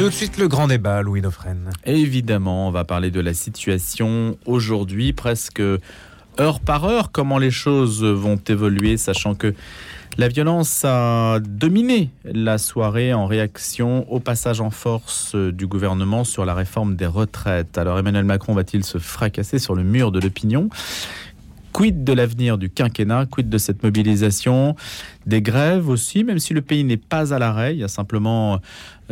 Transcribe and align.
Tout 0.00 0.08
de 0.08 0.14
suite, 0.14 0.38
le 0.38 0.48
grand 0.48 0.66
débat, 0.66 1.02
Louis 1.02 1.20
Dauphren. 1.20 1.68
Évidemment, 1.84 2.68
on 2.68 2.70
va 2.70 2.84
parler 2.84 3.10
de 3.10 3.20
la 3.20 3.34
situation 3.34 4.38
aujourd'hui, 4.46 5.12
presque 5.12 5.60
heure 6.40 6.60
par 6.60 6.86
heure, 6.86 7.12
comment 7.12 7.36
les 7.36 7.50
choses 7.50 8.02
vont 8.02 8.40
évoluer, 8.48 8.96
sachant 8.96 9.34
que 9.34 9.54
la 10.16 10.28
violence 10.28 10.86
a 10.86 11.38
dominé 11.40 12.08
la 12.24 12.56
soirée 12.56 13.12
en 13.12 13.26
réaction 13.26 14.10
au 14.10 14.20
passage 14.20 14.62
en 14.62 14.70
force 14.70 15.34
du 15.36 15.66
gouvernement 15.66 16.24
sur 16.24 16.46
la 16.46 16.54
réforme 16.54 16.96
des 16.96 17.04
retraites. 17.04 17.76
Alors 17.76 17.98
Emmanuel 17.98 18.24
Macron 18.24 18.54
va-t-il 18.54 18.84
se 18.84 18.96
fracasser 18.96 19.58
sur 19.58 19.74
le 19.74 19.82
mur 19.82 20.12
de 20.12 20.18
l'opinion? 20.18 20.70
Quid 21.72 22.02
de 22.02 22.12
l'avenir 22.12 22.58
du 22.58 22.68
quinquennat? 22.68 23.26
Quid 23.26 23.48
de 23.48 23.56
cette 23.56 23.84
mobilisation? 23.84 24.74
Des 25.26 25.40
grèves 25.40 25.88
aussi, 25.88 26.24
même 26.24 26.40
si 26.40 26.52
le 26.52 26.62
pays 26.62 26.82
n'est 26.82 26.96
pas 26.96 27.32
à 27.32 27.38
l'arrêt. 27.38 27.76
Il 27.76 27.78
y 27.78 27.84
a 27.84 27.88
simplement, 27.88 28.58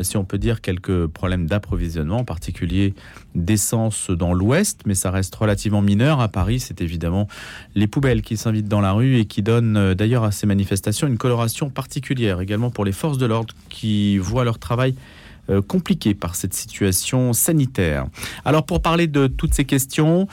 si 0.03 0.17
on 0.17 0.25
peut 0.25 0.39
dire, 0.39 0.61
quelques 0.61 1.07
problèmes 1.07 1.47
d'approvisionnement, 1.47 2.19
en 2.19 2.25
particulier 2.25 2.95
d'essence 3.35 4.11
dans 4.11 4.33
l'ouest, 4.33 4.81
mais 4.87 4.95
ça 4.95 5.11
reste 5.11 5.35
relativement 5.35 5.83
mineur. 5.83 6.21
À 6.21 6.29
Paris, 6.29 6.61
c'est 6.61 6.81
évidemment 6.81 7.29
les 7.75 7.87
poubelles 7.87 8.23
qui 8.23 8.37
s'invitent 8.37 8.69
dans 8.69 8.81
la 8.81 8.93
rue 8.93 9.19
et 9.19 9.25
qui 9.25 9.43
donnent 9.43 9.77
euh, 9.77 9.95
d'ailleurs 9.95 10.25
à 10.25 10.33
ces 10.33 10.47
manifestations 10.47 11.07
une 11.07 11.19
coloration 11.19 11.71
particulière, 11.71 12.41
également 12.41 12.71
pour 12.71 12.85
les 12.85 12.93
forces 12.93 13.19
de 13.19 13.27
l'ordre 13.27 13.55
qui 13.69 14.19
voient 14.19 14.45
leur 14.45 14.59
travail 14.59 14.95
euh, 15.51 15.63
compliqué 15.63 16.15
par 16.15 16.35
cette 16.35 16.53
situation 16.53 17.33
sanitaire. 17.33 18.07
Alors 18.45 18.67
pour 18.67 18.83
parler 18.83 19.07
de 19.07 19.27
toutes 19.27 19.55
ces 19.55 19.65
questions, 19.65 20.29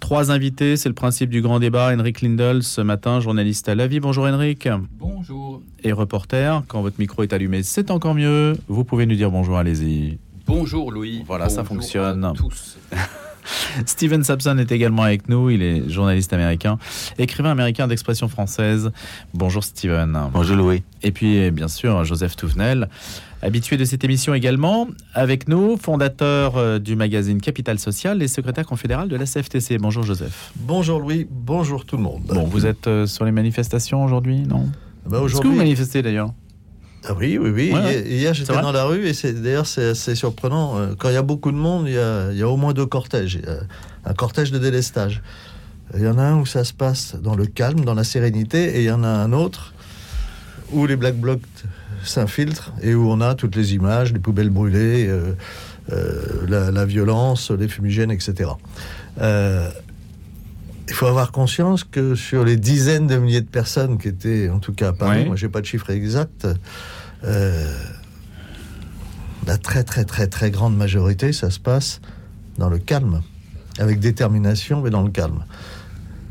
Trois 0.00 0.30
invités, 0.30 0.76
c'est 0.76 0.88
le 0.88 0.94
principe 0.94 1.28
du 1.30 1.42
grand 1.42 1.58
débat. 1.58 1.92
Henrik 1.92 2.22
Lindel, 2.22 2.62
ce 2.62 2.80
matin, 2.80 3.20
journaliste 3.20 3.68
à 3.68 3.74
La 3.74 3.86
Vie. 3.86 4.00
Bonjour 4.00 4.26
Henrik. 4.26 4.68
Bonjour. 4.98 5.62
Et 5.82 5.92
reporter, 5.92 6.62
quand 6.68 6.80
votre 6.82 6.98
micro 6.98 7.22
est 7.22 7.32
allumé, 7.32 7.62
c'est 7.62 7.90
encore 7.90 8.14
mieux. 8.14 8.54
Vous 8.68 8.84
pouvez 8.84 9.06
nous 9.06 9.16
dire 9.16 9.30
bonjour, 9.30 9.58
allez-y. 9.58 10.18
Bonjour 10.46 10.92
Louis. 10.92 11.24
Voilà, 11.26 11.48
ça 11.48 11.64
fonctionne. 11.64 12.32
tous. 12.34 12.78
Steven 13.86 14.22
Sapson 14.24 14.58
est 14.58 14.72
également 14.72 15.02
avec 15.02 15.28
nous. 15.28 15.50
Il 15.50 15.62
est 15.62 15.88
journaliste 15.88 16.32
américain, 16.32 16.78
écrivain 17.18 17.50
américain 17.50 17.86
d'expression 17.88 18.28
française. 18.28 18.90
Bonjour 19.34 19.64
Steven. 19.64 20.18
Bonjour 20.32 20.56
Louis. 20.56 20.82
Et 21.02 21.12
puis, 21.12 21.50
bien 21.50 21.68
sûr, 21.68 22.04
Joseph 22.04 22.36
Touvenel, 22.36 22.88
habitué 23.42 23.76
de 23.76 23.84
cette 23.84 24.04
émission 24.04 24.34
également, 24.34 24.88
avec 25.14 25.48
nous, 25.48 25.76
fondateur 25.76 26.56
euh, 26.56 26.78
du 26.78 26.96
magazine 26.96 27.40
Capital 27.40 27.78
Social 27.78 28.22
et 28.22 28.28
secrétaire 28.28 28.66
confédéral 28.66 29.08
de 29.08 29.16
la 29.16 29.24
CFTC. 29.24 29.78
Bonjour 29.78 30.02
Joseph. 30.02 30.52
Bonjour 30.56 30.98
Louis, 31.00 31.26
bonjour 31.30 31.84
tout 31.84 31.96
le 31.96 32.02
monde. 32.02 32.22
Bon, 32.26 32.44
vous 32.44 32.66
êtes 32.66 32.86
euh, 32.86 33.06
sur 33.06 33.24
les 33.24 33.32
manifestations 33.32 34.04
aujourd'hui, 34.04 34.40
non? 34.40 34.68
Bah 35.06 35.20
Est-ce 35.24 35.40
que 35.40 35.46
vous 35.46 35.54
manifestez 35.54 36.02
d'ailleurs? 36.02 36.32
Ah 37.04 37.14
oui, 37.16 37.38
oui, 37.38 37.50
oui. 37.50 37.72
hier, 38.06 38.34
j'étais 38.34 38.52
dans 38.52 38.72
la 38.72 38.84
rue 38.84 39.06
et 39.06 39.14
c'est 39.14 39.32
d'ailleurs 39.32 39.66
c'est 39.66 39.90
assez 39.90 40.14
surprenant. 40.16 40.76
Euh, 40.76 40.94
quand 40.98 41.08
il 41.08 41.14
y 41.14 41.18
a 41.18 41.22
beaucoup 41.22 41.52
de 41.52 41.56
monde, 41.56 41.86
il 41.86 41.94
y 41.94 41.98
a, 41.98 42.32
il 42.32 42.38
y 42.38 42.42
a 42.42 42.48
au 42.48 42.56
moins 42.56 42.72
deux 42.72 42.86
cortèges. 42.86 43.40
un 44.04 44.14
cortège 44.14 44.50
de 44.50 44.58
délestage. 44.58 45.22
Il 45.94 46.02
y 46.02 46.08
en 46.08 46.18
a 46.18 46.22
un 46.22 46.36
où 46.38 46.44
ça 46.44 46.64
se 46.64 46.74
passe 46.74 47.14
dans 47.14 47.34
le 47.34 47.46
calme, 47.46 47.84
dans 47.84 47.94
la 47.94 48.04
sérénité, 48.04 48.76
et 48.76 48.80
il 48.80 48.84
y 48.84 48.90
en 48.90 49.04
a 49.04 49.08
un 49.08 49.32
autre 49.32 49.72
où 50.72 50.86
les 50.86 50.96
Black 50.96 51.16
Blocs 51.16 51.40
s'infiltrent 52.04 52.72
et 52.82 52.94
où 52.94 53.10
on 53.10 53.20
a 53.20 53.34
toutes 53.34 53.56
les 53.56 53.74
images, 53.74 54.12
les 54.12 54.18
poubelles 54.18 54.50
brûlées, 54.50 55.06
euh, 55.08 55.34
euh, 55.92 56.70
la, 56.70 56.84
violence, 56.84 57.50
les 57.50 57.68
fumigènes, 57.68 58.10
etc. 58.10 58.50
Euh, 59.20 59.68
il 60.86 60.94
faut 60.94 61.06
avoir 61.06 61.32
conscience 61.32 61.84
que 61.84 62.14
sur 62.14 62.44
les 62.44 62.56
dizaines 62.56 63.06
de 63.06 63.16
milliers 63.16 63.40
de 63.40 63.46
personnes 63.46 63.98
qui 63.98 64.08
étaient, 64.08 64.48
en 64.48 64.58
tout 64.58 64.72
cas 64.72 64.88
à 64.88 64.92
Paris, 64.92 65.26
moi 65.26 65.36
j'ai 65.36 65.48
pas 65.48 65.60
de 65.60 65.66
chiffre 65.66 65.90
exact, 65.90 66.46
la 67.22 67.68
très 69.58 69.84
très 69.84 70.04
très 70.04 70.26
très 70.26 70.50
grande 70.50 70.76
majorité, 70.76 71.32
ça 71.32 71.50
se 71.50 71.60
passe 71.60 72.00
dans 72.56 72.70
le 72.70 72.78
calme, 72.78 73.22
avec 73.78 74.00
détermination, 74.00 74.80
mais 74.82 74.90
dans 74.90 75.02
le 75.02 75.10
calme. 75.10 75.44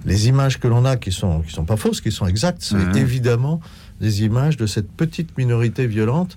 Les 0.05 0.27
images 0.27 0.59
que 0.59 0.67
l'on 0.67 0.85
a 0.85 0.97
qui 0.97 1.11
sont 1.11 1.41
qui 1.41 1.51
sont 1.51 1.65
pas 1.65 1.77
fausses, 1.77 2.01
qui 2.01 2.11
sont 2.11 2.25
exactes, 2.25 2.63
c'est 2.63 2.75
mmh. 2.75 2.97
évidemment 2.97 3.59
des 4.01 4.23
images 4.23 4.57
de 4.57 4.65
cette 4.65 4.91
petite 4.91 5.37
minorité 5.37 5.87
violente 5.87 6.35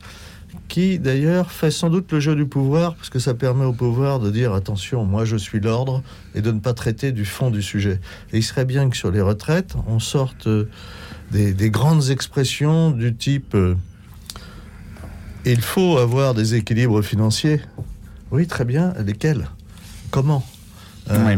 qui 0.69 0.99
d'ailleurs 0.99 1.51
fait 1.51 1.71
sans 1.71 1.91
doute 1.91 2.11
le 2.13 2.21
jeu 2.21 2.35
du 2.35 2.47
pouvoir, 2.47 2.95
parce 2.95 3.11
que 3.11 3.19
ça 3.19 3.35
permet 3.35 3.65
au 3.65 3.73
pouvoir 3.73 4.21
de 4.21 4.31
dire 4.31 4.55
attention, 4.55 5.05
moi 5.05 5.25
je 5.25 5.37
suis 5.37 5.61
l'ordre, 5.61 6.03
et 6.35 6.43
de 6.43 6.51
ne 6.53 6.61
pas 6.61 6.75
traiter 6.75 7.13
du 7.13 7.25
fond 7.25 7.51
du 7.51 7.63
sujet. 7.63 8.01
Et 8.33 8.39
il 8.39 8.43
serait 8.43 8.65
bien 8.65 8.89
que 8.89 8.97
sur 8.97 9.11
les 9.11 9.21
retraites, 9.21 9.75
on 9.87 9.99
sorte 9.99 10.47
euh, 10.47 10.69
des, 11.33 11.71
grandes 11.71 12.11
expressions 12.11 12.91
du 12.91 13.15
type 13.15 13.55
euh, 13.55 13.75
il 15.45 15.61
faut 15.61 15.99
avoir 15.99 16.35
des 16.35 16.55
équilibres 16.55 17.03
financiers. 17.03 17.61
Oui, 18.31 18.47
très 18.47 18.65
bien. 18.65 18.93
Lesquels? 19.05 19.49
Comment? 20.11 20.45
Euh, 21.11 21.37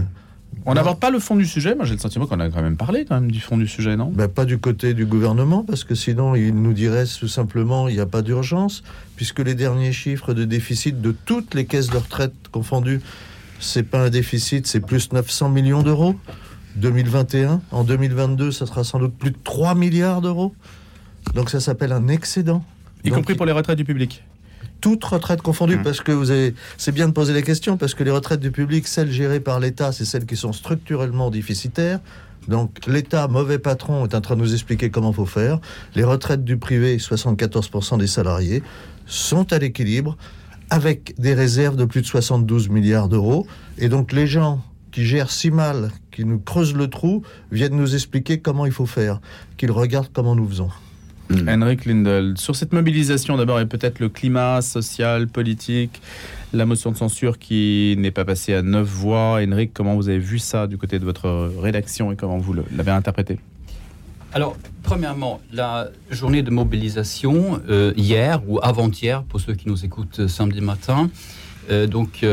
on 0.66 0.74
n'aborde 0.74 1.00
pas 1.00 1.10
le 1.10 1.18
fond 1.18 1.36
du 1.36 1.46
sujet. 1.46 1.74
Moi, 1.74 1.84
j'ai 1.84 1.94
le 1.94 2.00
sentiment 2.00 2.26
qu'on 2.26 2.40
a 2.40 2.48
quand 2.48 2.62
même 2.62 2.76
parlé 2.76 3.04
quand 3.04 3.20
même 3.20 3.30
du 3.30 3.40
fond 3.40 3.56
du 3.56 3.66
sujet, 3.66 3.96
non? 3.96 4.10
Ben, 4.14 4.28
Pas 4.28 4.44
du 4.44 4.58
côté 4.58 4.94
du 4.94 5.06
gouvernement, 5.06 5.64
parce 5.64 5.84
que 5.84 5.94
sinon, 5.94 6.34
il 6.34 6.54
nous 6.54 6.72
dirait 6.72 7.04
tout 7.06 7.28
simplement 7.28 7.88
il 7.88 7.94
n'y 7.94 8.00
a 8.00 8.06
pas 8.06 8.22
d'urgence, 8.22 8.82
puisque 9.16 9.40
les 9.40 9.54
derniers 9.54 9.92
chiffres 9.92 10.34
de 10.34 10.44
déficit 10.44 11.00
de 11.00 11.12
toutes 11.12 11.54
les 11.54 11.66
caisses 11.66 11.90
de 11.90 11.96
retraite 11.96 12.34
confondues, 12.50 13.00
c'est 13.60 13.82
pas 13.82 14.06
un 14.06 14.10
déficit, 14.10 14.66
c'est 14.66 14.80
plus 14.80 15.12
900 15.12 15.48
millions 15.48 15.82
d'euros. 15.82 16.16
2021, 16.76 17.60
en 17.70 17.84
2022, 17.84 18.50
ça 18.50 18.66
sera 18.66 18.82
sans 18.82 18.98
doute 18.98 19.14
plus 19.14 19.30
de 19.30 19.36
3 19.44 19.74
milliards 19.74 20.20
d'euros. 20.20 20.54
Donc 21.34 21.50
ça 21.50 21.60
s'appelle 21.60 21.92
un 21.92 22.08
excédent. 22.08 22.64
Y 23.04 23.10
compris 23.10 23.34
pour 23.34 23.46
les 23.46 23.52
retraites 23.52 23.76
du 23.76 23.84
public 23.84 24.22
toutes 24.82 25.04
retraites 25.04 25.41
confondues, 25.41 25.78
mmh. 25.78 25.82
parce 25.82 26.00
que 26.03 26.12
vous 26.12 26.31
avez, 26.31 26.54
c'est 26.76 26.93
bien 26.93 27.09
de 27.09 27.12
poser 27.12 27.32
les 27.32 27.43
questions, 27.43 27.78
parce 27.78 27.94
que 27.94 28.04
les 28.04 28.10
retraites 28.10 28.41
du 28.41 28.50
public, 28.50 28.87
celles 28.87 29.10
gérées 29.10 29.41
par 29.41 29.60
l'État, 29.60 29.93
c'est 29.93 30.04
celles 30.04 30.26
qui 30.26 30.37
sont 30.37 30.53
structurellement 30.53 31.31
déficitaires. 31.31 32.00
Donc 32.48 32.81
l'État, 32.87 33.28
mauvais 33.28 33.60
patron, 33.60 34.04
est 34.04 34.15
en 34.15 34.20
train 34.20 34.34
de 34.34 34.41
nous 34.41 34.53
expliquer 34.53 34.91
comment 34.91 35.12
faut 35.12 35.25
faire. 35.25 35.60
Les 35.94 36.03
retraites 36.03 36.44
du 36.44 36.59
privé, 36.59 36.98
74% 36.98 37.98
des 37.98 38.09
salariés, 38.09 38.62
sont 39.06 39.53
à 39.53 39.59
l'équilibre, 39.59 40.16
avec 40.69 41.14
des 41.19 41.34
réserves 41.34 41.76
de 41.76 41.84
plus 41.84 42.03
de 42.03 42.06
72 42.06 42.69
milliards 42.69 43.09
d'euros. 43.09 43.47
Et 43.78 43.88
donc 43.88 44.12
les 44.12 44.26
gens 44.26 44.62
qui 44.91 45.06
gèrent 45.06 45.31
si 45.31 45.53
mal, 45.53 45.93
qui 46.10 46.25
nous 46.25 46.41
creusent 46.41 46.75
le 46.75 46.88
trou, 46.88 47.22
viennent 47.53 47.76
nous 47.76 47.94
expliquer 47.94 48.41
comment 48.41 48.66
il 48.66 48.72
faut 48.72 48.87
faire, 48.87 49.20
qu'ils 49.56 49.70
regardent 49.70 50.10
comment 50.12 50.34
nous 50.34 50.49
faisons. 50.49 50.70
Hmm. 51.32 51.48
Henrik 51.48 51.87
Lindel, 51.87 52.34
sur 52.37 52.56
cette 52.56 52.72
mobilisation 52.72 53.37
d'abord 53.37 53.60
et 53.60 53.66
peut-être 53.66 54.00
le 54.00 54.09
climat 54.09 54.60
social, 54.60 55.26
politique, 55.28 56.00
la 56.53 56.66
motion 56.66 56.91
de 56.91 56.97
censure 56.97 57.38
qui 57.38 57.94
n'est 57.98 58.10
pas 58.10 58.25
passée 58.25 58.54
à 58.54 58.62
neuf 58.62 58.87
voix. 58.87 59.41
Henrik, 59.43 59.72
comment 59.72 59.94
vous 59.97 60.09
avez 60.09 60.19
vu 60.19 60.38
ça 60.38 60.66
du 60.66 60.76
côté 60.76 60.98
de 60.98 61.04
votre 61.04 61.50
rédaction 61.60 62.12
et 62.12 62.16
comment 62.16 62.38
vous 62.38 62.54
l'avez 62.54 62.91
interprété? 62.91 63.38
Alors, 64.34 64.56
premièrement, 64.82 65.41
la 65.53 65.88
journée 66.10 66.43
de 66.43 66.50
mobilisation 66.50 67.60
euh, 67.69 67.93
hier 67.97 68.41
ou 68.47 68.59
avant-hier, 68.62 69.22
pour 69.25 69.41
ceux 69.41 69.54
qui 69.54 69.69
nous 69.69 69.84
écoutent 69.84 70.20
euh, 70.20 70.28
samedi 70.28 70.62
matin, 70.62 71.10
euh, 71.70 71.87
donc 71.87 72.25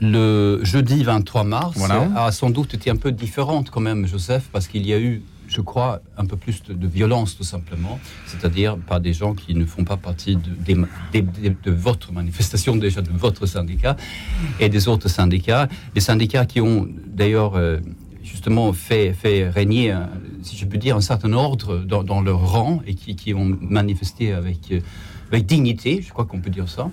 le 0.00 0.60
jeudi 0.64 1.04
23 1.04 1.44
mars, 1.44 1.78
a 2.16 2.32
sans 2.32 2.50
doute 2.50 2.74
été 2.74 2.90
un 2.90 2.96
peu 2.96 3.12
différente 3.12 3.70
quand 3.70 3.80
même, 3.80 4.06
Joseph, 4.06 4.48
parce 4.50 4.66
qu'il 4.66 4.86
y 4.86 4.92
a 4.92 4.98
eu 4.98 5.22
je 5.52 5.60
crois, 5.60 6.00
un 6.16 6.24
peu 6.24 6.36
plus 6.36 6.62
de, 6.62 6.86
violence, 6.86 7.36
tout 7.36 7.44
simplement, 7.44 8.00
c'est-à-dire 8.26 8.76
par 8.78 9.00
des 9.00 9.12
gens 9.12 9.34
qui 9.34 9.54
ne 9.54 9.66
font 9.66 9.84
pas 9.84 9.98
partie 9.98 10.36
de, 10.36 11.70
votre 11.70 12.12
manifestation, 12.12 12.76
déjà 12.76 13.02
de 13.02 13.10
votre 13.10 13.44
syndicat 13.46 13.96
et 14.60 14.68
des 14.68 14.88
autres 14.88 15.08
syndicats. 15.08 15.68
Les 15.94 16.00
syndicats 16.00 16.46
qui 16.46 16.60
ont 16.60 16.88
d'ailleurs 17.06 17.56
euh, 17.56 17.78
justement 18.22 18.72
fait, 18.72 19.12
fait 19.12 19.48
régner, 19.48 19.94
si 20.42 20.56
je 20.56 20.64
peux 20.64 20.78
dire, 20.78 20.96
un 20.96 21.02
certain 21.02 21.32
ordre 21.34 21.78
dans, 21.78 22.22
leur 22.22 22.50
rang 22.52 22.80
et 22.86 22.94
qui, 22.94 23.14
qui 23.14 23.34
ont 23.34 23.56
manifesté 23.60 24.32
avec, 24.32 24.72
euh, 24.72 24.80
avec 25.30 25.44
dignité, 25.44 26.00
je 26.02 26.10
crois 26.10 26.24
qu'on 26.24 26.40
peut 26.40 26.50
dire 26.50 26.68
ça 26.68 26.90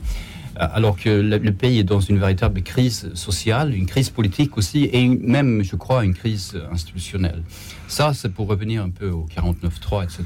alors 0.59 0.97
que 0.97 1.09
le, 1.09 1.51
pays 1.51 1.79
est 1.79 1.83
dans 1.83 2.01
une 2.01 2.19
véritable 2.19 2.61
crise 2.61 3.09
sociale, 3.13 3.73
une 3.73 3.85
crise 3.85 4.09
politique 4.09 4.57
aussi, 4.57 4.89
et 4.91 5.07
même, 5.07 5.63
je 5.63 5.75
crois, 5.75 6.03
une 6.03 6.13
crise 6.13 6.59
institutionnelle. 6.71 7.43
Ça, 7.87 8.13
c'est 8.13 8.29
pour 8.29 8.47
revenir 8.47 8.83
un 8.83 8.89
peu 8.89 9.09
au 9.09 9.25
49-3, 9.25 10.03
etc. 10.03 10.23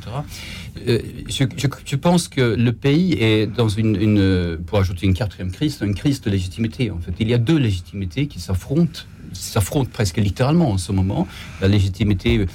Euh, 0.88 1.00
je, 1.28 1.96
pense 1.96 2.28
que 2.28 2.42
le 2.42 2.74
pays 2.74 3.14
est 3.14 3.46
dans 3.46 3.70
une, 3.70 4.58
pour 4.66 4.80
ajouter 4.80 5.06
une 5.06 5.14
quatrième 5.14 5.52
crise, 5.52 5.80
une 5.82 5.96
crise 5.96 6.20
de 6.22 6.32
légitimité, 6.32 6.90
en 6.90 6.98
fait. 6.98 7.14
Il 7.20 7.30
y 7.30 7.34
a 7.34 7.38
deux 7.38 7.58
légitimités 7.58 8.28
qui 8.28 8.40
s'affrontent, 8.40 9.02
s'affrontent 9.34 9.90
presque 9.94 10.18
littéralement 10.18 10.72
en 10.72 10.78
ce 10.80 10.92
moment. 10.92 11.28
La 11.62 11.68
légitimité 11.68 12.48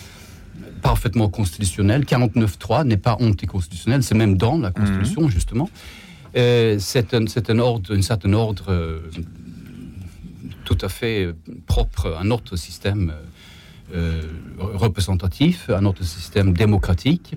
parfaitement 0.82 1.28
constitutionnelle, 1.28 2.04
49-3 2.04 2.84
n'est 2.84 2.96
pas 2.96 3.16
anticonstitutionnel, 3.20 4.02
c'est 4.02 4.14
même 4.14 4.36
dans 4.36 4.58
la 4.58 4.70
Constitution, 4.70 5.22
mmh. 5.26 5.30
justement. 5.30 5.70
Euh, 6.36 6.76
c'est 6.78 7.14
un, 7.14 7.26
un, 7.50 7.58
ordre, 8.34 8.66
euh, 8.68 9.00
tout 10.64 10.78
à 10.82 10.88
fait 10.88 11.28
propre 11.66 12.16
à 12.20 12.24
notre 12.24 12.56
système 12.56 13.12
euh, 13.94 14.22
représentatif, 14.58 15.70
à 15.70 15.80
notre 15.80 16.04
système 16.04 16.52
démocratique. 16.52 17.34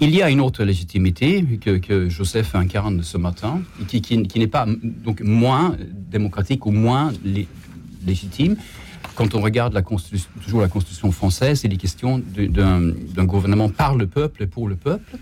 Il 0.00 0.10
y 0.14 0.22
a 0.22 0.30
une 0.30 0.40
autre 0.40 0.64
légitimité 0.64 1.44
que, 1.60 1.76
Joseph 2.08 2.54
incarne 2.54 3.02
ce 3.02 3.18
matin, 3.18 3.62
qui, 3.88 4.16
n'est 4.38 4.46
pas 4.46 4.66
donc 4.66 5.20
moins 5.20 5.76
démocratique 6.10 6.66
ou 6.66 6.70
moins 6.70 7.12
lé- 7.24 7.46
légitime. 8.06 8.56
Quand 9.14 9.34
on 9.34 9.40
regarde 9.40 9.74
toujours 10.42 10.60
la 10.60 10.68
Constitution 10.68 11.12
française, 11.12 11.60
questions 11.76 12.18
de- 12.18 12.46
d'un 12.46 12.80
d'un 12.80 13.24
gouvernement 13.24 13.68
par 13.68 13.96
le 13.96 14.06
peuple 14.06 14.44
et 14.44 14.46
pour 14.46 14.68
le 14.68 14.76
peuple. 14.76 15.16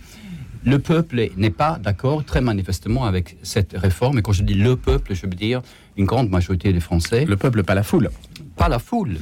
Le 0.64 0.78
peuple 0.78 1.28
n'est 1.36 1.50
pas 1.50 1.78
d'accord 1.82 2.24
très 2.24 2.40
manifestement 2.42 3.04
avec 3.06 3.36
cette 3.42 3.72
réforme. 3.72 4.18
Et 4.18 4.22
quand 4.22 4.32
je 4.32 4.42
dis 4.42 4.54
le 4.54 4.76
peuple, 4.76 5.14
je 5.14 5.22
veux 5.26 5.32
dire 5.34 5.62
une 5.96 6.04
grande 6.04 6.28
majorité 6.30 6.72
des 6.72 6.80
Français 6.80 7.24
Le 7.24 7.36
peuple, 7.36 7.62
pas 7.62 7.74
la 7.74 7.82
foule. 7.82 8.10
pas 8.56 8.68
la 8.68 8.78
foule, 8.78 9.16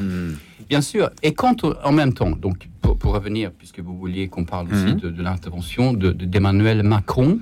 bien 0.68 0.80
sûr. 0.80 1.10
Et 1.22 1.32
quand 1.34 1.62
on- 1.64 1.74
en 1.84 1.92
même 1.92 2.12
temps, 2.12 2.30
donc 2.32 2.68
pour, 2.82 2.98
pour 2.98 3.12
revenir, 3.14 3.52
puisque 3.52 3.78
vous 3.78 3.96
vouliez 3.96 4.26
qu'on 4.28 4.44
parle 4.44 4.66
aussi 4.72 4.92
Mhm. 4.94 5.00
de, 5.00 5.10
de 5.10 5.22
l'intervention 5.22 5.92
de- 5.92 6.10
de- 6.10 6.24
d'Emmanuel 6.24 6.82
Macron 6.82 7.38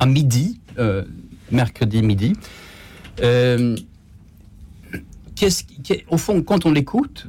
à 0.00 0.06
midi, 0.06 0.58
euh, 0.78 1.04
mercredi 1.50 2.00
midi, 2.02 2.32
euh, 3.22 3.76
qu'est-ce 5.36 5.64
au 6.08 6.16
fond, 6.16 6.42
quand 6.42 6.64
on 6.64 6.72
l'écoute, 6.72 7.26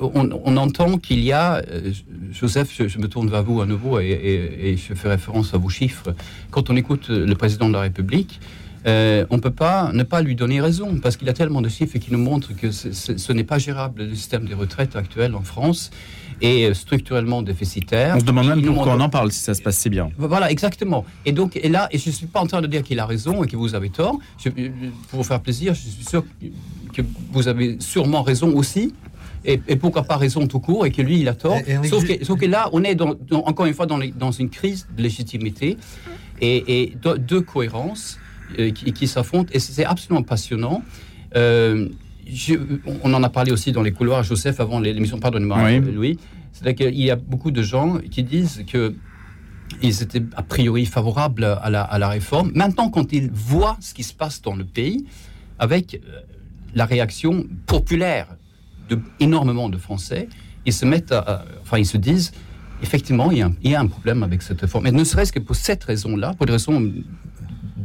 on, 0.00 0.30
on 0.44 0.56
entend 0.56 0.98
qu'il 0.98 1.20
y 1.20 1.32
a, 1.32 1.56
euh, 1.70 1.92
Joseph, 2.32 2.70
je, 2.76 2.88
je 2.88 2.98
me 2.98 3.08
tourne 3.08 3.28
vers 3.30 3.42
vous 3.42 3.60
à 3.60 3.66
nouveau 3.66 4.00
et, 4.00 4.06
et- 4.10 4.68
et 4.70 4.76
je 4.76 4.94
fais 4.94 5.08
référence 5.08 5.54
à 5.54 5.58
vos 5.58 5.68
chiffres. 5.68 6.14
Quand 6.50 6.70
on 6.70 6.76
écoute 6.76 7.06
euh, 7.10 7.26
le 7.26 7.34
président 7.34 7.68
de 7.68 7.74
la 7.74 7.80
République, 7.80 8.40
euh, 8.86 9.24
on 9.30 9.36
ne 9.36 9.40
peut 9.40 9.50
pas 9.50 9.92
ne 9.94 10.02
pas 10.02 10.20
lui 10.20 10.34
donner 10.34 10.60
raison 10.60 10.98
parce 11.02 11.16
qu'il 11.16 11.28
a 11.30 11.32
tellement 11.32 11.62
de 11.62 11.68
chiffres 11.70 11.96
qui 11.98 12.12
nous 12.12 12.18
montrent 12.18 12.54
que 12.54 12.70
ce- 12.70 13.32
n'est 13.32 13.44
pas 13.44 13.58
gérable 13.58 14.04
le 14.04 14.14
système 14.14 14.44
des 14.46 14.52
retraites 14.54 14.94
actuel 14.96 15.34
en 15.34 15.40
France 15.42 15.90
euh, 16.42 16.74
structurellement 16.74 17.40
déficitaire. 17.40 18.14
On 18.16 18.20
se 18.20 18.24
demande 18.26 18.48
même 18.48 18.62
pourquoi 18.74 18.94
on 18.96 19.00
en 19.00 19.08
parle 19.08 19.30
si 19.32 19.38
ça 19.40 19.54
se 19.54 19.62
passe 19.62 19.78
si 19.78 19.88
bien. 19.88 20.10
voilà, 20.18 20.50
exactement. 20.50 21.06
Et 21.24 21.32
donc, 21.32 21.56
et 21.56 21.68
là, 21.70 21.88
et 21.92 21.98
je 21.98 22.08
ne 22.10 22.14
suis 22.14 22.26
pas 22.26 22.40
en 22.40 22.46
train 22.46 22.60
de 22.60 22.66
dire 22.66 22.82
qu'il 22.82 22.98
a 23.00 23.06
raison 23.06 23.42
et 23.42 23.46
que 23.46 23.56
vous 23.56 23.74
avez 23.74 23.88
tort. 23.88 24.18
Je- 24.44 24.50
pour 25.08 25.18
vous 25.20 25.24
faire 25.24 25.40
plaisir, 25.40 25.72
je 25.74 25.80
suis 25.88 26.04
sûr 26.04 26.24
que 26.92 27.02
vous 27.32 27.48
avez 27.48 27.76
sûrement 27.80 28.22
raison 28.22 28.52
aussi. 28.54 28.92
Et, 29.44 29.60
et 29.68 29.76
pourquoi 29.76 30.04
pas 30.04 30.16
raison 30.16 30.46
tout 30.46 30.60
court 30.60 30.86
et 30.86 30.90
que 30.90 31.02
lui, 31.02 31.20
il 31.20 31.28
a 31.28 31.34
tort. 31.34 31.56
Et- 31.66 31.72
et 31.72 31.74
un 31.74 31.82
sauf, 31.84 32.04
que, 32.06 32.24
sauf 32.24 32.38
que 32.40 32.46
là, 32.46 32.70
on 32.72 32.82
est 32.82 32.94
dans- 32.94 33.14
dans- 33.28 33.44
encore 33.44 33.66
une 33.66 33.74
fois 33.74 33.86
dans, 33.86 33.98
les- 33.98 34.10
dans 34.12 34.30
une 34.32 34.48
crise 34.48 34.86
de 34.96 35.02
légitimité 35.02 35.76
et, 36.40 36.82
et 36.82 36.96
de, 37.02 37.16
de 37.16 37.38
cohérence 37.40 38.18
euh, 38.58 38.70
qui, 38.70 38.92
qui 38.92 39.06
s'affrontent. 39.06 39.50
Et 39.52 39.58
c'est 39.58 39.84
absolument 39.84 40.22
passionnant. 40.22 40.82
Euh, 41.36 41.88
je- 42.26 42.54
on 43.02 43.12
en 43.12 43.22
a 43.22 43.28
parlé 43.28 43.52
aussi 43.52 43.70
dans 43.72 43.82
les 43.82 43.92
couloirs, 43.92 44.22
Joseph, 44.22 44.60
avant 44.60 44.80
l'émission, 44.80 45.18
pardonnez-moi, 45.18 45.58
Oui. 45.64 45.80
Louis. 45.92 46.18
C'est-à-dire 46.52 46.86
qu'il 46.86 47.00
y 47.02 47.10
a 47.10 47.16
beaucoup 47.16 47.50
de 47.50 47.62
gens 47.62 47.98
qui 48.10 48.22
disent 48.22 48.64
que 48.66 48.94
ils 49.82 50.02
étaient 50.02 50.22
a 50.36 50.42
priori 50.42 50.86
favorables 50.86 51.44
à 51.44 51.68
la, 51.68 51.82
à 51.82 51.98
la 51.98 52.08
réforme. 52.08 52.52
Maintenant, 52.54 52.88
quand 52.90 53.12
ils 53.12 53.30
voient 53.30 53.76
ce 53.80 53.92
qui 53.92 54.04
se 54.04 54.14
passe 54.14 54.40
dans 54.40 54.54
le 54.54 54.64
pays, 54.64 55.04
avec 55.58 55.94
euh, 55.94 56.20
la 56.74 56.84
réaction 56.86 57.44
populaire 57.66 58.28
de 58.88 58.98
énormément 59.20 59.68
de 59.68 59.78
Français, 59.78 60.28
ils 60.66 60.72
se 60.72 60.84
mettent, 60.84 61.12
à, 61.12 61.18
à- 61.18 61.44
enfin, 61.62 61.78
ils 61.78 61.86
se 61.86 61.96
disent, 61.96 62.32
effectivement, 62.82 63.30
il 63.30 63.38
y, 63.38 63.42
a 63.42 63.46
un, 63.46 63.54
il 63.62 63.70
y 63.70 63.74
a 63.74 63.80
un 63.80 63.86
problème 63.86 64.22
avec 64.22 64.42
cette 64.42 64.60
réforme. 64.60 64.86
Et 64.86 64.92
ne 64.92 65.04
serait-ce 65.04 65.32
que 65.32 65.38
pour 65.38 65.56
cette 65.56 65.84
raison-là, 65.84 66.34
pour 66.34 66.46
des 66.46 66.52
raisons 66.52 66.80
de 66.80 67.02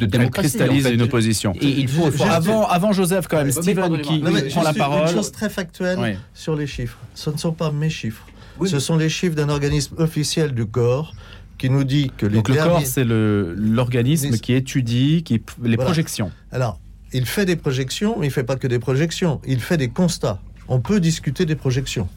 Elle 0.05 0.07
démocratie. 0.07 0.49
cristallise 0.49 0.85
en 0.85 0.89
fait. 0.89 0.95
une 0.95 1.01
opposition. 1.01 1.53
Et 1.59 1.67
il 1.67 1.87
faut, 1.87 2.09
faut- 2.11 2.23
Avant, 2.23 2.65
avant 2.67 2.91
Joseph, 2.93 3.27
quand 3.27 3.37
même, 3.37 3.47
Oui, 3.47 3.53
Steven 3.53 4.01
qui 4.01 4.21
Non, 4.21 4.31
mais 4.31 4.43
prend 4.43 4.63
la 4.63 4.73
parole. 4.73 5.07
Une 5.09 5.13
chose 5.13 5.31
très 5.31 5.49
factuelle 5.49 5.97
Oui. 5.99 6.09
sur 6.33 6.55
les 6.55 6.67
chiffres. 6.67 6.97
Ce 7.15 7.29
ne 7.29 7.37
sont 7.37 7.51
pas 7.53 7.71
mes 7.71 7.89
chiffres. 7.89 8.25
Oui. 8.59 8.69
Ce 8.69 8.79
sont 8.79 8.97
les 8.97 9.09
chiffres 9.09 9.35
d'un 9.35 9.49
organisme 9.49 9.95
officiel 9.97 10.53
du 10.53 10.65
corps 10.65 11.13
qui 11.57 11.69
nous 11.69 11.83
dit 11.83 12.11
que 12.17 12.25
les 12.25 12.35
Donc 12.37 12.47
le 12.49 12.55
corps, 12.55 12.81
c'est 12.85 13.03
le- 13.03 13.53
l'organisme 13.57 14.31
qui 14.37 14.53
étudie 14.53 15.23
qui, 15.23 15.33
les 15.61 15.75
Voilà. 15.75 15.83
projections. 15.85 16.31
Alors, 16.51 16.79
il 17.11 17.25
fait 17.25 17.45
des 17.45 17.55
projections, 17.57 18.15
mais 18.19 18.27
il 18.27 18.31
fait 18.31 18.43
pas 18.45 18.55
que 18.55 18.67
des 18.67 18.79
projections. 18.79 19.41
Il 19.47 19.59
fait 19.59 19.77
des 19.77 19.89
constats. 19.89 20.41
On 20.69 20.79
peut 20.79 20.99
discuter 20.99 21.45
des 21.45 21.55
projections. 21.55 22.07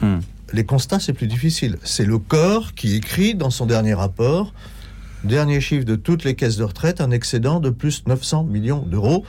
Hmm. 0.00 0.18
Les 0.52 0.64
constats, 0.64 1.00
c'est 1.00 1.12
plus 1.12 1.26
difficile. 1.26 1.78
C'est 1.82 2.04
le 2.04 2.18
corps 2.18 2.74
qui 2.74 2.94
écrit 2.96 3.34
dans 3.34 3.50
son 3.50 3.66
dernier 3.66 3.94
rapport, 3.94 4.52
dernier 5.24 5.60
chiffre 5.60 5.84
de 5.84 5.96
toutes 5.96 6.24
les 6.24 6.34
caisses 6.34 6.56
de 6.56 6.64
retraite, 6.64 7.00
un 7.00 7.10
excédent 7.10 7.60
de 7.60 7.70
plus 7.70 8.06
900 8.06 8.44
millions 8.44 8.82
d'euros, 8.82 9.24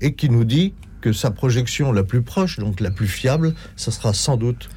et 0.00 0.14
qui 0.14 0.28
nous 0.28 0.44
dit 0.44 0.74
que 1.00 1.12
sa 1.12 1.30
projection 1.30 1.92
la 1.92 2.04
plus 2.04 2.22
proche, 2.22 2.58
donc 2.58 2.80
la 2.80 2.90
plus 2.90 3.08
fiable, 3.08 3.54
ça 3.76 3.90
sera 3.90 4.12
sans 4.14 4.36
doute 4.36 4.68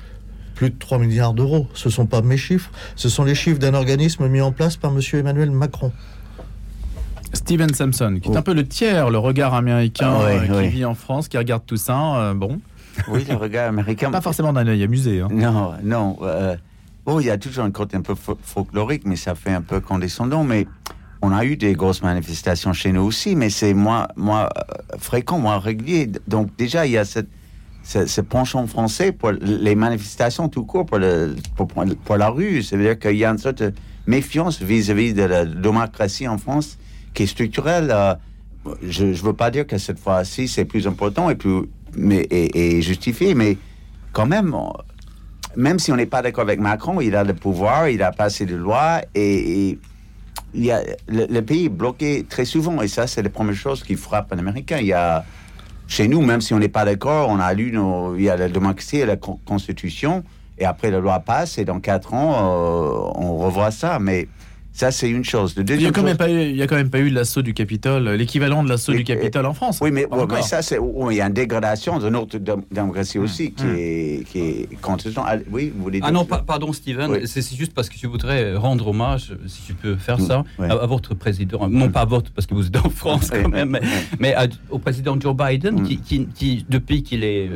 plus 0.55 0.69
de 0.69 0.75
3 0.77 0.97
milliards 0.99 1.33
d'euros. 1.33 1.67
Ce 1.73 1.87
ne 1.89 1.93
sont 1.93 2.05
pas 2.07 2.21
mes 2.21 2.37
chiffres, 2.37 2.71
ce 2.95 3.09
sont 3.09 3.23
les 3.23 3.35
chiffres 3.35 3.59
d'un 3.59 3.73
organisme 3.73 4.27
mis 4.27 4.41
en 4.41 4.51
place 4.51 4.77
par 4.77 4.91
M. 4.91 4.99
Emmanuel 5.13 5.51
Macron. 5.51 5.91
Steven 7.33 7.73
Sampson, 7.73 8.17
qui 8.21 8.29
est 8.29 8.33
Oh. 8.33 8.37
un 8.37 8.41
peu 8.41 8.53
le 8.53 8.65
tiers, 8.67 9.09
le 9.09 9.17
regard 9.17 9.53
américain 9.53 10.13
Ah 10.19 10.25
ouais, 10.25 10.37
euh, 10.39 10.45
qui 10.45 10.51
ouais. 10.51 10.67
vit 10.69 10.85
en 10.85 10.95
France, 10.95 11.27
qui 11.27 11.37
regarde 11.37 11.63
tout 11.65 11.77
ça. 11.77 12.15
euh, 12.17 12.33
bon, 12.33 12.59
Oui, 13.09 13.25
le 13.27 13.35
regard 13.35 13.69
américain. 13.69 14.11
pas 14.11 14.21
forcément 14.21 14.53
d'un 14.53 14.67
œil 14.67 14.83
amusé. 14.83 15.21
hein. 15.21 15.27
Non, 15.31 15.73
non. 15.83 16.17
euh, 16.21 16.55
bon, 17.05 17.19
il 17.19 17.25
y 17.27 17.29
a 17.29 17.37
toujours 17.37 17.65
un 17.65 17.71
côté 17.71 17.97
un 17.97 18.01
peu 18.01 18.13
fo- 18.13 18.37
folklorique, 18.41 19.03
mais 19.05 19.15
ça 19.15 19.35
fait 19.35 19.51
un 19.51 19.61
peu 19.61 19.79
condescendant. 19.79 20.43
Mais 20.43 20.67
on 21.21 21.31
a 21.31 21.45
eu 21.45 21.57
des 21.57 21.73
grosses 21.73 22.01
manifestations 22.03 22.73
chez 22.73 22.91
nous 22.91 23.01
aussi, 23.01 23.35
mais 23.35 23.49
c'est 23.49 23.73
moins, 23.73 24.07
moins 24.15 24.43
euh, 24.45 24.97
fréquent, 24.97 25.39
moins 25.39 25.59
régulier. 25.59 26.09
Donc 26.27 26.55
déjà, 26.57 26.85
il 26.85 26.91
y 26.93 26.97
a 26.97 27.05
cette, 27.05 27.27
ce, 27.83 28.05
ce 28.05 28.21
penchant 28.21 28.65
français 28.67 29.11
pour 29.11 29.31
les 29.31 29.75
manifestations 29.75 30.49
tout 30.49 30.65
court, 30.65 30.85
pour, 30.85 30.97
le, 30.99 31.35
pour, 31.55 31.67
pour 31.67 32.17
la 32.17 32.29
rue. 32.29 32.61
C'est-à-dire 32.63 32.97
qu'il 32.99 33.17
y 33.17 33.25
a 33.25 33.29
une 33.29 33.37
sorte 33.37 33.61
de 33.63 33.73
méfiance 34.07 34.61
vis-à-vis 34.61 35.13
de 35.13 35.23
la 35.23 35.45
démocratie 35.45 36.27
en 36.27 36.37
France 36.37 36.77
qui 37.13 37.23
est 37.23 37.27
structurelle. 37.27 37.89
euh, 37.91 38.13
je 38.87 39.05
ne 39.05 39.13
veux 39.13 39.33
pas 39.33 39.51
dire 39.51 39.67
que 39.67 39.77
cette 39.77 39.99
fois-ci, 39.99 40.47
c'est 40.47 40.65
plus 40.65 40.87
important 40.87 41.29
et, 41.29 41.35
plus, 41.35 41.61
mais, 41.95 42.21
et, 42.29 42.77
et 42.77 42.81
justifié, 42.81 43.33
mais 43.33 43.57
quand 44.13 44.25
même, 44.25 44.55
même 45.55 45.79
si 45.79 45.91
on 45.91 45.95
n'est 45.95 46.05
pas 46.05 46.21
d'accord 46.21 46.43
avec 46.43 46.59
Macron, 46.59 47.01
il 47.01 47.15
a 47.15 47.23
le 47.23 47.33
pouvoir, 47.33 47.89
il 47.89 48.01
a 48.01 48.11
passé 48.11 48.45
des 48.45 48.55
lois 48.55 49.01
et, 49.13 49.77
il 50.53 50.63
y 50.63 50.71
a, 50.71 50.81
le, 51.07 51.41
pays 51.41 51.65
est 51.65 51.69
bloqué 51.69 52.25
très 52.27 52.45
souvent. 52.45 52.81
Et 52.81 52.87
ça, 52.87 53.07
c'est 53.07 53.21
la 53.21 53.29
première 53.29 53.55
chose 53.55 53.83
qui 53.83 53.95
frappe 53.95 54.31
un 54.31 54.37
Américain. 54.37 54.77
Il 54.79 54.87
y 54.87 54.93
a, 54.93 55.25
chez 55.87 56.07
nous, 56.07 56.21
même 56.21 56.39
si 56.39 56.53
on 56.53 56.59
n'est 56.59 56.69
pas 56.69 56.85
d'accord, 56.85 57.29
on 57.29 57.39
a 57.39 57.53
lu, 57.53 57.71
nos, 57.71 58.15
il 58.15 58.23
y 58.23 58.29
a 58.29 58.37
la 58.37 58.47
démocratie 58.47 58.97
et 58.97 59.05
la 59.05 59.17
con- 59.17 59.39
constitution. 59.45 60.23
Et 60.57 60.63
après, 60.63 60.91
la 60.91 60.99
loi 60.99 61.19
passe 61.19 61.57
et 61.57 61.65
dans 61.65 61.81
quatre 61.81 62.13
ans, 62.13 62.31
euh, 62.35 63.11
on 63.15 63.37
revoit 63.37 63.71
ça. 63.71 63.99
Mais 63.99 64.29
ça, 64.75 64.91
c'est 64.91 65.09
une 65.09 65.23
chose. 65.23 65.55
Le 65.55 65.61
Il 65.61 65.65
n'y 65.65 65.71
a, 65.71 65.75
deuxième 65.75 65.91
quand 65.93 66.03
même 66.03 66.09
chose- 66.11 66.17
pas 66.17 66.29
eu- 66.29 66.49
il 66.49 66.55
y 66.57 66.61
a 66.61 66.67
quand 66.67 66.75
même 66.75 66.89
pas 66.89 66.99
eu 66.99 67.09
l'assaut 67.09 67.41
du 67.41 67.53
Capitole, 67.53 68.09
l'équivalent 68.09 68.61
de 68.61 68.67
l'assaut 68.67 68.91
du 68.91 69.05
Capitole 69.05 69.45
en 69.45 69.53
France. 69.53 69.79
Oui, 69.81 69.89
mais, 69.89 70.05
ouais, 70.05 70.41
ça, 70.41 70.61
c'est. 70.61 70.77
oui, 70.77 71.15
il 71.15 71.17
y 71.17 71.21
a 71.21 71.27
une 71.27 71.33
dégradation 71.33 71.97
de 71.97 72.09
notre 72.09 72.37
dé- 72.37 72.51
démocratie 72.71 73.17
aussi 73.17 73.53
qui, 73.53 73.65
est, 73.65 74.27
qui 74.27 74.39
est 74.39 74.81
contestant. 74.81 75.23
Ah, 75.25 75.37
Oui, 75.49 75.71
vous 75.73 75.81
voulez 75.83 75.99
dire 75.99 76.07
Ah 76.07 76.11
non, 76.11 76.25
pa- 76.25 76.43
pardon 76.45 76.73
Steven, 76.73 77.09
Oui. 77.11 77.19
c'est 77.25 77.55
juste 77.55 77.73
parce 77.73 77.87
que 77.87 77.95
je 77.97 78.05
voudrais 78.05 78.55
rendre 78.57 78.87
hommage, 78.89 79.33
si 79.47 79.61
je 79.69 79.73
peux 79.73 79.95
faire 79.95 80.19
Mm, 80.19 80.27
ça, 80.27 80.43
à, 80.59 80.73
à 80.73 80.85
votre 80.85 81.13
président, 81.15 81.69
non 81.69 81.89
pas 81.89 82.01
à 82.01 82.05
votre 82.05 82.31
parce 82.31 82.45
que 82.45 82.53
vous 82.53 82.67
êtes 82.67 82.75
en 82.75 82.89
France 82.89 83.29
quand 83.31 83.47
même, 83.49 83.69
mais, 83.69 83.79
ouais. 83.79 83.85
mais 84.19 84.33
à- 84.35 84.47
au 84.71 84.79
président 84.79 85.17
Joe 85.17 85.33
Biden 85.35 85.83
qui, 85.83 85.97
qui- 85.99 86.27
qui, 86.35 86.65
depuis 86.69 87.01
qu'il 87.01 87.23
est 87.23 87.49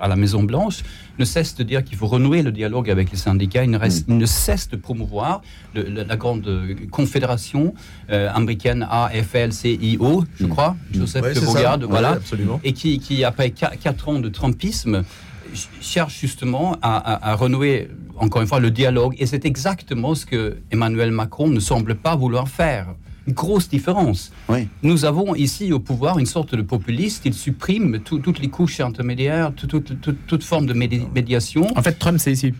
à 0.00 0.08
la 0.08 0.16
Maison 0.16 0.42
Blanche, 0.42 0.78
ne 1.18 1.24
cesse 1.24 1.54
de 1.54 1.62
dire 1.62 1.84
qu'il 1.84 1.96
faut 1.96 2.06
renouer 2.06 2.42
le 2.42 2.50
dialogue 2.52 2.90
avec 2.90 3.10
les 3.10 3.16
syndicats, 3.16 3.62
il 3.64 3.70
ne, 3.70 3.78
reste- 3.78 4.04
il 4.08 4.16
ne 4.18 4.26
cesse 4.26 4.68
de 4.68 4.76
promouvoir 4.76 5.42
le- 5.74 6.04
la 6.04 6.16
grande 6.16 6.46
euh, 6.48 6.74
confédération 6.90 7.74
euh, 8.10 8.28
américaine 8.32 8.86
AFL-CIO, 8.90 10.24
je 10.38 10.46
Mm. 10.46 10.48
crois, 10.48 10.76
Joseph 10.92 11.22
Ouais, 11.24 11.32
Ouais, 11.38 11.86
voilà 11.88 12.10
absolument. 12.12 12.60
et 12.64 12.72
qui, 12.72 12.98
qui, 12.98 13.24
après 13.24 13.50
qua- 13.50 13.76
quatre 13.76 14.08
ans 14.08 14.18
de 14.18 14.28
Trumpisme, 14.28 15.04
ch- 15.52 15.68
cherche 15.80 16.18
justement 16.20 16.76
à, 16.82 16.96
à- 16.96 17.30
à 17.30 17.34
renouer, 17.34 17.88
encore 18.16 18.42
une 18.42 18.48
fois, 18.48 18.60
le 18.60 18.70
dialogue. 18.70 19.14
Et 19.18 19.26
c'est 19.26 19.44
exactement 19.44 20.14
ce 20.14 20.26
que 20.26 20.56
Emmanuel 20.70 21.10
Macron 21.10 21.48
ne 21.48 21.60
semble 21.60 21.94
pas 21.94 22.16
vouloir 22.16 22.48
faire. 22.48 22.86
Une 23.26 23.32
grosse 23.34 23.68
différence. 23.70 24.32
Oui. 24.50 24.68
Nous 24.82 25.04
avons 25.06 25.34
ici 25.34 25.72
au 25.72 25.80
pouvoir 25.80 26.18
une 26.18 26.26
sorte 26.26 26.54
de 26.54 26.60
populiste. 26.62 27.22
Il 27.24 27.32
supprime 27.32 28.00
tout- 28.00 28.18
toutes 28.18 28.38
les 28.40 28.48
couches 28.48 28.80
intermédiaires, 28.80 29.52
tout- 29.56 29.66
tout- 29.66 29.80
tout- 29.80 30.16
toute 30.26 30.42
forme 30.44 30.66
de 30.66 30.74
médi- 30.74 31.06
médiation. 31.14 31.66
En 31.76 31.82
fait, 31.82 31.92
Trump, 31.98 32.18
c'est 32.18 32.32
ici. 32.32 32.52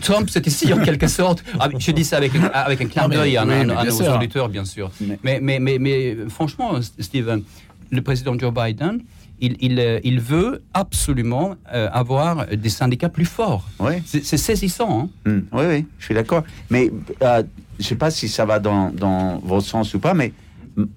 Trump, 0.00 0.28
c'est 0.30 0.46
ici 0.46 0.72
en 0.72 0.78
quelque 0.78 1.08
sorte. 1.08 1.42
Ah, 1.58 1.68
je 1.76 1.90
dis 1.90 2.04
ça 2.04 2.18
avec, 2.18 2.36
un- 2.36 2.44
avec 2.54 2.80
un 2.82 2.86
clin 2.86 3.08
d'œil 3.08 3.36
à, 3.36 3.44
oui, 3.44 3.52
à- 3.52 3.64
mais 3.64 3.72
à 3.72 3.82
bien 3.82 3.84
nos 3.90 3.90
sûr. 3.90 4.14
auditeurs, 4.14 4.48
bien 4.48 4.64
sûr. 4.64 4.90
Mais- 5.00 5.18
Mais, 5.24 5.40
mais, 5.40 5.58
mais, 5.58 5.78
mais, 5.80 6.16
franchement, 6.28 6.72
Steven, 7.00 7.42
le 7.90 8.00
président 8.02 8.38
Joe 8.38 8.52
Biden, 8.54 9.00
il, 9.40 9.56
il, 9.60 9.78
euh, 9.78 10.00
il 10.04 10.20
veut 10.20 10.62
absolument 10.74 11.56
euh, 11.72 11.88
avoir 11.92 12.46
des 12.46 12.68
syndicats 12.68 13.08
plus 13.08 13.24
forts. 13.26 13.68
Oui. 13.80 13.94
C'est 14.04 14.24
saisissant. 14.38 15.08
hein. 15.26 15.30
Hmm, 15.30 15.40
oui, 15.52 15.64
oui, 15.68 15.86
je 15.98 16.04
suis 16.04 16.14
d'accord. 16.14 16.42
Mais 16.70 16.90
euh, 17.22 17.42
je 17.78 17.82
ne 17.84 17.88
sais 17.88 17.94
pas 17.96 18.10
si 18.10 18.28
ça 18.28 18.44
va 18.46 18.58
dans, 18.58 18.90
dans 18.90 19.38
votre 19.38 19.66
sens 19.66 19.92
ou 19.94 19.98
pas, 19.98 20.14
mais 20.14 20.32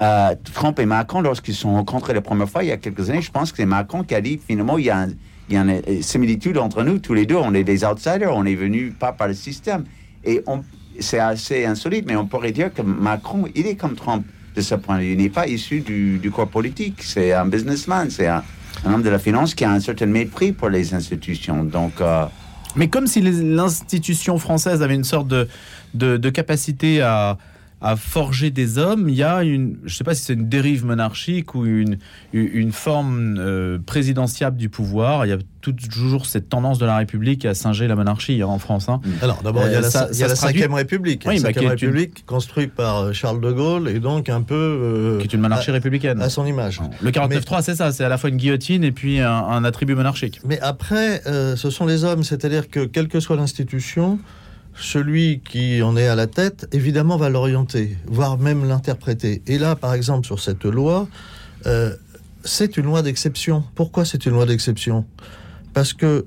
euh, 0.01 0.36
Trump 0.53 0.79
et 0.79 0.86
Macron, 0.86 1.22
lorsqu'ils 1.22 1.53
se 1.53 1.62
sont 1.62 1.74
rencontrés 1.74 2.13
la 2.13 2.22
première 2.22 2.50
fois 2.50 2.63
il 2.63 2.67
y 2.67 2.72
a 2.72 2.77
quelques 2.77 3.10
années, 3.10 3.22
je 3.22 3.31
pense 3.31 3.51
que 3.51 3.58
c'est 3.58 3.65
Macron 3.65 4.03
qui 4.03 4.13
a 4.15 4.22
dit 4.22 4.39
finalement 4.46 4.77
il 4.77 4.86
y 4.86 4.89
a, 4.89 5.00
un- 5.00 5.10
il 5.50 5.55
y 5.55 5.58
a 5.58 5.62
une 5.62 6.01
similitude 6.03 6.58
entre 6.58 6.84
nous, 6.84 7.00
tous 7.00 7.13
les 7.13 7.25
deux, 7.25 7.36
on 7.38 7.53
est 7.53 7.63
des 7.63 7.84
outsiders, 7.86 8.36
on 8.36 8.46
est 8.46 8.55
venus 8.55 8.93
pas 9.00 9.12
par 9.13 9.27
le 9.27 9.34
système. 9.34 9.84
Et 10.24 10.43
c'est 11.00 11.19
assez 11.19 11.65
insolite, 11.65 12.05
mais 12.08 12.15
on 12.15 12.27
pourrait 12.27 12.51
dire 12.51 12.74
que 12.74 12.81
Macron, 12.81 13.46
il 13.55 13.65
est 13.67 13.75
comme 13.75 13.96
Trump 13.96 14.25
de 14.55 14.61
ce 14.61 14.75
point 14.75 14.97
de 14.97 15.03
vue. 15.03 15.11
Il 15.13 15.17
n'est 15.17 15.29
pas 15.29 15.47
issu 15.47 15.81
du, 15.81 16.31
corps 16.33 16.47
politique. 16.47 17.01
C'est 17.03 17.33
un 17.33 17.45
businessman, 17.45 18.09
c'est 18.09 18.27
un, 18.27 18.43
homme 18.85 19.03
de 19.03 19.09
la 19.09 19.19
finance 19.19 19.53
qui 19.53 19.65
a 19.65 19.71
un 19.71 19.79
certain 19.79 20.05
mépris 20.05 20.51
pour 20.51 20.69
les 20.69 20.93
institutions. 20.93 21.63
Donc, 21.63 22.01
euh, 22.01 22.25
Mais 22.75 22.87
comme 22.87 23.07
si 23.07 23.21
l'institution 23.21 24.37
française 24.37 24.81
avait 24.81 24.95
une 24.95 25.03
sorte 25.03 25.27
de, 25.27 25.47
de 25.93 26.29
capacité 26.29 27.01
à, 27.01 27.37
à 27.81 27.95
forger 27.95 28.51
des 28.51 28.77
hommes, 28.77 29.07
il 29.07 29.15
y 29.15 29.24
a 29.24 29.41
une, 29.43 29.77
je 29.86 29.93
ne 29.93 29.98
sais 29.98 30.03
pas 30.03 30.13
si 30.13 30.24
c'est 30.24 30.33
une 30.33 30.50
dérive 30.50 30.86
monarchique 30.86 31.55
ou 31.55 31.65
une, 31.65 31.98
une 32.33 32.71
forme 32.74 33.38
euh, 33.39 33.77
présidentiable 33.86 34.57
du 34.57 34.67
pouvoir. 34.69 35.25
Il 35.25 35.29
y 35.29 35.31
a 35.31 35.38
toujours 35.62 36.25
cette 36.25 36.50
tendance 36.50 36.77
de 36.79 36.86
la 36.86 36.98
République 36.98 37.45
à 37.45 37.53
singer 37.53 37.88
la 37.88 37.95
monarchie 37.95 38.41
hein, 38.41 38.48
en 38.48 38.59
France. 38.59 38.89
hein. 38.89 39.00
Alors 39.21 39.43
d'abord, 39.43 39.63
il 39.65 39.71
y 39.71 39.75
a 39.75 39.79
Euh, 39.79 39.81
la, 39.81 39.89
ça- 39.89 40.09
y 40.12 40.24
a 40.24 40.27
la 40.27 40.33
traduit- 40.36 40.65
République. 40.65 41.24
Oui, 41.27 41.38
la 41.39 41.51
bah, 41.51 41.62
une- 41.62 41.67
République 41.69 42.25
construite 42.25 42.74
par 42.74 42.98
euh, 42.98 43.13
Charles 43.13 43.39
de 43.41 43.51
Gaulle 43.51 43.88
et 43.88 44.00
donc 44.00 44.27
un 44.29 44.41
peu 44.41 44.55
euh, 44.55 45.17
qui 45.19 45.27
est 45.27 45.33
une 45.33 45.41
monarchie 45.41 45.69
à, 45.69 45.74
républicaine. 45.74 46.21
à 46.21 46.29
son 46.29 46.45
image. 46.45 46.81
Le 47.01 47.12
49.3, 47.12 47.62
c'est 47.62 47.75
ça, 47.75 47.91
c'est 47.93 48.03
à 48.03 48.09
la 48.09 48.17
fois 48.17 48.29
une 48.29 48.38
guillotine 48.38 48.83
et 48.83 48.91
puis 48.91 49.19
un, 49.19 49.31
un 49.31 49.63
attribut 49.63 49.95
monarchique. 49.95 50.39
Mais 50.45 50.59
après, 50.59 51.21
euh, 51.27 51.55
ce 51.55 51.69
sont 51.69 51.86
les 51.86 52.03
hommes, 52.03 52.24
c'est-à-dire 52.24 52.69
que 52.69 52.86
quelle 52.86 53.07
que 53.07 53.19
soit 53.19 53.36
l'institution, 53.38 54.19
celui 54.81 55.41
qui 55.41 55.81
en 55.81 55.95
est 55.98 56.07
à 56.07 56.15
la 56.15 56.27
tête, 56.27 56.67
évidemment, 56.71 57.17
va 57.17 57.29
l'orienter, 57.29 57.98
voire 58.07 58.38
même 58.38 58.67
l'interpréter. 58.67 59.41
Et 59.48 59.57
là, 59.57 59.75
par 59.75 59.93
exemple, 59.93 60.25
sur 60.25 60.39
cette 60.39 60.63
loi, 60.65 61.07
euh, 61.65 61.95
c'est 62.43 62.77
une 62.77 62.86
loi 62.86 63.01
d'exception. 63.01 63.63
Pourquoi 63.75 64.05
c'est 64.05 64.25
une 64.25 64.33
loi 64.33 64.45
d'exception? 64.45 65.05
Parce 65.74 65.93
que 65.93 66.25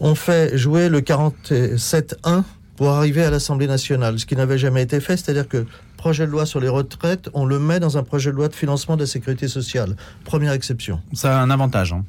on 0.00 0.14
fait 0.14 0.56
jouer 0.58 0.88
le 0.88 1.00
47.1 1.00 2.42
pour 2.76 2.90
arriver 2.90 3.22
à 3.22 3.30
l'Assemblée 3.30 3.66
nationale, 3.68 4.18
ce 4.18 4.26
qui 4.26 4.34
n'avait 4.34 4.58
jamais 4.58 4.82
été 4.82 4.98
fait, 5.00 5.16
c'est-à-dire 5.16 5.46
que 5.48 5.64
projet 5.96 6.26
de 6.26 6.32
loi 6.32 6.46
sur 6.46 6.58
les 6.58 6.68
retraites, 6.68 7.28
on 7.34 7.44
le 7.44 7.58
met 7.60 7.78
dans 7.78 7.96
un 7.98 8.02
projet 8.02 8.30
de 8.32 8.36
loi 8.36 8.48
de 8.48 8.54
financement 8.54 8.96
de 8.96 9.02
la 9.02 9.06
sécurité 9.06 9.46
sociale. 9.46 9.94
Première 10.24 10.52
exception. 10.52 11.00
Ça 11.12 11.38
a 11.38 11.42
un 11.42 11.50
avantage. 11.50 11.92
hein. 11.92 12.04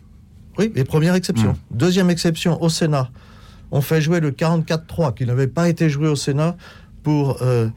Oui, 0.58 0.72
et 0.76 0.84
première 0.84 1.14
exception. 1.16 1.52
Mm. 1.54 1.78
Deuxième 1.78 2.10
exception, 2.10 2.62
au 2.62 2.70
Sénat, 2.70 3.10
on 3.74 3.82
fait 3.82 4.02
jouer 4.02 4.20
le 4.20 4.32
44-3 4.32 5.16
qui 5.16 5.26
n'avait 5.26 5.48
pas 5.48 5.68
été 5.68 5.90
joué 5.90 6.08
au 6.08 6.16
Sénat 6.16 6.56
pour 7.02 7.42
euh, 7.42 7.68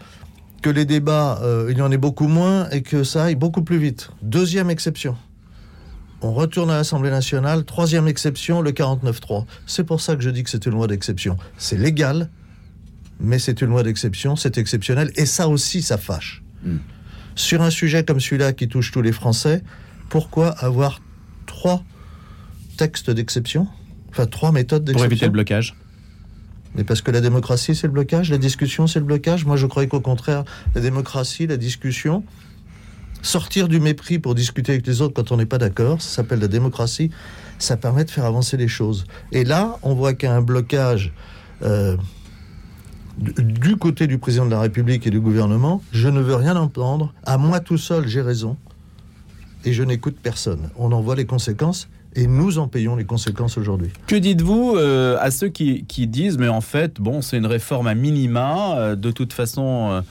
que 0.61 0.69
les 0.69 0.85
débats, 0.85 1.41
euh, 1.43 1.69
il 1.71 1.79
y 1.79 1.81
en 1.81 1.91
ait 1.91 1.97
beaucoup 1.97 2.29
moins 2.29 2.69
et 2.69 2.83
que 2.83 3.03
ça 3.03 3.25
aille 3.25 3.35
beaucoup 3.35 3.63
plus 3.63 3.79
vite. 3.79 4.11
Deuxième 4.21 4.69
exception. 4.69 5.17
On 6.21 6.35
retourne 6.35 6.71
à 6.71 6.77
l'Assemblée 6.77 7.11
nationale. 7.11 7.65
Troisième 7.65 8.09
exception, 8.09 8.61
le 8.61 8.73
49-3. 8.73 9.47
C'est 9.67 9.85
pour 9.85 10.03
ça 10.03 10.17
que 10.17 10.23
je 10.23 10.29
dis 10.29 10.45
que 10.45 10.51
c'est 10.51 10.67
une 10.67 10.73
loi 10.73 10.87
d'exception. 10.87 11.39
C'est 11.57 11.79
légal, 11.79 12.29
mais 13.19 13.39
c'est 13.39 13.63
une 13.63 13.69
loi 13.69 13.83
d'exception, 13.83 14.37
c'est 14.37 14.59
exceptionnel, 14.59 15.11
et 15.17 15.25
ça 15.25 15.49
aussi, 15.49 15.81
ça 15.81 15.97
fâche. 15.97 16.43
Mm. 16.63 16.77
Sur 17.37 17.63
un 17.63 17.71
sujet 17.71 18.05
comme 18.05 18.21
celui-là 18.21 18.53
qui 18.53 18.69
touche 18.69 18.93
tous 18.93 19.03
les 19.03 19.13
Français, 19.13 19.63
pourquoi 20.11 20.51
avoir 20.51 21.01
trois 21.47 21.83
textes 22.77 23.11
d'exception? 23.11 23.67
Enfin, 24.11 24.27
trois 24.27 24.53
méthodes 24.53 24.85
Pour 24.85 25.01
éviter 25.01 25.09
d'exception 25.09 25.27
le 25.27 25.33
blocage. 25.33 25.75
Mais 26.77 26.85
parce 26.85 27.01
que 27.01 27.11
la 27.11 27.21
démocratie, 27.21 27.75
c'est 27.75 27.87
le 27.87 27.93
blocage, 27.93 28.31
la 28.31 28.39
discussion, 28.39 28.87
c'est 28.87 28.99
le 28.99 29.05
blocage. 29.07 29.45
Moi, 29.47 29.57
je 29.57 29.67
croyais 29.67 29.89
qu'au 29.89 30.01
contraire, 30.01 30.45
la 30.75 30.81
démocratie, 30.81 31.47
la 31.47 31.57
discussion, 31.57 32.23
sortir 33.23 33.67
du 33.69 33.81
mépris 33.81 34.19
pour 34.19 34.35
discuter 34.35 34.73
avec 34.73 34.87
les 34.87 35.01
autres 35.01 35.15
quand 35.15 35.33
on 35.33 35.37
n'est 35.37 35.47
pas 35.47 35.59
d'accord, 35.59 36.01
ça 36.03 36.17
s'appelle 36.17 36.39
la 36.41 36.49
démocratie, 36.49 37.11
ça 37.59 37.77
permet 37.77 38.05
de 38.05 38.11
faire 38.11 38.25
avancer 38.27 38.57
les 38.57 38.69
choses. 38.69 39.07
Et 39.33 39.45
là, 39.45 39.79
on 39.83 39.95
voit 39.95 40.13
qu'il 40.15 40.29
y 40.29 40.33
a 40.33 40.37
un 40.37 40.43
blocage 40.43 41.13
euh, 41.63 41.97
du- 43.19 43.77
côté 43.77 44.07
du 44.07 44.19
président 44.19 44.45
de 44.45 44.51
la 44.51 44.61
République 44.61 45.07
et 45.07 45.11
du 45.11 45.21
gouvernement. 45.21 45.83
Je 45.93 46.09
ne 46.09 46.21
veux 46.21 46.35
rien 46.35 46.57
entendre. 46.57 47.15
À 47.25 47.39
moi 47.39 47.61
tout 47.61 47.79
seul, 47.79 48.07
j'ai 48.07 48.21
raison. 48.21 48.57
Et 49.65 49.73
je 49.73 49.83
n'écoute 49.83 50.17
personne. 50.23 50.71
On 50.77 50.93
en 50.93 51.01
voit 51.01 51.17
les 51.17 51.25
conséquences. 51.27 51.89
Et 52.19 52.27
nous 52.27 52.59
en 52.59 52.67
payons 52.67 52.97
les 52.97 53.05
conséquences 53.05 53.59
aujourd'hui. 53.59 53.91
Que 54.07 54.17
dites-vous 54.17 54.75
euh, 54.77 55.19
à 55.21 55.31
ceux 55.31 55.49
qui, 55.49 55.85
disent, 56.07 56.39
mais 56.39 56.49
en 56.49 56.63
fait, 56.63 56.99
bon, 56.99 57.21
c'est 57.21 57.37
une 57.37 57.45
réforme 57.47 57.87
à 57.87 57.95
minima, 57.95 58.79
euh, 58.79 58.97
de 58.97 59.11
toute 59.11 59.35
façon, 59.35 60.03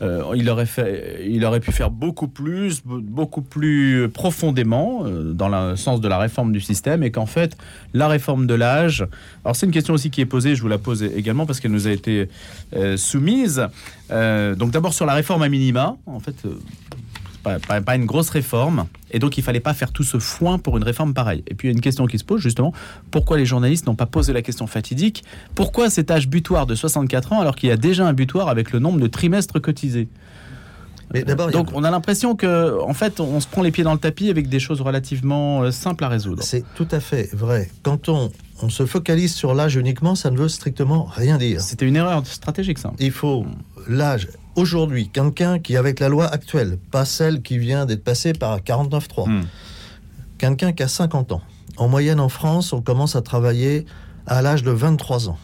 euh, 0.00 0.22
il, 0.34 0.48
aurait 0.48 0.64
fait, 0.64 1.26
il 1.28 1.44
aurait 1.44 1.60
pu 1.60 1.70
faire 1.70 1.90
beaucoup 1.90 2.28
plus, 2.28 2.82
be- 2.82 3.02
beaucoup 3.02 3.42
plus 3.42 4.08
profondément, 4.08 5.04
dans 5.34 5.50
le 5.50 5.76
sens 5.76 6.00
de 6.00 6.08
la 6.08 6.16
réforme 6.16 6.50
du 6.52 6.62
système, 6.62 7.02
et 7.02 7.10
qu'en 7.10 7.26
fait, 7.26 7.58
la 7.92 8.08
réforme 8.08 8.46
de 8.46 8.54
l'âge, 8.54 9.06
alors 9.44 9.54
c'est 9.54 9.66
une 9.66 9.72
question 9.72 9.92
aussi 9.92 10.08
qui 10.08 10.22
est 10.22 10.26
posée, 10.26 10.54
je 10.54 10.62
vous 10.62 10.68
la 10.68 10.78
pose 10.78 11.02
également 11.02 11.44
parce 11.44 11.60
qu'elle 11.60 11.72
nous 11.72 11.86
a 11.86 11.90
été 11.92 12.28
soumise. 12.96 13.66
Donc 14.08 14.70
d'abord 14.70 14.94
sur 14.94 15.04
la 15.04 15.12
réforme 15.12 15.42
à 15.42 15.50
minima, 15.50 15.98
en 16.06 16.20
fait, 16.20 16.36
pas, 17.42 17.58
pas- 17.58 17.80
pas 17.80 17.96
une 17.96 18.06
grosse 18.06 18.30
réforme, 18.30 18.86
et 19.10 19.18
donc 19.18 19.38
il 19.38 19.42
fallait 19.42 19.60
pas 19.60 19.74
faire 19.74 19.92
tout 19.92 20.02
ce 20.04 20.18
foin 20.18 20.58
pour 20.58 20.76
une 20.76 20.84
réforme 20.84 21.14
pareille. 21.14 21.42
Et 21.46 21.54
puis 21.54 21.68
il 21.68 21.70
y 21.70 21.74
a 21.74 21.76
une 21.76 21.80
question 21.80 22.06
qui 22.06 22.18
se 22.18 22.24
pose 22.24 22.40
justement, 22.40 22.72
pourquoi 23.10 23.36
les 23.38 23.46
journalistes 23.46 23.86
n'ont 23.86 23.94
pas 23.94 24.06
posé 24.06 24.32
la 24.32 24.42
question 24.42 24.66
fatidique? 24.66 25.24
Pourquoi 25.54 25.90
cet 25.90 26.10
âge 26.10 26.28
butoir 26.28 26.66
de 26.66 26.74
64 26.74 27.32
ans 27.32 27.40
alors 27.40 27.56
qu'il 27.56 27.68
y 27.68 27.72
a 27.72 27.76
déjà 27.76 28.06
un 28.06 28.12
butoir 28.12 28.48
avec 28.48 28.72
le 28.72 28.78
nombre 28.78 29.00
de 29.00 29.06
trimestres 29.06 29.60
cotisés? 29.60 30.08
Mais 31.12 31.28
a- 31.28 31.34
Donc 31.34 31.70
on 31.74 31.82
a 31.82 31.90
l'impression 31.90 32.36
que 32.36 32.78
en 32.80 32.94
fait 32.94 33.18
on 33.18 33.40
se 33.40 33.48
prend 33.48 33.62
les 33.62 33.72
pieds 33.72 33.82
dans 33.82 33.92
le 33.94 33.98
tapis 33.98 34.30
avec 34.30 34.48
des 34.48 34.60
choses 34.60 34.80
relativement 34.80 35.62
euh, 35.62 35.70
simples 35.72 36.04
à 36.04 36.08
résoudre. 36.08 36.42
C'est 36.44 36.62
tout 36.76 36.86
à 36.92 37.00
fait 37.00 37.28
vrai. 37.34 37.68
Quand 37.82 38.08
on, 38.08 38.30
on 38.62 38.68
se 38.68 38.86
focalise 38.86 39.34
sur 39.34 39.52
l'âge 39.54 39.74
uniquement, 39.74 40.14
ça 40.14 40.30
ne 40.30 40.36
veut 40.38 40.48
strictement 40.48 41.04
rien 41.10 41.36
dire. 41.36 41.60
C'était 41.62 41.86
une 41.88 41.96
erreur 41.96 42.24
stratégique 42.26 42.78
ça. 42.78 42.92
Il 43.00 43.10
faut 43.10 43.44
l'âge. 43.88 44.28
Aujourd'hui, 44.56 45.08
quelqu'un 45.08 45.58
qui, 45.58 45.76
avec 45.76 46.00
la 46.00 46.08
loi 46.08 46.26
actuelle, 46.26 46.78
pas 46.90 47.04
celle 47.04 47.42
qui 47.42 47.58
vient 47.58 47.86
d'être 47.86 48.04
passée 48.04 48.32
par 48.32 48.58
49.3, 48.58 49.28
Hmm. 49.28 49.42
quelqu'un 50.38 50.72
qui 50.72 50.82
a 50.82 50.88
50 50.88 51.32
ans. 51.32 51.42
En 51.76 51.88
moyenne 51.88 52.20
en 52.20 52.28
France, 52.28 52.72
on 52.72 52.82
commence 52.82 53.16
à 53.16 53.22
travailler 53.22 53.86
à 54.26 54.42
l'âge 54.42 54.62
de 54.62 54.70
23 54.70 55.28
ans. 55.28 55.38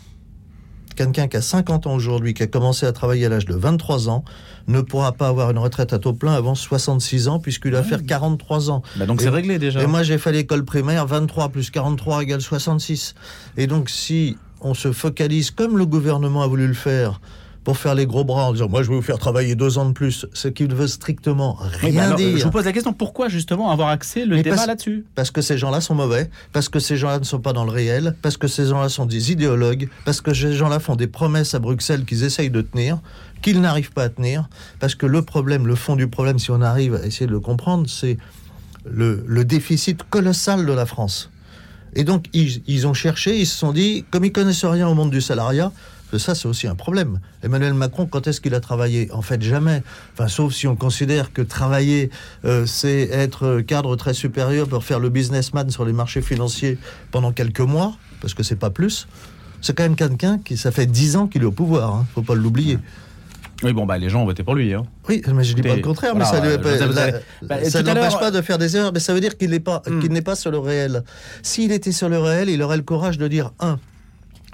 Quelqu'un 0.96 1.28
qui 1.28 1.36
a 1.36 1.42
50 1.42 1.86
ans 1.86 1.94
aujourd'hui, 1.94 2.32
qui 2.32 2.42
a 2.42 2.46
commencé 2.46 2.86
à 2.86 2.92
travailler 2.92 3.26
à 3.26 3.28
l'âge 3.28 3.44
de 3.44 3.54
23 3.54 4.08
ans, 4.08 4.25
ne 4.66 4.80
pourra 4.80 5.12
pas 5.12 5.28
avoir 5.28 5.50
une 5.50 5.58
retraite 5.58 5.92
à 5.92 5.98
taux 5.98 6.14
plein 6.14 6.32
avant 6.32 6.54
66 6.54 7.28
ans, 7.28 7.38
puisqu'il 7.38 7.72
va 7.72 7.82
faire 7.82 8.02
43 8.04 8.70
ans. 8.70 8.82
Bah 8.96 9.04
donc 9.04 9.20
c'est 9.20 9.28
réglé 9.28 9.58
déjà. 9.58 9.82
Et 9.82 9.86
moi, 9.86 10.02
j'ai 10.02 10.16
fait 10.18 10.32
l'école 10.32 10.64
primaire, 10.64 11.06
23 11.06 11.50
plus 11.50 11.70
43 11.70 12.22
égale 12.22 12.40
66. 12.40 13.14
Et 13.58 13.66
donc, 13.66 13.90
si 13.90 14.38
on 14.62 14.72
se 14.72 14.90
focalise, 14.90 15.50
comme 15.50 15.76
le 15.76 15.84
gouvernement 15.84 16.42
a 16.42 16.46
voulu 16.46 16.66
le 16.66 16.72
faire, 16.75 17.20
pour 17.66 17.78
faire 17.78 17.96
les 17.96 18.06
gros 18.06 18.23
bras 18.23 18.44
en 18.44 18.52
disant, 18.52 18.68
moi, 18.68 18.85
je 18.85 18.90
vais 18.90 18.94
vous 18.94 19.02
faire 19.02 19.18
travailler 19.18 19.56
deux 19.56 19.76
ans 19.76 19.87
de 19.87 19.92
plus, 19.92 20.25
ce 20.32 20.46
qui 20.46 20.68
ne 20.68 20.73
veut 20.73 20.87
strictement 20.87 21.58
Oui, 21.61 21.66
mais 21.82 21.90
rien 21.90 22.02
alors, 22.02 22.14
euh, 22.20 22.23
dire. 22.23 22.38
Je 22.38 22.44
vous 22.44 22.52
pose 22.52 22.64
la 22.64 22.73
question 22.73 22.92
pourquoi 22.92 23.28
justement 23.28 23.73
avoir 23.73 23.88
axé 23.88 24.25
le 24.25 24.37
Mais 24.37 24.44
débat 24.44 24.66
là-dessus? 24.66 25.04
Parce 25.16 25.32
que 25.32 25.40
ces 25.42 25.58
gens-là 25.58 25.80
sont 25.80 25.96
mauvais, 25.96 26.30
parce 26.52 26.68
que 26.68 26.78
ces 26.78 26.96
gens-là 26.96 27.18
ne 27.18 27.25
sont 27.25 27.40
pas 27.40 27.52
dans 27.52 27.64
le 27.64 27.73
réel, 27.73 28.14
parce 28.23 28.37
que 28.37 28.46
ces 28.46 28.66
gens-là 28.66 28.88
sont 28.88 29.04
des 29.04 29.32
idéologues, 29.32 29.88
parce 30.04 30.20
que 30.20 30.32
ces 30.32 30.52
gens-là 30.52 30.78
font 30.78 30.94
des 30.94 31.08
promesses 31.08 31.56
à 31.56 31.58
Bruxelles 31.58 32.04
qu'ils 32.04 32.23
essayent 32.23 32.50
de 32.50 32.61
tenir, 32.61 33.00
qu'ils 33.42 33.61
n'arrivent 33.61 33.90
pas 33.90 34.04
à 34.04 34.11
tenir, 34.11 34.49
parce 34.78 34.94
que 34.94 35.06
le 35.06 35.23
problème, 35.23 35.66
le 35.66 35.75
fond 35.75 35.96
du 35.96 36.06
problème, 36.06 36.38
si 36.38 36.52
on 36.52 36.61
arrive 36.61 36.94
à 36.94 37.04
essayer 37.04 37.26
de 37.26 37.32
le 37.32 37.40
comprendre, 37.40 37.90
c'est 37.90 38.16
le, 38.88 39.25
le 39.26 39.44
déficit 39.44 40.04
colossal 40.08 40.66
de 40.66 40.73
la 40.73 40.87
France. 40.87 41.30
Et 41.96 42.04
donc, 42.04 42.26
ils, 42.32 42.62
ils 42.68 42.87
ont 42.87 42.94
cherché, 42.94 43.40
ils 43.40 43.46
se 43.46 43.58
sont 43.58 43.73
dit, 43.73 44.04
comme 44.12 44.25
ils 44.25 44.30
connaissent 44.30 44.64
rien 44.64 44.87
au 44.87 44.94
monde 44.94 45.11
du 45.11 45.20
salariat, 45.20 45.73
que 46.10 46.18
ça, 46.18 46.34
c'est 46.34 46.46
aussi 46.48 46.66
un 46.66 46.75
problème. 46.75 47.20
Emmanuel 47.42 47.75
Macron, 47.75 48.06
quand 48.06 48.26
est-ce 48.26 48.40
qu'il 48.40 48.54
a 48.54 48.60
travaillé? 48.60 49.10
En 49.12 49.22
fait, 49.22 49.42
jamais. 49.42 49.82
Enfin, 50.14 50.28
sauf 50.28 50.52
si 50.54 50.66
on 50.66 50.76
considère 50.76 51.32
que 51.32 51.42
travailler, 51.42 52.10
euh, 52.44 52.64
c'est 52.66 53.08
être 53.12 53.60
cadre 53.60 53.96
très 53.96 54.14
supérieur 54.14 54.68
pour 54.68 54.84
faire 54.84 55.00
le 55.00 55.08
businessman 55.10 55.68
sur 55.70 55.84
les 55.84 55.92
marchés 55.92 56.22
financiers 56.22 56.78
pendant 57.10 57.32
quelques 57.32 57.60
mois, 57.60 57.94
parce 58.20 58.34
que 58.34 58.42
c'est 58.42 58.56
pas 58.56 58.70
plus. 58.70 59.08
C'est 59.62 59.76
quand 59.76 59.82
même 59.84 59.96
quelqu'un 59.96 60.38
qui, 60.38 60.56
ça 60.56 60.70
fait 60.70 60.86
dix 60.86 61.16
ans 61.16 61.26
qu'il 61.26 61.42
est 61.42 61.46
au 61.46 61.50
pouvoir, 61.52 61.94
hein, 61.94 62.06
faut 62.14 62.22
pas 62.22 62.34
l'oublier. 62.34 62.78
Oui, 63.62 63.72
bon, 63.72 63.86
bah 63.86 63.96
les 63.96 64.10
gens 64.10 64.20
ont 64.22 64.26
voté 64.26 64.42
pour 64.42 64.54
lui. 64.54 64.75
Hein. 64.75 64.82
Oui, 65.08 65.22
mais 65.34 65.42
je 65.42 65.54
dis 65.54 65.62
pas 65.62 65.75
le 65.75 65.80
contraire, 65.80 66.14
voilà, 66.14 66.30
mais 66.30 66.38
ça 66.38 66.44
euh, 66.44 66.58
ne 66.58 66.62
avez- 66.66 67.00
avez- 67.00 67.20
bah, 67.42 67.56
n'empêche 67.82 67.84
l'heure- 68.12 68.18
pas 68.20 68.30
de 68.30 68.42
faire 68.42 68.58
des 68.58 68.76
erreurs, 68.76 68.92
mais 68.92 69.00
ça 69.00 69.14
veut 69.14 69.20
dire 69.20 69.36
qu'il 69.38 69.48
n'est 69.50 69.60
pas, 69.60 69.82
Hmm. 69.88 69.98
qu'il 70.00 70.12
n'est 70.12 70.20
pas 70.20 70.36
sur 70.36 70.50
le 70.50 70.58
réel. 70.58 71.02
S'il 71.42 71.72
était 71.72 71.90
sur 71.92 72.10
le 72.10 72.18
réel, 72.18 72.50
il 72.50 72.62
aurait 72.62 72.76
le 72.76 72.82
courage 72.82 73.16
de 73.16 73.26
dire 73.28 73.52
un. 73.58 73.78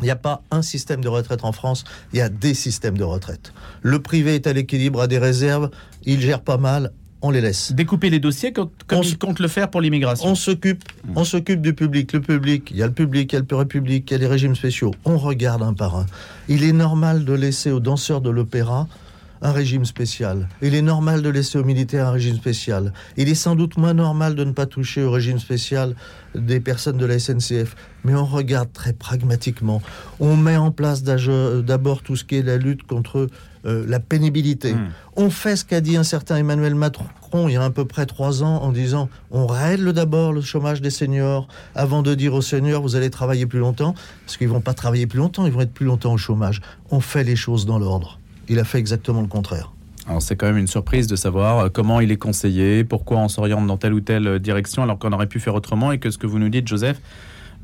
Il 0.00 0.04
n'y 0.04 0.11
a 0.11 0.16
pas 0.16 0.42
un 0.50 0.62
système 0.62 1.00
de 1.00 1.08
retraite 1.08 1.44
en 1.44 1.52
France, 1.52 1.84
il 2.12 2.18
y 2.18 2.22
a 2.22 2.28
des 2.28 2.54
systèmes 2.54 2.99
de 2.99 3.04
retraite. 3.04 3.52
Le 3.82 4.00
privé 4.00 4.34
est 4.34 4.46
à 4.46 4.52
l'équilibre, 4.52 5.00
a 5.00 5.06
des 5.06 5.18
réserves, 5.18 5.70
il 6.04 6.20
gère 6.20 6.40
pas 6.40 6.56
mal, 6.56 6.92
on 7.22 7.30
les 7.30 7.40
laisse. 7.40 7.72
Découper 7.72 8.11
les 8.11 8.18
dossiers 8.18 8.52
comme, 8.52 8.70
comme 8.87 8.99
On 8.99 9.26
compte 9.26 9.38
le 9.38 9.49
faire 9.49 9.70
pour 9.70 9.80
l'immigration. 9.80 10.28
On 10.28 10.34
s'occupe, 10.34 10.82
on 11.14 11.25
s'occupe 11.25 11.61
du 11.62 11.72
public. 11.72 12.12
Le 12.12 12.20
public, 12.20 12.70
il 12.72 12.78
y 12.78 12.82
a 12.82 12.87
le 12.87 12.92
public, 12.92 13.32
il 13.32 13.37
y 13.37 13.38
a 13.38 13.42
le 13.49 13.56
république, 13.56 14.11
il 14.11 14.14
y 14.14 14.16
a 14.16 14.18
les 14.18 14.26
régimes 14.26 14.56
spéciaux. 14.56 14.92
On 15.04 15.16
regarde 15.18 15.62
un 15.62 15.72
par 15.72 15.96
un. 15.96 16.06
Il 16.49 16.64
est 16.64 16.72
normal 16.72 17.25
de 17.25 17.32
laisser 17.32 17.70
aux 17.70 17.80
danseurs 17.80 18.20
de 18.20 18.30
l'opéra 18.30 18.88
un 19.42 19.52
régime 19.52 19.84
spécial. 19.84 20.49
Il 20.62 20.75
est 20.75 20.82
normal 20.82 21.20
de 21.20 21.28
laisser 21.28 21.58
aux 21.58 21.64
militaires 21.64 22.08
un 22.08 22.12
régime 22.12 22.37
spécial. 22.37 22.92
Il 23.16 23.28
est 23.28 23.34
sans 23.34 23.56
doute 23.56 23.76
moins 23.76 23.92
normal 23.92 24.34
de 24.34 24.44
ne 24.44 24.52
pas 24.52 24.66
toucher 24.66 25.02
au 25.02 25.11
régime 25.11 25.38
spécial 25.38 25.94
des 26.34 26.61
personnes 26.61 26.96
de 26.96 27.04
la 27.04 27.18
SNCF. 27.18 27.75
Mais 28.04 28.14
on 28.14 28.25
regarde 28.25 28.72
très 28.72 28.92
pragmatiquement. 28.92 29.82
On 30.20 30.37
met 30.37 30.56
en 30.56 30.70
place 30.70 31.02
d'abord 31.02 32.02
tout 32.02 32.16
ce 32.16 32.25
qui 32.25 32.37
est 32.37 32.42
la 32.42 32.56
lutte 32.56 32.84
contre 32.84 33.28
euh, 33.66 33.84
la 33.87 34.00
pénibilité. 34.00 34.75
Hmm. 34.75 34.88
On 35.16 35.30
fait 35.30 35.56
ce 35.56 35.64
qu'a 35.64 35.80
dit 35.80 35.96
un 35.96 36.04
certain 36.04 36.37
Emmanuel 36.37 36.75
Macron 36.75 37.06
il 37.49 37.52
y 37.52 37.56
a 37.56 37.64
à 37.64 37.70
peu 37.70 37.87
près 37.87 38.06
trois 38.06 38.42
ans 38.42 38.62
en 38.62 38.72
disant 38.72 39.08
on 39.30 39.46
règle 39.46 39.92
d'abord 39.92 40.32
le 40.32 40.42
chômage 40.42 40.82
des 40.82 40.90
seniors 40.90 41.49
avant 41.75 42.02
de 42.02 42.14
dire 42.14 42.34
aux 42.34 42.42
seniors 42.42 42.82
vous 42.82 42.94
allez 42.94 43.08
travailler 43.08 43.46
plus 43.46 43.58
longtemps 43.58 43.94
parce 44.26 44.37
qu'ils 44.37 44.49
vont 44.49 44.61
pas 44.61 44.75
travailler 44.75 45.06
plus 45.06 45.18
longtemps, 45.18 45.46
ils 45.46 45.52
vont 45.52 45.62
être 45.62 45.72
plus 45.72 45.87
longtemps 45.87 46.12
au 46.12 46.18
chômage. 46.18 46.61
On 46.90 47.00
fait 47.00 47.25
les 47.25 47.37
choses 47.37 47.64
dans 47.64 47.78
l'ordre. 47.78 48.18
Il 48.52 48.59
a 48.59 48.64
fait 48.64 48.78
exactement 48.78 49.23
le 49.23 49.28
contraire. 49.28 49.73
Alors 50.06 50.21
c'est 50.21 50.37
quand 50.37 50.44
même 50.47 50.59
une 50.59 50.66
surprise 50.66 51.06
de 51.06 51.16
savoir 51.16 51.59
euh, 51.59 51.68
comment 51.71 52.00
il 52.00 52.12
est 52.12 52.18
conseillé, 52.18 52.85
pourquoi 52.85 53.16
on 53.16 53.28
s'oriente 53.28 53.66
dans 53.66 53.78
telle 53.78 53.94
ou 53.94 54.02
telle 54.02 54.26
euh, 54.26 54.38
direction 54.38 54.82
alors 54.82 54.99
qu'on 54.99 55.11
aurait 55.12 55.26
pu 55.26 55.40
faire 55.40 55.54
autrement 55.54 55.90
et 55.90 55.99
que 55.99 56.11
ce 56.11 56.18
que 56.18 56.26
vous 56.26 56.38
nous 56.38 56.50
dites 56.50 56.68
Joseph, 56.68 57.00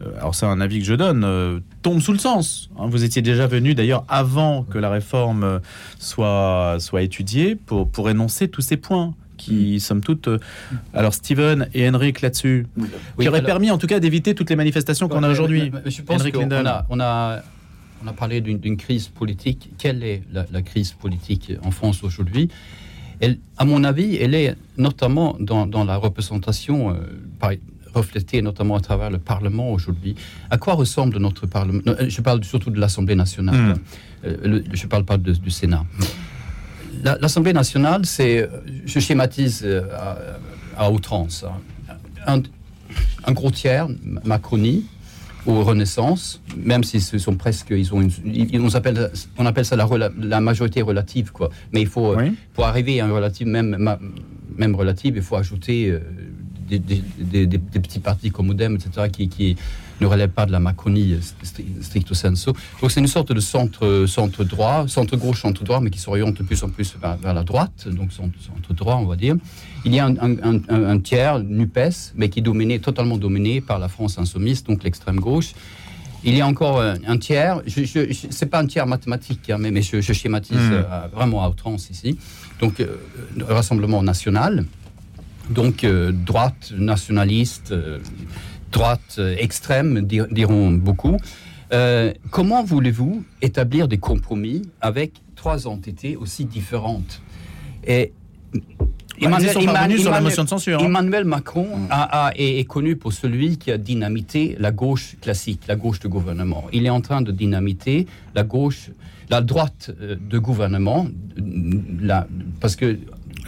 euh, 0.00 0.16
alors 0.18 0.34
c'est 0.34 0.46
un 0.46 0.62
avis 0.62 0.78
que 0.78 0.86
je 0.86 0.94
donne, 0.94 1.60
tombe 1.82 2.00
sous 2.00 2.12
le 2.12 2.18
sens. 2.18 2.70
Hein. 2.78 2.86
Vous 2.88 3.04
étiez 3.04 3.20
déjà 3.20 3.46
venu 3.46 3.74
d'ailleurs 3.74 4.06
avant 4.08 4.62
que 4.62 4.78
la 4.78 4.88
réforme 4.88 5.60
soit, 5.98 6.76
soit 6.78 7.02
étudiée 7.02 7.54
pour, 7.54 7.86
pour 7.86 8.08
énoncer 8.08 8.48
tous 8.48 8.62
ces 8.62 8.78
points 8.78 9.12
qui, 9.36 9.76
mm. 9.76 9.80
somme 9.80 10.00
toute. 10.00 10.30
alors, 10.94 11.12
Steven 11.12 11.68
et 11.74 11.86
Henrik 11.86 12.22
là-dessus, 12.22 12.66
qui 13.20 13.28
aurait 13.28 13.42
permis 13.42 13.70
en 13.70 13.76
tout 13.76 13.86
cas 13.86 14.00
d'éviter 14.00 14.34
toutes 14.34 14.48
les 14.48 14.56
manifestations 14.56 15.06
qu'on 15.06 15.22
a 15.22 15.28
aujourd'hui. 15.28 15.70
Je 15.84 16.00
pense 16.00 16.22
qu'on 16.30 16.50
a, 16.50 16.86
on 16.88 16.98
a, 16.98 17.42
on 18.02 18.06
a 18.06 18.12
parlé 18.12 18.40
d'une 18.40 18.76
crise 18.76 19.08
politique. 19.08 19.70
Quelle 19.78 20.02
est 20.02 20.22
la, 20.32 20.62
crise 20.62 20.92
politique 20.92 21.52
en 21.62 21.70
France 21.70 22.04
aujourd'hui? 22.04 22.48
À 23.56 23.64
mon 23.64 23.82
avis, 23.84 24.16
elle 24.16 24.34
est 24.34 24.54
notamment 24.76 25.36
dans, 25.40 25.84
la 25.84 25.96
représentation, 25.96 26.90
euh, 26.90 27.56
reflétée 27.92 28.42
notamment 28.42 28.76
à 28.76 28.80
travers 28.80 29.10
le 29.10 29.18
Parlement 29.18 29.72
aujourd'hui. 29.72 30.14
À 30.50 30.58
quoi 30.58 30.74
ressemble 30.74 31.18
notre 31.18 31.46
Parlement? 31.46 31.80
Euh, 31.86 32.08
Je 32.08 32.20
parle 32.20 32.44
surtout 32.44 32.70
de 32.70 32.78
l'Assemblée 32.78 33.16
nationale. 33.16 33.56
Hmm. 33.56 33.74
Euh, 34.24 34.62
je 34.72 34.84
ne 34.84 34.88
parle 34.88 35.04
pas 35.04 35.16
du 35.18 35.50
Sénat. 35.50 35.84
L'Assemblée 37.02 37.52
nationale, 37.52 38.04
c'est, 38.06 38.48
je 38.84 38.98
schématise 38.98 39.64
à, 40.76 40.90
outrance, 40.90 41.44
un, 42.26 42.42
un, 43.24 43.32
gros 43.32 43.52
tiers, 43.52 43.86
Macronie, 44.24 44.84
aux 45.48 45.62
Renaissance, 45.64 46.42
même 46.56 46.84
s'ils 46.84 47.00
sont 47.00 47.36
presque, 47.36 47.70
ils 47.70 47.94
ont 47.94 48.02
une, 48.02 48.10
on, 48.60 48.74
appelle, 48.74 49.10
on 49.38 49.46
appelle 49.46 49.64
ça 49.64 49.76
la, 49.76 49.88
la, 50.20 50.40
majorité 50.42 50.82
relative, 50.82 51.32
quoi. 51.32 51.48
Mais 51.72 51.80
il 51.80 51.86
faut, 51.86 52.14
pour 52.52 52.66
arriver 52.66 53.00
à 53.00 53.06
un 53.06 53.12
relative, 53.12 53.46
même, 53.46 53.96
même 54.56 54.74
relative, 54.74 55.16
il 55.16 55.22
faut 55.22 55.36
ajouter 55.36 55.88
euh, 55.88 56.00
des, 56.68 56.78
des, 56.78 57.46
des, 57.46 57.58
petits 57.58 57.98
partis 57.98 58.30
comme 58.30 58.48
Modem, 58.48 58.76
etc., 58.76 59.08
qui, 59.10 59.30
qui 59.30 59.56
ne 60.00 60.06
relève 60.06 60.30
pas 60.30 60.46
de 60.46 60.52
la 60.52 60.60
Macronie 60.60 61.16
stricto 61.80 62.14
sensu. 62.14 62.50
Donc 62.80 62.90
c'est 62.90 63.00
une 63.00 63.06
sorte 63.06 63.32
de 63.32 63.40
centre, 63.40 64.06
centre 64.06 64.44
droit, 64.44 64.86
centre 64.88 65.16
gauche, 65.16 65.42
centre 65.42 65.64
droit, 65.64 65.80
mais 65.80 65.90
qui 65.90 65.98
s'oriente 65.98 66.36
de 66.36 66.42
plus 66.42 66.62
en 66.62 66.68
plus 66.68 66.94
vers, 67.00 67.34
la 67.34 67.42
droite, 67.42 67.88
donc 67.88 68.12
centre, 68.12 68.38
centre, 68.40 68.74
droit, 68.74 68.96
on 68.96 69.06
va 69.06 69.16
dire. 69.16 69.36
Il 69.84 69.94
y 69.94 70.00
a 70.00 70.06
un, 70.06 70.98
tiers, 71.00 71.40
NUPES, 71.40 72.12
mais 72.16 72.28
qui 72.28 72.40
est 72.40 72.42
dominé, 72.42 72.78
totalement 72.78 73.16
dominé 73.16 73.60
par 73.60 73.78
la 73.78 73.88
France 73.88 74.18
insoumise, 74.18 74.64
donc 74.64 74.84
l'extrême 74.84 75.20
gauche. 75.20 75.52
Il 76.24 76.34
y 76.34 76.40
a 76.40 76.46
encore 76.46 76.80
un, 76.80 77.18
tiers, 77.18 77.62
je, 77.66 77.84
je, 77.84 78.44
pas 78.44 78.58
un 78.60 78.66
tiers 78.66 78.86
mathématique, 78.86 79.50
hein, 79.50 79.58
mais, 79.58 79.70
mais 79.70 79.82
je, 79.82 80.00
schématise 80.00 80.56
hmm. 80.56 80.72
euh, 80.72 81.08
vraiment 81.12 81.44
à 81.44 81.48
outrance 81.48 81.90
ici. 81.90 82.18
Donc, 82.60 82.80
euh, 82.80 82.96
Rassemblement 83.48 84.02
national, 84.02 84.64
donc 85.48 85.84
euh, 85.84 86.10
droite, 86.12 86.72
nationaliste, 86.76 87.72
droite 88.70 89.16
euh, 89.18 89.34
extrême, 89.38 90.02
diront 90.02 90.70
beaucoup. 90.70 91.16
Euh, 91.72 92.12
comment 92.30 92.64
voulez-vous 92.64 93.24
établir 93.42 93.88
des 93.88 93.98
compromis 93.98 94.62
avec 94.80 95.12
trois 95.36 95.66
entités 95.66 96.16
aussi 96.16 96.44
différentes? 96.44 97.22
Et 97.84 98.12
Emmanuel, 99.20 99.98
sur 99.98 100.10
la 100.10 100.20
motion 100.20 100.44
de 100.44 100.48
censure. 100.48 100.80
Hein. 100.80 100.86
Emmanuel 100.86 101.24
Macron 101.24 101.66
a, 101.90 102.30
est, 102.36 102.64
connu 102.64 102.96
pour 102.96 103.12
celui 103.12 103.58
qui 103.58 103.70
a 103.70 103.78
dynamité 103.78 104.56
la 104.58 104.70
gauche 104.70 105.16
classique, 105.20 105.62
la 105.66 105.76
gauche 105.76 106.00
de 106.00 106.08
gouvernement. 106.08 106.64
Il 106.72 106.86
est 106.86 106.90
en 106.90 107.00
train 107.00 107.20
de 107.20 107.32
dynamiter 107.32 108.06
la 108.34 108.44
gauche, 108.44 108.90
la 109.28 109.40
droite 109.40 109.90
euh, 110.00 110.16
de 110.16 110.38
gouvernement, 110.38 111.08
la, 112.00 112.26
parce 112.60 112.76
que 112.76 112.98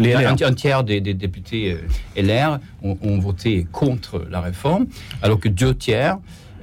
un, 0.08 0.54
tiers 0.54 0.84
des, 0.84 1.00
députés 1.00 1.72
euh, 1.72 2.22
LR 2.22 2.58
ont, 2.82 3.18
voté 3.18 3.66
contre 3.70 4.24
la 4.30 4.40
réforme, 4.40 4.86
alors 5.22 5.38
que 5.38 5.48
deux 5.48 5.74
tiers, 5.74 6.18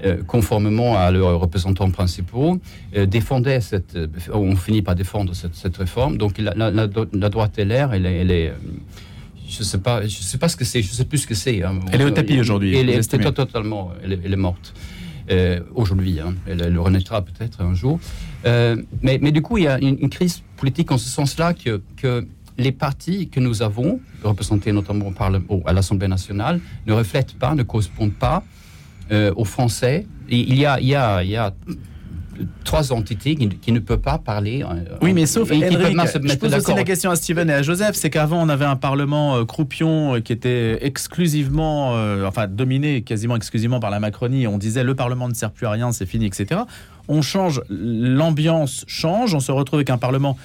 euh, 0.05 0.23
conformément 0.23 0.97
à 0.97 1.11
leurs 1.11 1.39
représentants 1.39 1.89
principaux, 1.89 2.59
euh, 2.95 3.05
défendaient 3.05 3.61
cette, 3.61 3.97
ont 4.31 4.55
fini 4.55 4.81
par 4.81 4.95
défendre 4.95 5.33
cette, 5.33 5.77
réforme. 5.77 6.17
Donc 6.17 6.37
la, 6.37 7.29
droite 7.29 7.57
LR, 7.57 7.93
elle, 7.93 8.05
elle 8.05 8.31
est 8.31 8.53
je 9.49 9.63
sais 9.63 9.77
pas, 9.77 10.05
je 10.05 10.09
sais 10.09 10.37
pas 10.37 10.49
ce 10.49 10.57
que 10.57 10.65
c'est, 10.65 10.81
je 10.81 10.91
sais 10.91 11.05
plus 11.05 11.19
ce 11.19 11.27
que 11.27 11.33
c'est. 11.33 11.63
Hein. 11.63 11.79
Elle 11.93 12.01
est 12.01 12.05
au 12.05 12.11
tapis 12.11 12.37
aujourd'hui. 12.37 12.75
Elle, 12.75 12.89
est 12.89 13.33
totalement, 13.33 13.91
elle 14.03 14.33
est, 14.33 14.35
morte 14.35 14.73
aujourd'hui. 15.73 16.19
Hein. 16.19 16.35
Elle, 16.45 16.77
renaîtra 16.77 17.21
peut-être 17.21 17.61
un 17.61 17.73
jour. 17.73 17.99
mais, 18.43 19.19
mais, 19.21 19.31
du 19.31 19.41
coup, 19.41 19.57
il 19.57 19.63
y 19.63 19.67
a 19.67 19.79
une, 19.79 20.09
crise 20.09 20.43
politique 20.57 20.91
en 20.91 20.97
ce 20.97 21.07
sens-là 21.07 21.53
que, 21.53 21.81
que 21.95 22.27
les 22.57 22.71
partis 22.71 23.29
que 23.29 23.39
nous 23.39 23.61
avons, 23.61 23.99
représentés 24.23 24.71
notamment 24.71 25.11
par 25.11 25.31
à 25.65 25.73
l'Assemblée 25.73 26.07
nationale, 26.07 26.59
ne 26.85 26.93
reflètent 26.93 27.33
pas, 27.33 27.55
ne 27.55 27.63
correspondent 27.63 28.13
pas 28.13 28.43
euh, 29.11 29.31
aux 29.35 29.45
Français. 29.45 30.05
il, 30.29 30.57
y 30.57 30.65
a, 30.65 30.79
il, 30.79 30.87
y 30.87 30.95
a, 30.95 31.23
il 31.23 31.29
y 31.29 31.37
a 31.37 31.53
trois 32.63 32.91
entités 32.91 33.35
qui, 33.35 33.71
ne 33.71 33.79
peuvent 33.79 33.99
pas 33.99 34.17
parler. 34.17 34.63
Euh, 34.63 34.95
oui, 35.01 35.13
mais 35.13 35.25
sauf 35.25 35.51
Henrik, 35.51 35.71
je 35.71 36.35
pose 36.35 36.53
aussi 36.53 36.73
la 36.73 36.83
question 36.83 37.09
à 37.09 37.15
Steven 37.15 37.49
et 37.49 37.53
à 37.53 37.61
Joseph, 37.61 37.95
c'est 37.95 38.09
qu'avant 38.09 38.41
on 38.41 38.49
avait 38.49 38.65
un 38.65 38.75
parlement 38.75 39.37
euh, 39.37 39.45
croupion 39.45 40.19
qui 40.21 40.33
était 40.33 40.79
exclusivement, 40.85 41.93
enfin 42.25 42.47
dominé 42.47 43.01
quasiment 43.01 43.35
exclusivement 43.35 43.79
par 43.79 43.91
la 43.91 43.99
Macronie. 43.99 44.47
On 44.47 44.57
disait 44.57 44.83
le 44.83 44.95
parlement 44.95 45.29
ne 45.29 45.33
sert 45.33 45.51
plus 45.51 45.67
à 45.67 45.71
rien, 45.71 45.91
c'est 45.91 46.05
fini, 46.05 46.25
etc. 46.25 46.61
On 47.07 47.21
change, 47.21 47.61
l'ambiance 47.69 48.83
change, 48.87 49.33
on 49.33 49.39
se 49.39 49.51
retrouve 49.51 49.77
avec 49.77 49.89
un 49.89 49.97
parlement 49.97 50.37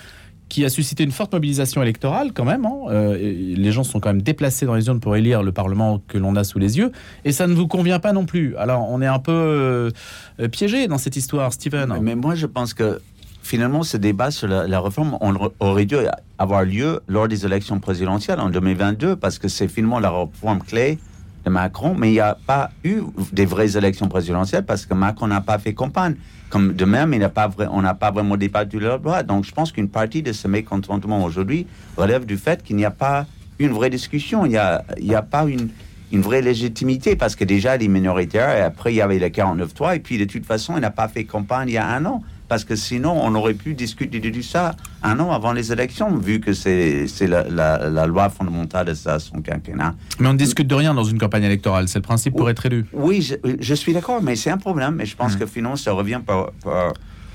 qui 0.52 0.66
a 0.66 0.68
suscité 0.68 1.02
une 1.02 1.12
forte 1.12 1.32
mobilisation 1.32 1.82
électorale 1.82 2.32
quand 2.34 2.44
même. 2.44 2.66
Hein. 2.66 2.76
Euh, 2.90 3.16
les 3.16 3.72
gens 3.72 3.84
sont 3.84 4.00
quand 4.00 4.10
même 4.10 4.20
déplacés 4.20 4.66
dans 4.66 4.74
les 4.74 4.82
zones 4.82 5.00
pour 5.00 5.16
élire 5.16 5.42
le 5.42 5.50
Parlement 5.50 6.02
que 6.08 6.18
l'on 6.18 6.36
a 6.36 6.44
sous 6.44 6.58
les 6.58 6.76
yeux. 6.76 6.92
Et 7.24 7.32
ça 7.32 7.46
ne 7.46 7.54
vous 7.54 7.66
convient 7.66 8.00
pas 8.00 8.12
non 8.12 8.26
plus. 8.26 8.54
Alors 8.56 8.86
on 8.90 9.00
est 9.00 9.06
un 9.06 9.18
peu 9.18 9.32
euh, 9.32 10.48
piégé 10.48 10.88
dans 10.88 10.98
cette 10.98 11.16
histoire, 11.16 11.54
Stephen. 11.54 11.96
Mais, 12.02 12.16
moi 12.16 12.34
je 12.34 12.44
pense 12.44 12.74
que 12.74 13.00
finalement 13.42 13.82
ce 13.82 13.96
débat 13.96 14.30
sur 14.30 14.46
la, 14.46 14.80
réforme 14.80 15.16
aurait 15.58 15.86
dû 15.86 15.96
avoir 16.38 16.64
lieu 16.64 17.00
lors 17.08 17.28
des 17.28 17.46
élections 17.46 17.80
présidentielles 17.80 18.38
en 18.38 18.50
2022 18.50 19.16
parce 19.16 19.38
que 19.38 19.48
c'est 19.48 19.68
finalement 19.68 20.00
la 20.00 20.10
réforme 20.10 20.58
clé 20.58 20.98
de 21.44 21.50
Macron, 21.50 21.94
mais 21.96 22.10
il 22.10 22.14
n'y 22.14 22.20
a 22.20 22.36
pas 22.46 22.70
eu 22.84 23.00
des 23.32 23.46
vraies 23.46 23.76
élections 23.76 24.08
présidentielles 24.08 24.64
parce 24.64 24.86
que 24.86 24.94
Macron 24.94 25.26
n'a 25.26 25.40
pas 25.40 25.58
fait 25.58 25.74
campagne. 25.74 26.14
Comme 26.50 26.74
de 26.74 26.84
même, 26.84 27.14
il 27.14 27.28
pas 27.28 27.48
vrai, 27.48 27.66
on 27.70 27.82
n'a 27.82 27.94
pas 27.94 28.10
vraiment 28.10 28.36
débattu 28.36 28.76
de 28.76 28.84
leur 28.84 29.00
droit. 29.00 29.22
Donc 29.22 29.44
je 29.44 29.52
pense 29.52 29.72
qu'une 29.72 29.88
partie 29.88 30.22
de 30.22 30.32
ce 30.32 30.46
mécontentement 30.48 31.24
aujourd'hui 31.24 31.66
relève 31.96 32.26
du 32.26 32.36
fait 32.36 32.62
qu'il 32.62 32.76
n'y 32.76 32.84
a 32.84 32.90
pas 32.90 33.26
une 33.58 33.72
vraie 33.72 33.90
discussion, 33.90 34.44
il 34.44 34.50
n'y 34.50 34.56
a, 34.56 34.84
a 35.14 35.22
pas 35.22 35.44
une, 35.44 35.68
une 36.10 36.20
vraie 36.20 36.42
légitimité 36.42 37.16
parce 37.16 37.36
que 37.36 37.44
déjà 37.44 37.76
les 37.76 37.88
minoritaires, 37.88 38.56
et 38.56 38.60
après 38.60 38.92
il 38.92 38.96
y 38.96 39.00
avait 39.00 39.18
le 39.18 39.26
49-3, 39.26 39.96
et 39.96 39.98
puis 40.00 40.18
de 40.18 40.24
toute 40.24 40.44
façon, 40.44 40.74
il 40.76 40.80
n'a 40.80 40.90
pas 40.90 41.08
fait 41.08 41.24
campagne 41.24 41.68
il 41.68 41.74
y 41.74 41.78
a 41.78 41.88
un 41.88 42.04
an 42.04 42.22
parce 42.48 42.64
que 42.64 42.76
sinon, 42.76 43.18
on 43.18 43.34
aurait 43.34 43.54
pu 43.54 43.72
discuter 43.72 44.20
de 44.20 44.42
ça 44.42 44.76
un 45.02 45.18
an 45.20 45.32
avant 45.32 45.52
les 45.52 45.72
élections, 45.72 46.16
vu 46.16 46.40
que 46.40 46.52
c'est 46.52 47.06
la, 47.26 48.06
loi 48.06 48.28
fondamentale 48.28 48.86
de 48.86 48.94
ça, 48.94 49.18
son 49.18 49.40
quinquennat. 49.40 49.94
Mais 50.18 50.28
on 50.28 50.32
ne 50.32 50.38
discute 50.38 50.66
de 50.66 50.74
rien 50.74 50.94
dans 50.94 51.04
une 51.04 51.18
campagne 51.18 51.44
électorale, 51.44 51.88
c'est 51.88 51.98
le 51.98 52.04
principe 52.04 52.36
pour 52.36 52.48
être 52.48 52.64
élu. 52.66 52.86
Oui, 52.92 53.28
je, 53.60 53.74
suis 53.74 53.92
d'accord, 53.92 54.22
mais 54.22 54.36
c'est 54.36 54.50
un 54.50 54.58
problème, 54.58 55.00
et 55.00 55.06
je 55.06 55.16
pense 55.16 55.34
mmh. 55.34 55.38
que 55.38 55.46
finalement, 55.46 55.76
ça 55.76 55.92
revient 55.92 56.20
par, 56.24 56.52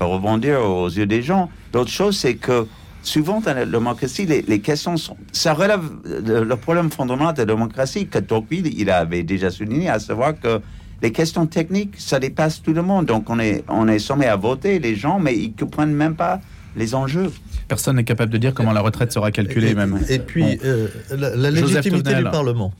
rebondir 0.00 0.60
aux 0.60 0.88
yeux 0.88 1.06
des 1.06 1.22
gens. 1.22 1.50
L'autre 1.74 1.90
chose, 1.90 2.16
c'est 2.16 2.36
que 2.36 2.66
souvent 3.02 3.40
dans 3.40 3.54
la 3.54 3.66
démocratie, 3.66 4.26
les, 4.26 4.60
questions 4.60 4.96
sont. 4.96 5.16
Ça 5.32 5.54
relève 5.54 5.82
le, 6.04 6.54
problème 6.56 6.90
fondamental 6.90 7.34
de 7.34 7.40
la 7.40 7.56
démocratie 7.56 8.06
que 8.06 8.18
Tocqueville 8.18 8.72
il 8.78 8.90
avait 8.90 9.22
déjà 9.22 9.50
souligné, 9.50 9.88
à 9.88 9.98
savoir 9.98 10.38
que 10.38 10.60
les 11.02 11.12
questions 11.12 11.46
techniques, 11.46 11.94
ça 11.98 12.18
dépasse 12.18 12.62
tout 12.62 12.72
le 12.72 12.82
monde. 12.82 13.06
Donc 13.06 13.30
on 13.30 13.38
est, 13.38 13.64
on 13.68 13.88
est 13.88 13.98
sommé 13.98 14.26
à 14.26 14.36
voter, 14.36 14.78
les 14.78 14.96
gens, 14.96 15.18
mais 15.18 15.36
ils 15.36 15.50
ne 15.50 15.56
comprennent 15.56 15.94
même 15.94 16.16
pas 16.16 16.40
les 16.76 16.94
enjeux. 16.94 17.30
Personne 17.68 17.96
n'est 17.96 18.04
capable 18.04 18.32
de 18.32 18.38
dire 18.38 18.54
comment 18.54 18.72
la 18.72 18.80
retraite 18.80 19.12
sera 19.12 19.30
calculée 19.30 19.70
et, 19.70 19.74
même. 19.74 20.00
Et 20.08 20.18
puis, 20.18 20.58
euh, 20.64 20.88
la, 21.10 21.50
légitimité 21.50 22.14
du 22.14 22.24
Parlement. 22.24 22.72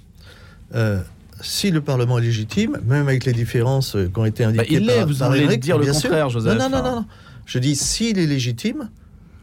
Euh, 0.74 1.00
si 1.40 1.70
le 1.70 1.80
Parlement 1.80 2.18
est 2.18 2.22
légitime, 2.22 2.78
même 2.86 3.06
avec 3.06 3.24
les 3.24 3.32
différences 3.32 3.94
euh, 3.96 4.10
qui 4.12 4.18
ont 4.18 4.24
été 4.24 4.44
indiquées 4.44 4.80
bah, 4.80 4.92
il 4.98 5.04
vous 5.04 5.22
allez 5.22 5.56
dire 5.58 5.78
le 5.78 5.86
contraire, 5.92 6.30
Joseph. 6.30 6.58
Non, 6.58 6.68
non, 6.70 6.82
non, 6.82 6.96
non. 6.96 7.04
Je 7.46 7.58
dis, 7.58 7.76
s'il 7.76 8.18
est 8.18 8.26
légitime, 8.26 8.90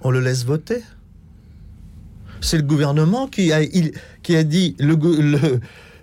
on 0.02 0.12
le 0.12 0.20
laisse 0.20 0.46
voter. 0.46 0.82
C'est 2.42 2.58
le 2.58 2.64
gouvernement 2.64 3.28
qui 3.28 3.52
a, 3.54 3.62
il, 3.62 3.92
qui 4.24 4.36
a 4.36 4.44
dit 4.44 4.76
le, 4.80 4.96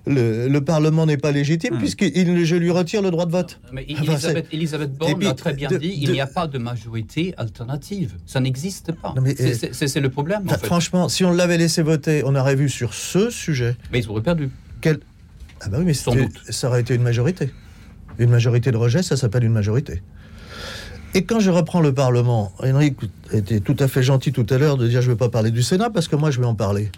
le, 0.07 0.49
le 0.49 0.61
Parlement 0.65 1.07
n'est 1.07 1.17
pas 1.17 1.31
légitime 1.33 1.75
Hmm. 1.75 1.79
puisque 1.79 2.03
je 2.05 2.57
lui 2.57 2.71
retire 2.71 3.03
le 3.03 3.11
droit 3.11 3.27
de 3.27 3.31
vote. 3.33 3.61
Mais 3.73 3.87
Ah 3.89 3.95
bah, 4.05 4.13
Elisabeth, 4.13 4.47
Elisabeth 4.53 4.93
Borne 4.99 5.23
l'a 5.23 5.35
très 5.35 5.53
bien 5.55 5.69
de- 5.69 5.79
dit, 5.79 5.95
il 5.97 6.09
de- 6.09 6.13
n'y 6.13 6.21
a 6.21 6.27
pas 6.27 6.47
de 6.49 6.59
majorité 6.59 7.35
alternative. 7.37 8.15
Ça 8.27 8.41
n'existe 8.41 8.93
pas. 8.93 9.13
Non, 9.17 9.23
mais, 9.23 9.35
C'est- 9.37 9.65
euh, 9.83 9.87
c'est 9.87 10.01
le 10.01 10.09
problème, 10.11 10.43
en 10.43 10.47
Enfin, 10.47 10.59
fait. 10.59 10.67
Franchement, 10.67 11.09
si 11.09 11.25
on 11.25 11.33
l'avait 11.33 11.59
laissé 11.59 11.83
voter, 11.83 12.23
on 12.25 12.35
aurait 12.35 12.57
vu 12.57 12.69
sur 12.69 12.95
ce 12.95 13.31
sujet 13.31 13.77
Mais 13.93 14.01
ils 14.01 14.09
auraient 14.09 14.23
perdu. 14.23 14.51
quel. 14.81 14.99
Ah 15.61 15.69
bah 15.69 15.77
oui, 15.79 15.85
mais 15.85 15.95
Sans 15.95 16.15
doute. 16.15 16.33
ça 16.49 16.67
aurait 16.69 16.81
été 16.81 16.95
une 16.95 17.03
majorité. 17.03 17.51
Une 18.19 18.31
majorité 18.31 18.73
de 18.73 18.77
rejet, 18.77 19.03
ça 19.03 19.17
s'appelle 19.17 19.45
une 19.45 19.53
majorité. 19.53 20.03
Et 21.15 21.25
quand 21.25 21.41
je 21.41 21.51
reprends 21.51 21.81
le 21.81 21.93
Parlement, 21.95 22.53
Henrik 22.59 22.97
était 23.33 23.61
tout 23.61 23.77
à 23.79 23.87
fait 23.87 24.03
gentil 24.03 24.33
tout 24.33 24.47
à 24.51 24.59
l'heure 24.59 24.77
de 24.79 24.89
dire 24.89 25.03
je 25.03 25.09
ne 25.09 25.13
vais 25.13 25.19
pas 25.19 25.29
parler 25.29 25.51
du 25.51 25.63
Sénat 25.63 25.91
parce 25.91 26.09
que 26.09 26.17
moi 26.17 26.31
je 26.31 26.41
vais 26.41 26.47
en 26.47 26.55
parler. 26.55 26.91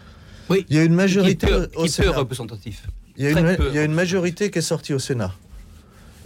Oui. 0.51 0.67
Il 0.69 0.77
y 0.77 0.79
a 0.79 0.83
une 0.83 0.89
Qui 0.89 0.93
est 0.95 0.97
majorité 0.97 1.47
peu, 1.47 1.55
au 1.55 1.67
qui 1.69 1.77
est 1.77 1.83
peu 1.83 1.89
Sénat. 1.89 2.11
représentatif. 2.13 2.87
Il 3.17 3.25
y, 3.25 3.27
a 3.29 3.31
une, 3.31 3.57
peu. 3.57 3.69
il 3.71 3.75
y 3.75 3.79
a 3.79 3.85
une 3.85 3.93
majorité 3.95 4.51
qui 4.51 4.59
est 4.59 4.63
sortie 4.63 4.93
au 4.95 4.99
Sénat. 4.99 5.33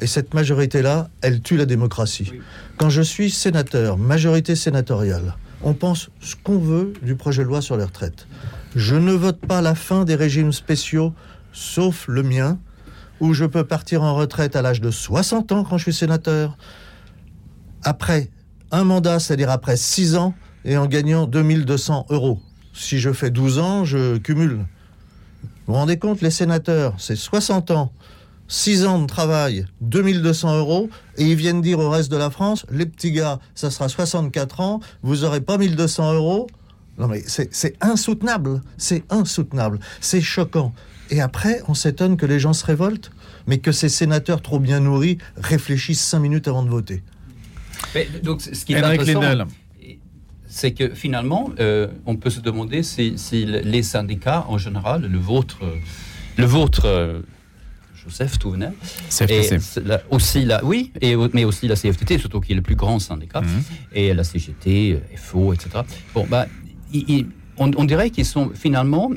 Et 0.01 0.07
cette 0.07 0.33
majorité-là, 0.35 1.11
elle 1.23 1.41
tue 1.41 1.57
la 1.57 1.67
démocratie. 1.67 2.29
Oui. 2.33 2.41
Quand 2.79 2.89
je 2.91 3.03
suis 3.03 3.31
sénateur, 3.31 3.99
majorité 3.99 4.55
sénatoriale, 4.57 5.37
on 5.63 5.75
pense 5.75 6.09
ce 6.21 6.35
qu'on 6.37 6.59
veut 6.59 6.93
du 7.03 7.17
projet 7.17 7.43
de 7.43 7.49
loi 7.49 7.61
sur 7.61 7.77
les 7.77 7.85
retraites. 7.85 8.27
Je 8.77 8.95
ne 8.95 9.13
vote 9.13 9.41
pas 9.41 9.61
la 9.61 9.75
fin 9.75 10.05
des 10.05 10.15
régimes 10.15 10.53
spéciaux, 10.53 11.13
sauf 11.53 12.07
le 12.09 12.23
mien, 12.23 12.59
où 13.21 13.35
je 13.35 13.45
peux 13.45 13.65
partir 13.65 14.03
en 14.05 14.15
retraite 14.15 14.55
à 14.55 14.63
l'âge 14.63 14.81
de 14.81 14.91
60 14.93 15.51
ans 15.53 15.65
quand 15.65 15.79
je 15.79 15.83
suis 15.85 15.93
sénateur, 15.95 16.57
après 17.83 18.31
un 18.71 18.85
mandat, 18.85 19.19
c'est-à-dire 19.19 19.51
après 19.51 19.77
6 19.77 20.17
ans, 20.17 20.35
et 20.65 20.77
en 20.77 20.87
gagnant 20.87 21.27
2200 21.27 22.07
euros. 22.11 22.41
Si 22.79 23.01
je 23.01 23.13
fais 23.13 23.31
12 23.31 23.59
ans, 23.59 23.85
je 23.85 24.19
cumule. 24.19 24.53
Vous 24.57 24.65
vous 25.67 25.75
rendez 25.75 25.99
compte, 25.99 26.23
les 26.23 26.31
sénateurs, 26.31 26.95
c'est 26.97 27.17
60 27.17 27.73
ans, 27.73 27.93
6 28.47 28.87
ans 28.87 29.01
de 29.01 29.07
travail, 29.07 29.67
2200 29.81 30.59
euros, 30.59 30.89
et 31.17 31.25
ils 31.25 31.35
viennent 31.35 31.61
dire 31.61 31.81
au 31.81 31.91
reste 31.91 32.11
de 32.11 32.17
la 32.17 32.31
France, 32.31 32.65
les 32.71 32.87
petits 32.87 33.11
gars, 33.11 33.41
ça 33.57 33.71
sera 33.71 33.89
64 33.89 34.61
ans, 34.61 34.81
vous 35.03 35.25
aurez 35.25 35.41
pas 35.41 35.59
1200 35.59 36.15
euros. 36.15 36.47
Non 36.99 37.09
mais 37.09 37.23
c'est 37.27 37.77
insoutenable, 37.81 38.63
c'est 38.77 39.05
insoutenable, 39.11 39.81
c'est 40.01 40.21
choquant. 40.21 40.73
Et 41.11 41.21
après, 41.21 41.63
on 41.69 41.75
s'étonne 41.75 42.17
que 42.17 42.27
les 42.27 42.39
gens 42.39 42.53
se 42.53 42.65
révoltent, 42.65 43.11
mais 43.47 43.59
que 43.59 43.73
ces 43.73 43.89
sénateurs 43.89 44.41
trop 44.41 44.61
bien 44.61 44.81
nourris 44.81 45.19
réfléchissent 45.37 46.05
5 46.05 46.21
minutes 46.21 46.49
avant 46.49 46.63
de 46.63 46.71
voter. 46.71 47.03
Mais, 47.95 48.09
donc, 48.23 48.41
ce 48.41 48.65
qui 48.65 48.73
est 48.73 48.83
Henrik 48.83 49.01
intéressant, 49.01 49.21
Lindell. 49.21 49.47
C'est 50.59 50.73
que 50.73 50.89
finalement, 51.05 51.51
euh, 51.61 51.87
on 52.05 52.17
peut 52.17 52.31
se 52.31 52.41
demander 52.41 52.83
si, 52.83 53.17
si 53.17 53.47
les 53.47 53.85
syndicats, 53.85 54.45
en 54.49 54.59
général, 54.59 55.03
le 55.03 55.19
vôtre, 55.19 55.61
le 56.37 56.47
vôtre 56.47 56.83
euh, 56.87 57.21
Joseph 58.03 58.39
Touvenel, 58.41 58.73
et 58.73 59.11
CFTC. 59.11 59.59
c'est 59.61 59.85
la- 59.87 60.03
aussi 60.11 60.45
la, 60.45 60.65
oui, 60.65 60.91
et, 61.01 61.15
mais 61.33 61.45
aussi 61.45 61.69
la 61.69 61.77
CFTT, 61.77 62.19
surtout 62.19 62.41
qui 62.41 62.53
est 62.53 62.57
le 62.57 62.63
plus 62.63 62.75
grand 62.75 62.99
syndicat, 62.99 63.43
Mhm. 63.43 63.63
et 63.93 64.13
la 64.15 64.25
CGT, 64.25 64.95
euh, 64.95 65.17
FO, 65.17 65.53
etc. 65.53 65.69
Bon, 66.15 66.27
bah, 66.29 66.47
on 67.59 67.85
dirait 67.85 68.11
qu'ils 68.11 68.25
sont 68.25 68.51
finalement, 68.55 69.11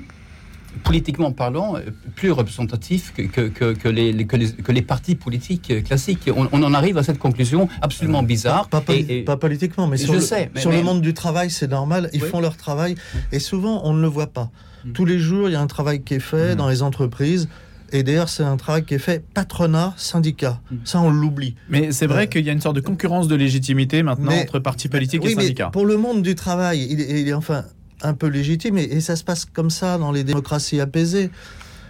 politiquement 0.84 1.32
parlant, 1.32 1.76
euh, 1.76 1.82
plus 2.16 2.32
représentatifs 2.32 3.14
que, 3.16 3.24
que, 3.24 3.42
que, 3.50 3.74
que 3.74 3.88
les, 3.90 4.12
les- 4.14 4.26
que, 4.26 4.36
les, 4.36 4.52
que 4.52 4.72
les 4.72 4.82
partis 4.82 5.16
politiques 5.16 5.70
euh, 5.72 5.82
classiques. 5.82 6.30
On, 6.36 6.48
on 6.52 6.64
en 6.64 6.74
arrive 6.74 6.98
à 6.98 7.04
cette 7.04 7.20
conclusion 7.20 7.68
absolument 7.82 8.24
bizarre. 8.24 8.68
Pas, 8.70 8.82
poli- 8.82 9.06
et- 9.10 9.20
et- 9.20 9.24
pas 9.24 9.38
politiquement, 9.38 9.88
mais 9.88 9.98
Je 9.98 10.06
sur, 10.06 10.14
le, 10.14 10.20
sais, 10.22 10.50
mais- 10.56 10.62
sur 10.62 10.70
mais- 10.72 10.78
le 10.78 10.84
monde 10.84 11.02
du 11.02 11.14
travail, 11.14 11.50
c'est 11.50 11.70
normal. 11.70 12.10
Ils 12.14 12.24
Oui. 12.24 12.30
font 12.30 12.40
leur 12.40 12.58
travail. 12.58 12.96
Et 13.32 13.40
souvent, 13.40 13.82
on 13.86 13.94
ne 13.94 14.02
le 14.02 14.08
voit 14.08 14.28
pas. 14.28 14.50
Mm. 14.86 14.92
Tous 14.94 15.06
les 15.06 15.20
jours, 15.20 15.50
il 15.50 15.54
y 15.54 15.56
a 15.56 15.62
un 15.62 15.68
travail 15.68 16.02
qui 16.04 16.16
est 16.16 16.20
fait 16.20 16.54
Mm. 16.54 16.58
dans 16.58 16.70
les 16.70 16.82
entreprises. 16.84 17.48
Et 17.94 18.04
d'ailleurs, 18.04 18.30
c'est 18.30 18.44
un 18.44 18.56
travail 18.56 18.86
qui 18.86 18.94
est 18.94 19.00
fait 19.00 19.22
patronat, 19.34 19.94
syndicat. 19.98 20.62
Mm. 20.72 20.76
Ça, 20.86 21.02
on 21.02 21.10
l'oublie. 21.12 21.56
Mais 21.70 21.92
c'est 21.92 22.08
vrai 22.08 22.24
Euh, 22.24 22.26
qu'il 22.28 22.46
y 22.46 22.50
a 22.50 22.54
une 22.54 22.62
sorte 22.62 22.78
de 22.78 22.82
concurrence 22.82 23.28
de 23.28 23.36
légitimité 23.36 24.02
maintenant 24.02 24.32
mais- 24.32 24.42
entre 24.44 24.60
partis 24.60 24.88
politiques 24.88 25.22
Oui, 25.24 25.34
et 25.34 25.36
mais 25.36 25.42
syndicats. 25.44 25.70
pour 25.72 25.86
le 25.86 25.98
monde 25.98 26.22
du 26.22 26.34
travail, 26.36 26.88
il 26.90 27.02
est, 27.02 27.22
il 27.22 27.28
est 27.28 27.34
enfin 27.34 27.66
un 28.04 28.14
peu 28.14 28.28
légitime. 28.28 28.78
Et, 28.78 29.02
ça 29.02 29.16
se 29.16 29.24
passe 29.24 29.46
comme 29.46 29.70
ça 29.70 29.98
dans 29.98 30.12
les 30.12 30.24
démocraties 30.24 30.80
apaisées. 30.80 31.32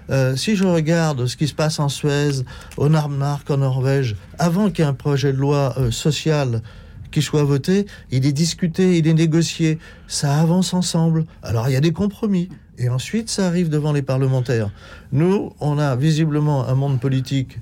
Euh, 0.09 0.35
si 0.35 0.55
je 0.55 0.65
regarde 0.65 1.25
ce 1.27 1.37
qui 1.37 1.47
se 1.47 1.53
passe 1.53 1.79
en 1.79 1.89
Suède, 1.89 2.45
au 2.77 2.89
Danemark, 2.89 3.49
en 3.49 3.57
Norvège, 3.57 4.15
avant 4.39 4.69
qu'il 4.69 4.83
y 4.83 4.87
ait 4.87 4.89
un 4.89 4.93
projet 4.93 5.31
de 5.31 5.37
loi 5.37 5.73
euh, 5.77 5.91
social 5.91 6.61
qui 7.11 7.21
soit 7.21 7.43
voté, 7.43 7.85
il 8.09 8.25
est 8.25 8.31
discuté, 8.31 8.97
il 8.97 9.07
est 9.07 9.13
négocié, 9.13 9.79
ça 10.07 10.39
avance 10.39 10.73
ensemble. 10.73 11.25
Alors 11.43 11.69
il 11.69 11.73
y 11.73 11.75
a 11.75 11.81
des 11.81 11.91
compromis. 11.91 12.49
Et 12.77 12.89
ensuite, 12.89 13.29
ça 13.29 13.47
arrive 13.47 13.69
devant 13.69 13.93
les 13.93 14.01
parlementaires. 14.01 14.71
Nous, 15.11 15.53
on 15.59 15.77
a 15.77 15.95
visiblement 15.95 16.67
un 16.67 16.73
monde 16.73 16.99
politique, 16.99 17.59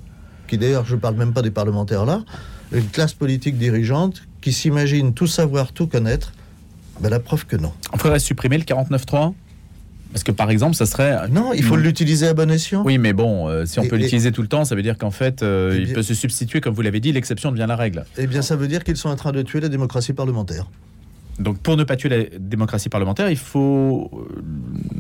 qui 0.48 0.58
d'ailleurs, 0.58 0.86
je 0.86 0.96
ne 0.96 1.00
parle 1.00 1.16
même 1.16 1.34
pas 1.34 1.42
des 1.42 1.52
parlementaires 1.52 2.06
là, 2.06 2.24
une 2.72 2.88
classe 2.88 3.14
politique 3.14 3.58
dirigeante 3.58 4.22
qui 4.42 4.54
s'imagine 4.54 5.14
tout 5.14 5.28
savoir, 5.28 5.74
tout 5.74 5.88
connaître. 5.88 6.32
Ben, 7.02 7.10
la 7.10 7.20
preuve 7.20 7.46
que 7.46 7.56
non. 7.56 7.72
On 7.94 7.98
faudrait 7.98 8.20
supprimer 8.20 8.58
le 8.58 8.64
49.3 8.64 9.34
Parce 10.12 10.24
que 10.24 10.32
par 10.32 10.50
exemple, 10.50 10.76
ça 10.76 10.86
serait. 10.88 11.28
Non, 11.30 11.54
il 11.54 11.64
faut 11.64 11.76
Mm. 11.78 11.82
l'utiliser 11.82 12.28
à 12.28 12.34
bon 12.34 12.50
escient. 12.50 12.82
Oui, 12.84 12.98
mais 12.98 13.14
bon, 13.14 13.48
euh, 13.48 13.66
si 13.68 13.80
on 13.80 13.84
Et- 13.84 13.88
peut 13.88 13.96
et- 13.96 14.00
l'utiliser 14.00 14.32
tout 14.32 14.42
le 14.42 14.48
temps, 14.48 14.66
ça 14.66 14.74
veut 14.76 14.82
dire 14.82 14.98
qu'en 14.98 15.12
fait, 15.12 15.44
euh, 15.44 15.72
Eh 15.76 15.78
il 15.80 15.86
bien- 15.86 15.94
peut 15.94 16.02
se 16.04 16.16
substituer, 16.16 16.62
comme 16.62 16.74
vous 16.74 16.82
l'avez 16.82 17.00
dit, 17.00 17.12
l'exception 17.12 17.52
devient 17.52 17.66
la 17.68 17.76
règle. 17.76 18.06
Eh 18.18 18.26
bien, 18.26 18.42
ça 18.42 18.56
veut 18.56 18.68
dire 18.68 18.84
qu'ils 18.84 18.98
sont 18.98 19.10
en 19.10 19.16
train 19.16 19.32
de 19.32 19.42
tuer 19.44 19.60
la 19.60 19.70
démocratie 19.70 20.14
parlementaire. 20.14 20.66
Donc, 21.38 21.60
pour 21.60 21.78
ne 21.78 21.84
pas 21.84 21.96
tuer 21.96 22.10
la 22.10 22.24
démocratie 22.40 22.90
parlementaire, 22.90 23.30
il 23.30 23.38
faut 23.38 24.10
euh, 24.14 24.42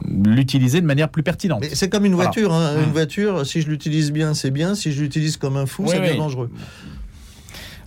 l'utiliser 0.07 0.79
de 0.79 0.85
manière 0.85 1.09
plus 1.09 1.23
pertinente. 1.23 1.59
Mais 1.61 1.71
c'est 1.73 1.89
comme 1.89 2.05
une 2.05 2.13
Voilà. 2.13 2.29
voiture. 2.29 2.53
hein. 2.53 2.75
Mm. 2.77 2.83
Une 2.83 2.91
voiture, 2.91 3.45
si 3.47 3.61
je 3.61 3.67
l'utilise 3.67 4.11
bien, 4.11 4.33
c'est 4.35 4.51
bien. 4.51 4.75
Si 4.75 4.91
je 4.91 5.01
l'utilise 5.01 5.37
comme 5.37 5.57
un 5.57 5.65
fou, 5.65 5.85
Oui, 5.87 5.95
devient 5.97 6.11
oui. 6.11 6.17
dangereux. 6.17 6.51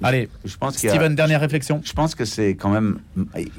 Allez, 0.03 0.29
Je 0.45 0.57
pense 0.57 0.77
a- 0.77 0.89
Steven, 0.89 1.15
dernière 1.15 1.41
réflexion. 1.41 1.81
Je 1.85 1.93
pense 1.93 2.15
que 2.15 2.25
c'est 2.25 2.51
quand 2.57 2.71
même. 2.71 2.99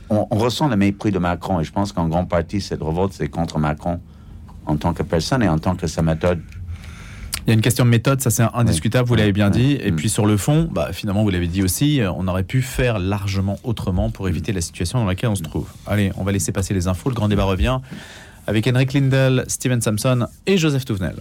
On, 0.10 0.28
on 0.30 0.38
ressent 0.38 0.68
le 0.68 0.76
mépris 0.76 1.12
de 1.12 1.20
Macron 1.20 1.60
et 1.60 1.64
je 1.64 1.72
pense 1.72 1.92
qu'en 1.92 2.08
grande 2.08 2.30
partie, 2.30 2.62
cette 2.62 2.82
révolte, 2.82 3.14
c'est 3.14 3.28
contre 3.30 3.60
Macron 3.60 4.00
en 4.66 4.78
tant 4.78 4.94
que 4.94 5.04
personne 5.04 5.44
et 5.44 5.50
en 5.50 5.60
tant 5.60 5.76
que 5.76 5.88
sa 5.88 6.02
méthode. 6.02 6.42
Il 7.46 7.50
y 7.50 7.52
a 7.52 7.56
une 7.56 7.62
question 7.62 7.84
de 7.84 7.90
méthode, 7.90 8.22
ça 8.22 8.30
c'est 8.30 8.44
indiscutable, 8.54 9.06
vous 9.10 9.16
l'avez 9.16 9.34
bien 9.34 9.50
dit. 9.50 9.78
Et 9.82 9.92
Mm. 9.92 9.96
puis 9.98 10.08
sur 10.10 10.26
le 10.26 10.38
fond, 10.38 10.70
bah, 10.72 10.94
finalement, 10.94 11.24
vous 11.24 11.30
l'avez 11.30 11.48
dit 11.48 11.62
aussi, 11.62 12.00
on 12.16 12.26
aurait 12.30 12.46
pu 12.46 12.62
faire 12.62 13.00
largement 13.00 13.60
autrement 13.66 14.10
pour 14.12 14.30
éviter 14.30 14.54
la 14.54 14.62
situation 14.62 15.00
dans 15.00 15.06
laquelle 15.06 15.30
on 15.30 15.36
se 15.36 15.44
trouve. 15.44 15.68
Allez, 15.86 16.12
on 16.16 16.24
va 16.24 16.32
laisser 16.32 16.54
passer 16.54 16.74
les 16.74 16.88
infos. 16.88 17.10
Le 17.10 17.16
grand 17.16 17.28
débat 17.28 17.44
revient 17.44 17.80
avec 18.48 18.66
Henrik 18.68 18.94
Lindell, 18.94 19.44
Steven 19.50 19.82
Samson 19.82 20.26
et 20.48 20.58
Joseph 20.58 20.86
Touvenel. 20.86 21.16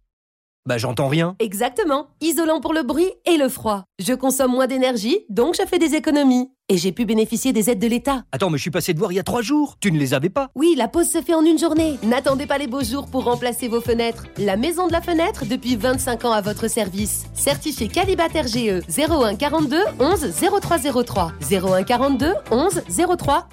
Bah 0.66 0.76
j'entends 0.76 1.08
rien. 1.08 1.36
Exactement. 1.38 2.08
Isolant 2.20 2.60
pour 2.60 2.74
le 2.74 2.82
bruit 2.82 3.10
et 3.24 3.38
le 3.38 3.48
froid. 3.48 3.84
Je 3.98 4.12
consomme 4.12 4.52
moins 4.52 4.66
d'énergie, 4.66 5.20
donc 5.30 5.54
je 5.54 5.66
fais 5.66 5.78
des 5.78 5.94
économies. 5.94 6.50
Et 6.68 6.76
j'ai 6.76 6.92
pu 6.92 7.04
bénéficier 7.06 7.52
des 7.52 7.70
aides 7.70 7.80
de 7.80 7.86
l'État. 7.86 8.24
Attends, 8.30 8.50
mais 8.50 8.58
je 8.58 8.62
suis 8.62 8.70
passé 8.70 8.92
de 8.94 8.98
voir 8.98 9.10
il 9.10 9.16
y 9.16 9.18
a 9.18 9.24
trois 9.24 9.42
jours. 9.42 9.76
Tu 9.80 9.90
ne 9.90 9.98
les 9.98 10.14
avais 10.14 10.28
pas 10.28 10.50
Oui, 10.54 10.74
la 10.76 10.86
pause 10.86 11.08
se 11.10 11.20
fait 11.22 11.34
en 11.34 11.44
une 11.44 11.58
journée. 11.58 11.98
N'attendez 12.02 12.46
pas 12.46 12.58
les 12.58 12.66
beaux 12.66 12.84
jours 12.84 13.06
pour 13.06 13.24
remplacer 13.24 13.68
vos 13.68 13.80
fenêtres. 13.80 14.26
La 14.38 14.56
maison 14.56 14.86
de 14.86 14.92
la 14.92 15.00
fenêtre 15.00 15.46
depuis 15.46 15.76
25 15.76 16.26
ans 16.26 16.32
à 16.32 16.42
votre 16.42 16.68
service. 16.68 17.24
Certifié 17.34 17.88
Calibat 17.88 18.28
RGE 18.28 18.82
01 18.96 19.34
42 19.36 19.78
11 19.98 20.32
0303. 20.60 21.32
01 21.50 21.82
42 21.82 22.34
11 22.52 22.82
03 23.18 23.48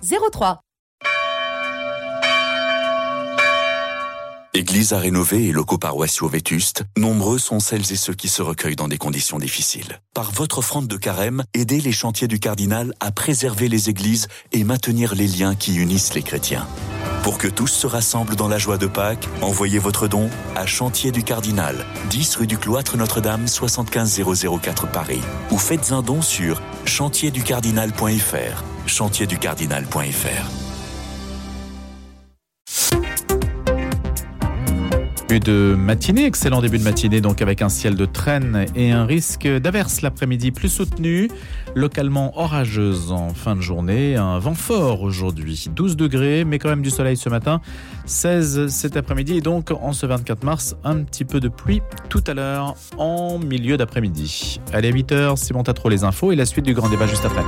03. 4.58 4.68
Église 4.68 4.94
à 4.94 5.00
rénover 5.00 5.46
et 5.48 5.52
locaux 5.52 5.78
paroissiaux 5.78 6.28
vétustes, 6.28 6.84
nombreux 6.98 7.38
sont 7.38 7.60
celles 7.60 7.92
et 7.92 7.96
ceux 7.96 8.14
qui 8.14 8.28
se 8.28 8.42
recueillent 8.42 8.76
dans 8.76 8.88
des 8.88 8.98
conditions 8.98 9.38
difficiles. 9.38 10.02
Par 10.14 10.32
votre 10.32 10.58
offrande 10.60 10.88
de 10.88 10.98
carême, 10.98 11.44
aidez 11.54 11.80
les 11.80 11.92
chantiers 11.92 12.28
du 12.28 12.40
cardinal 12.40 12.94
à 13.00 13.12
préserver 13.12 13.70
les 13.70 13.90
églises 13.90 14.28
et 14.52 14.64
maintenir 14.64 15.14
les 15.14 15.28
liens 15.28 15.56
qui 15.56 15.76
unissent 15.76 16.16
les 16.16 16.24
chrétiens. 16.24 16.68
Pour 17.24 17.38
que 17.38 17.48
tous 17.48 17.68
se 17.68 17.88
rassemblent 17.88 18.36
dans 18.36 18.48
la 18.48 18.58
joie 18.58 18.78
de 18.78 18.88
Pâques, 18.88 19.28
envoyez 19.42 19.80
votre 19.80 20.08
don 20.08 20.30
à 20.56 20.66
Chantier 20.66 21.12
du 21.12 21.24
Cardinal, 21.24 21.86
10 22.10 22.36
rue 22.38 22.48
du 22.48 22.58
Cloître 22.58 22.98
Notre-Dame, 22.98 23.48
75004 23.48 24.92
Paris. 24.92 25.22
Ou 25.52 25.58
faites 25.58 25.92
un 25.92 26.02
don 26.02 26.22
sur 26.22 26.62
chantierducardinal.fr. 26.86 28.64
Chantierducardinal.fr. 28.88 30.67
Début 35.28 35.40
de 35.42 35.76
matinée, 35.78 36.26
excellent 36.26 36.62
début 36.62 36.78
de 36.78 36.86
matinée, 36.86 37.20
donc 37.20 37.42
avec 37.42 37.62
un 37.62 37.68
ciel 37.68 37.96
de 37.96 38.06
traîne 38.06 38.66
et 38.76 38.92
un 38.92 39.06
risque 39.06 39.46
d'averse 39.46 40.00
l'après-midi 40.00 40.52
plus 40.52 40.70
soutenu, 40.70 41.30
localement 41.76 42.38
orageuse 42.40 43.12
en 43.12 43.34
fin 43.34 43.58
de 43.58 43.60
journée, 43.60 44.16
un 44.16 44.40
vent 44.40 44.54
fort 44.54 45.02
aujourd'hui, 45.02 45.68
12 45.76 45.98
degrés, 45.98 46.46
mais 46.46 46.60
quand 46.60 46.70
même 46.70 46.82
du 46.82 46.90
soleil 46.90 47.18
ce 47.18 47.28
matin, 47.28 47.60
16 48.06 48.68
cet 48.70 48.96
après-midi 48.96 49.38
et 49.38 49.42
donc 49.42 49.72
en 49.72 49.92
ce 49.92 50.06
24 50.06 50.46
mars, 50.46 50.78
un 50.86 51.04
petit 51.04 51.26
peu 51.26 51.42
de 51.42 51.50
pluie 51.50 51.82
tout 52.08 52.24
à 52.26 52.34
l'heure 52.34 52.76
en 52.98 53.38
milieu 53.38 53.76
d'après-midi. 53.76 54.62
Allez 54.72 54.88
à 54.88 54.92
8h, 54.92 55.36
Simon 55.36 55.64
trop 55.64 55.90
les 55.90 56.06
infos 56.06 56.32
et 56.32 56.38
la 56.38 56.46
suite 56.46 56.64
du 56.64 56.74
grand 56.74 56.88
débat 56.88 57.06
juste 57.06 57.26
après. 57.26 57.44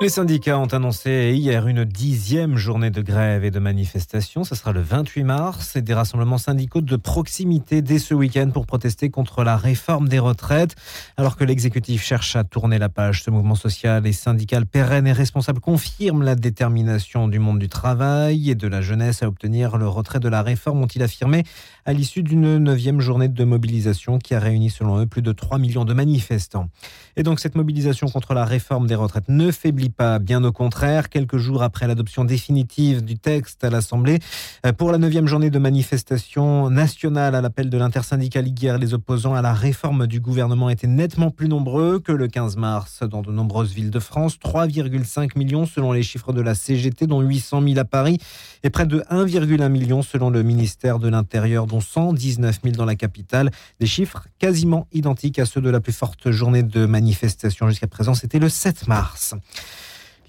Les 0.00 0.10
syndicats 0.10 0.60
ont 0.60 0.66
annoncé 0.66 1.32
hier 1.34 1.66
une 1.66 1.84
dixième 1.84 2.56
journée 2.56 2.90
de 2.90 3.02
grève 3.02 3.44
et 3.44 3.50
de 3.50 3.58
manifestation. 3.58 4.44
Ce 4.44 4.54
sera 4.54 4.70
le 4.70 4.80
28 4.80 5.24
mars 5.24 5.74
et 5.74 5.82
des 5.82 5.92
rassemblements 5.92 6.38
syndicaux 6.38 6.82
de 6.82 6.94
proximité 6.94 7.82
dès 7.82 7.98
ce 7.98 8.14
week-end 8.14 8.50
pour 8.50 8.64
protester 8.64 9.10
contre 9.10 9.42
la 9.42 9.56
réforme 9.56 10.08
des 10.08 10.20
retraites. 10.20 10.76
Alors 11.16 11.36
que 11.36 11.42
l'exécutif 11.42 12.04
cherche 12.04 12.36
à 12.36 12.44
tourner 12.44 12.78
la 12.78 12.88
page, 12.88 13.24
ce 13.24 13.32
mouvement 13.32 13.56
social 13.56 14.06
et 14.06 14.12
syndical 14.12 14.66
pérenne 14.66 15.08
et 15.08 15.12
responsable 15.12 15.58
confirme 15.58 16.22
la 16.22 16.36
détermination 16.36 17.26
du 17.26 17.40
monde 17.40 17.58
du 17.58 17.68
travail 17.68 18.50
et 18.50 18.54
de 18.54 18.68
la 18.68 18.80
jeunesse 18.80 19.24
à 19.24 19.26
obtenir 19.26 19.78
le 19.78 19.88
retrait 19.88 20.20
de 20.20 20.28
la 20.28 20.42
réforme, 20.42 20.80
ont-ils 20.80 21.02
affirmé 21.02 21.42
à 21.86 21.92
l'issue 21.92 22.22
d'une 22.22 22.58
neuvième 22.58 23.00
journée 23.00 23.28
de 23.28 23.44
mobilisation 23.44 24.18
qui 24.18 24.36
a 24.36 24.38
réuni 24.38 24.70
selon 24.70 25.00
eux 25.00 25.06
plus 25.06 25.22
de 25.22 25.32
3 25.32 25.58
millions 25.58 25.84
de 25.84 25.92
manifestants. 25.92 26.68
Et 27.16 27.24
donc 27.24 27.40
cette 27.40 27.56
mobilisation 27.56 28.06
contre 28.06 28.32
la 28.32 28.44
réforme 28.44 28.86
des 28.86 28.94
retraites 28.94 29.28
ne 29.28 29.50
faiblit 29.50 29.87
pas, 29.88 30.18
bien 30.18 30.44
au 30.44 30.52
contraire, 30.52 31.08
quelques 31.08 31.36
jours 31.36 31.62
après 31.62 31.86
l'adoption 31.86 32.24
définitive 32.24 33.04
du 33.04 33.18
texte 33.18 33.64
à 33.64 33.70
l'Assemblée. 33.70 34.18
Euh, 34.66 34.72
pour 34.72 34.92
la 34.92 34.98
neuvième 34.98 35.26
journée 35.26 35.50
de 35.50 35.58
manifestation 35.58 36.70
nationale 36.70 37.34
à 37.34 37.40
l'appel 37.40 37.70
de 37.70 37.78
l'intersyndicale 37.78 38.48
hier, 38.48 38.78
les 38.78 38.94
opposants 38.94 39.34
à 39.34 39.42
la 39.42 39.52
réforme 39.52 40.06
du 40.06 40.20
gouvernement 40.20 40.70
étaient 40.70 40.86
nettement 40.86 41.30
plus 41.30 41.48
nombreux 41.48 41.98
que 41.98 42.12
le 42.12 42.28
15 42.28 42.56
mars 42.56 43.02
dans 43.02 43.22
de 43.22 43.32
nombreuses 43.32 43.72
villes 43.72 43.90
de 43.90 44.00
France. 44.00 44.38
3,5 44.38 45.38
millions 45.38 45.66
selon 45.66 45.92
les 45.92 46.02
chiffres 46.02 46.32
de 46.32 46.40
la 46.40 46.54
CGT, 46.54 47.06
dont 47.06 47.20
800 47.20 47.62
000 47.62 47.78
à 47.78 47.84
Paris, 47.84 48.18
et 48.62 48.70
près 48.70 48.86
de 48.86 49.00
1,1 49.10 49.68
million 49.68 50.02
selon 50.02 50.30
le 50.30 50.42
ministère 50.42 50.98
de 50.98 51.08
l'Intérieur, 51.08 51.66
dont 51.66 51.80
119 51.80 52.60
000 52.62 52.76
dans 52.76 52.84
la 52.84 52.96
capitale. 52.96 53.50
Des 53.80 53.86
chiffres 53.86 54.26
quasiment 54.38 54.86
identiques 54.92 55.38
à 55.38 55.46
ceux 55.46 55.60
de 55.60 55.70
la 55.70 55.80
plus 55.80 55.92
forte 55.92 56.30
journée 56.30 56.62
de 56.62 56.86
manifestation 56.86 57.68
jusqu'à 57.68 57.86
présent, 57.86 58.14
c'était 58.14 58.38
le 58.38 58.48
7 58.48 58.88
mars. 58.88 59.34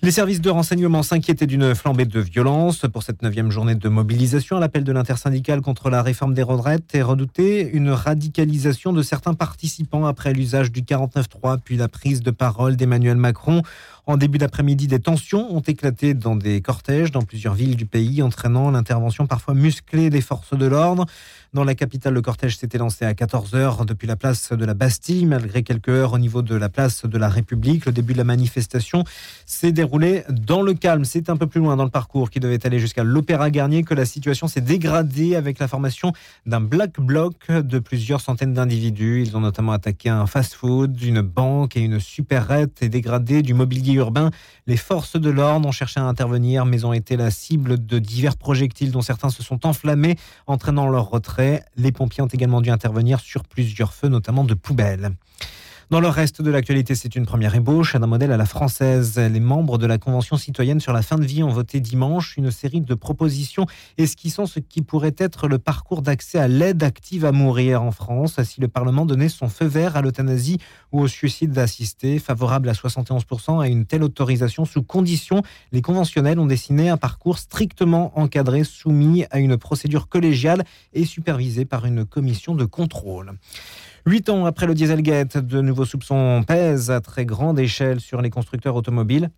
Les 0.02 0.12
services 0.12 0.40
de 0.40 0.50
renseignement 0.50 1.04
s'inquiétaient 1.04 1.46
d'une 1.46 1.76
flambée 1.76 2.06
de 2.06 2.22
violence 2.22 2.86
pour 2.94 3.04
cette 3.04 3.22
neuvième 3.22 3.52
journée 3.52 3.76
de 3.76 3.90
mobilisation 3.90 4.56
à 4.56 4.62
l'appel 4.62 4.86
de 4.86 4.94
l'intersyndicale 4.94 5.60
contre 5.60 5.90
la 5.90 6.02
réforme 6.02 6.34
des 6.34 6.42
retraites 6.42 6.96
et 6.96 7.02
redoutaient 7.02 7.70
une 7.74 7.90
radicalisation 7.90 8.94
de 8.94 9.02
certains 9.02 9.34
participants 9.34 10.06
après 10.06 10.32
l'usage 10.32 10.72
du 10.72 10.84
49.3 10.84 11.60
puis 11.62 11.76
la 11.76 11.90
prise 11.90 12.22
de 12.22 12.32
parole 12.32 12.78
d'Emmanuel 12.78 13.18
Macron. 13.18 13.62
En 14.10 14.18
début 14.18 14.40
d'après-midi, 14.40 14.88
des 14.88 15.00
tensions 15.00 15.56
ont 15.56 15.60
éclaté 15.60 16.16
dans 16.16 16.36
des 16.36 16.62
cortèges 16.62 17.12
dans 17.12 17.22
plusieurs 17.22 17.54
villes 17.54 17.76
du 17.76 17.86
pays, 17.86 18.24
entraînant 18.24 18.72
l'intervention 18.72 19.28
parfois 19.28 19.54
musclée 19.54 20.10
des 20.10 20.22
forces 20.22 20.58
de 20.58 20.66
l'ordre. 20.66 21.06
Dans 21.54 21.64
la 21.64 21.76
capitale, 21.76 22.16
le 22.16 22.22
cortège 22.24 22.58
s'était 22.58 22.80
lancé 22.80 23.06
à 23.06 23.14
14h 23.14 23.86
depuis 23.86 24.08
la 24.08 24.16
place 24.16 24.52
de 24.52 24.66
la 24.66 24.74
Bastille, 24.74 25.28
malgré 25.28 25.62
quelques 25.62 25.90
heures 25.90 26.14
au 26.14 26.18
niveau 26.18 26.42
de 26.42 26.56
la 26.56 26.70
place 26.70 27.06
de 27.06 27.18
la 27.20 27.30
République. 27.30 27.86
Le 27.86 27.92
début 27.92 28.14
de 28.14 28.18
la 28.18 28.24
manifestation 28.24 29.04
s'est 29.46 29.72
déroulé 29.72 30.24
dans 30.30 30.64
le 30.64 30.74
calme. 30.74 31.06
C'est 31.06 31.30
un 31.30 31.38
peu 31.38 31.46
plus 31.46 31.60
loin 31.60 31.76
dans 31.76 31.84
le 31.84 31.92
parcours 31.92 32.32
qui 32.32 32.40
devait 32.40 32.66
aller 32.66 32.80
jusqu'à 32.80 33.04
l'Opéra 33.04 33.52
Garnier 33.52 33.84
que 33.84 33.94
la 33.94 34.06
situation 34.06 34.48
s'est 34.48 34.62
dégradée 34.62 35.36
avec 35.36 35.60
la 35.60 35.68
formation 35.68 36.14
d'un 36.48 36.62
black 36.62 37.00
bloc 37.00 37.52
de 37.52 37.78
plusieurs 37.78 38.22
centaines 38.22 38.56
d'individus. 38.56 39.22
Ils 39.22 39.38
ont 39.38 39.42
notamment 39.42 39.72
attaqué 39.72 40.10
un 40.10 40.26
fast-food, 40.26 41.00
une 41.00 41.22
banque 41.22 41.78
et 41.78 41.82
une 41.82 42.00
supérette 42.00 42.82
et 42.82 42.90
dégradé 42.90 43.44
du 43.44 43.54
mobilier 43.54 43.99
Les 44.68 44.78
forces 44.78 45.20
de 45.20 45.30
l'ordre 45.30 45.68
ont 45.68 45.72
cherché 45.72 46.00
à 46.00 46.04
intervenir, 46.04 46.66
mais 46.66 46.86
ont 46.86 46.94
été 46.94 47.18
la 47.18 47.32
cible 47.32 47.86
de 47.86 48.00
divers 48.00 48.38
projectiles 48.38 48.92
dont 48.92 49.02
certains 49.02 49.30
se 49.30 49.44
sont 49.44 49.66
enflammés, 49.66 50.18
entraînant 50.48 50.88
leur 50.88 51.10
retrait. 51.10 51.64
Les 51.76 51.92
pompiers 51.92 52.24
ont 52.24 52.28
également 52.28 52.62
dû 52.62 52.70
intervenir 52.70 53.20
sur 53.20 53.44
plusieurs 53.44 53.94
feux, 53.94 54.08
notamment 54.08 54.44
de 54.44 54.54
poubelles. 54.54 55.12
Dans 55.90 56.02
le 56.02 56.08
reste 56.08 56.44
de 56.44 56.52
l'actualité, 56.52 56.94
c'est 56.94 57.16
une 57.16 57.26
première 57.26 57.56
ébauche 57.56 57.96
d'un 57.96 58.06
modèle 58.06 58.32
à 58.32 58.38
la 58.38 58.46
française. 58.46 59.18
Les 59.18 59.40
membres 59.40 59.80
de 59.80 59.88
la 59.88 59.98
Convention 59.98 60.38
citoyenne 60.38 60.80
sur 60.80 60.94
la 60.94 61.02
fin 61.02 61.18
de 61.18 61.26
vie 61.26 61.42
ont 61.42 61.50
voté 61.50 61.80
dimanche 61.80 62.38
une 62.38 62.52
série 62.52 62.82
de 62.82 62.94
propositions 62.94 63.66
esquissant 63.98 64.46
ce 64.46 64.60
qui 64.60 64.84
pourrait 64.84 65.16
être 65.18 65.48
le 65.48 65.58
parcours 65.58 66.04
d'accès 66.04 66.38
à 66.38 66.48
l'aide 66.48 66.84
active 66.84 67.26
à 67.26 67.32
mourir 67.32 67.82
en 67.82 67.90
France 67.90 68.40
si 68.44 68.62
le 68.62 68.68
Parlement 68.68 69.08
donnait 69.08 69.30
son 69.30 69.50
feu 69.50 69.66
vert 69.66 69.98
à 69.98 70.04
l'euthanasie 70.04 70.60
ou 70.92 71.02
au 71.02 71.08
suicide 71.08 71.58
assisté. 71.58 72.20
Favorable 72.20 72.70
à 72.70 72.74
71% 72.74 73.60
à 73.60 73.68
une 73.68 73.88
telle 73.88 74.04
autorisation 74.04 74.66
sous 74.66 74.84
condition, 74.84 75.42
les 75.72 75.82
conventionnels 75.82 76.38
ont 76.38 76.46
dessiné 76.46 76.90
un 76.90 76.98
parcours 76.98 77.40
strictement 77.40 78.12
encadré, 78.16 78.64
soumis 78.64 79.26
à 79.32 79.40
une 79.40 79.58
procédure 79.58 80.08
collégiale 80.08 80.66
et 80.94 81.06
supervisé 81.06 81.66
par 81.66 81.88
une 81.88 82.06
commission 82.06 82.54
de 82.54 82.66
contrôle. 82.66 83.34
Huit 84.10 84.28
ans 84.30 84.46
après 84.46 84.66
le 84.66 84.74
Dieselgate, 84.74 85.38
de 85.38 85.62
nouveaux 85.62 85.86
soupçons 85.86 86.42
pèsent 86.42 86.90
à 86.90 87.00
très 87.00 87.28
grande 87.28 87.60
échelle 87.60 88.00
sur 88.00 88.24
les 88.24 88.32
constructeurs 88.32 88.74
automobiles. 88.74 89.30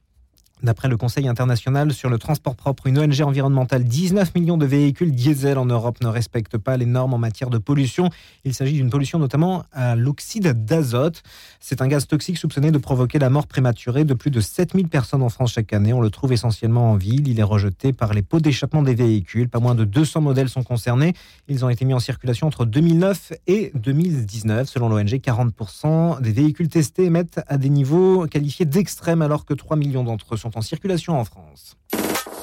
D'après 0.63 0.88
le 0.89 0.95
Conseil 0.95 1.28
international 1.28 1.91
sur 1.91 2.08
le 2.08 2.19
transport 2.19 2.56
propre, 2.56 2.86
une 2.86 3.00
ONG 3.00 3.21
environnementale, 3.21 3.84
19 3.84 4.36
millions 4.36 4.60
de 4.60 4.67
véhicules 4.67 5.12
diesel 5.12 5.58
en 5.58 5.65
Europe 5.65 5.97
ne 6.04 6.08
respectent 6.08 6.60
pas 6.60 6.78
les 6.78 6.86
normes 6.86 7.15
en 7.15 7.17
matière 7.17 7.50
de 7.50 7.58
pollution. 7.58 8.12
Il 8.45 8.54
s'agit 8.54 8.74
d'une 8.74 8.91
pollution 8.91 9.17
notamment 9.17 9.63
à 9.71 9.95
l'oxyde 9.95 10.63
d'azote. 10.63 11.24
C'est 11.60 11.82
un 11.82 11.88
gaz 11.88 12.06
toxique 12.06 12.38
soupçonné 12.38 12.69
de 12.69 12.78
provoquer 12.78 13.17
la 13.17 13.32
mort 13.32 13.47
prématurée 13.47 14.06
de 14.06 14.13
plus 14.13 14.30
de 14.30 14.39
7000 14.39 14.88
personnes 14.88 15.24
en 15.24 15.30
France 15.30 15.54
chaque 15.54 15.74
année. 15.74 15.93
On 15.93 16.02
le 16.02 16.12
trouve 16.12 16.32
essentiellement 16.32 16.91
en 16.91 16.95
ville. 16.95 17.28
Il 17.28 17.39
est 17.39 17.43
rejeté 17.43 17.91
par 17.91 18.13
les 18.13 18.21
pots 18.21 18.39
d'échappement 18.39 18.84
des 18.84 18.93
véhicules. 18.93 19.50
Pas 19.50 19.60
moins 19.60 19.74
de 19.74 19.84
200 19.84 20.21
modèles 20.21 20.50
sont 20.50 20.63
concernés. 20.63 21.15
Ils 21.47 21.65
ont 21.65 21.69
été 21.69 21.86
mis 21.86 21.95
en 21.95 22.00
circulation 22.00 22.45
entre 22.45 22.65
2009 22.65 23.34
et 23.47 23.71
2019. 23.74 24.69
Selon 24.69 24.89
l'ONG, 24.89 25.10
40% 25.10 26.21
des 26.21 26.32
véhicules 26.32 26.69
testés 26.69 27.06
émettent 27.06 27.41
à 27.47 27.58
des 27.58 27.69
niveaux 27.69 28.28
qualifiés 28.28 28.65
d'extrêmes 28.65 29.24
alors 29.24 29.45
que 29.45 29.56
3 29.56 29.76
millions 29.76 30.04
d'entre 30.04 30.36
eux 30.36 30.38
sont 30.38 30.51
en 30.58 30.62
circulation 30.62 31.20
en 31.20 31.26
France. 31.26 31.78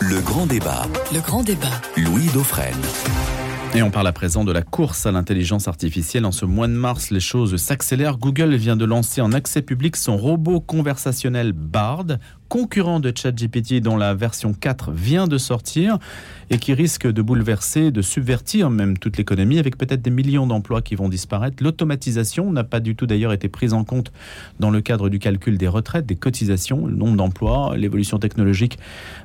Le 0.00 0.20
grand 0.20 0.46
débat. 0.46 0.86
Le 1.12 1.20
grand 1.20 1.42
débat. 1.42 1.80
Louis 1.96 2.26
Dauphren. 2.32 2.76
Et 3.74 3.82
on 3.82 3.90
parle 3.90 4.06
à 4.06 4.12
présent 4.12 4.44
de 4.44 4.52
la 4.52 4.62
course 4.62 5.04
à 5.04 5.12
l'intelligence 5.12 5.68
artificielle. 5.68 6.24
En 6.24 6.32
ce 6.32 6.46
mois 6.46 6.68
de 6.68 6.72
mars, 6.72 7.10
les 7.10 7.20
choses 7.20 7.56
s'accélèrent. 7.56 8.16
Google 8.16 8.54
vient 8.54 8.76
de 8.76 8.86
lancer 8.86 9.20
en 9.20 9.32
accès 9.32 9.60
public 9.60 9.96
son 9.96 10.16
robot 10.16 10.60
conversationnel 10.60 11.52
Bard, 11.52 12.06
concurrent 12.48 13.00
de 13.00 13.12
ChatGPT 13.14 13.80
dont 13.80 13.96
la 13.96 14.14
version 14.14 14.52
4 14.52 14.92
vient 14.92 15.26
de 15.26 15.38
sortir 15.38 15.98
et 16.50 16.58
qui 16.58 16.72
risque 16.72 17.06
de 17.06 17.22
bouleverser, 17.22 17.90
de 17.90 18.02
subvertir 18.02 18.70
même 18.70 18.96
toute 18.96 19.16
l'économie 19.16 19.58
avec 19.58 19.76
peut-être 19.76 20.02
des 20.02 20.10
millions 20.10 20.46
d'emplois 20.46 20.82
qui 20.82 20.94
vont 20.94 21.08
disparaître. 21.08 21.62
L'automatisation 21.62 22.50
n'a 22.50 22.64
pas 22.64 22.80
du 22.80 22.96
tout 22.96 23.06
d'ailleurs 23.06 23.32
été 23.32 23.48
prise 23.48 23.74
en 23.74 23.84
compte 23.84 24.12
dans 24.58 24.70
le 24.70 24.80
cadre 24.80 25.08
du 25.08 25.18
calcul 25.18 25.58
des 25.58 25.68
retraites, 25.68 26.06
des 26.06 26.16
cotisations, 26.16 26.86
le 26.86 26.96
nombre 26.96 27.16
d'emplois, 27.16 27.76
l'évolution 27.76 28.18
technologique, 28.18 28.78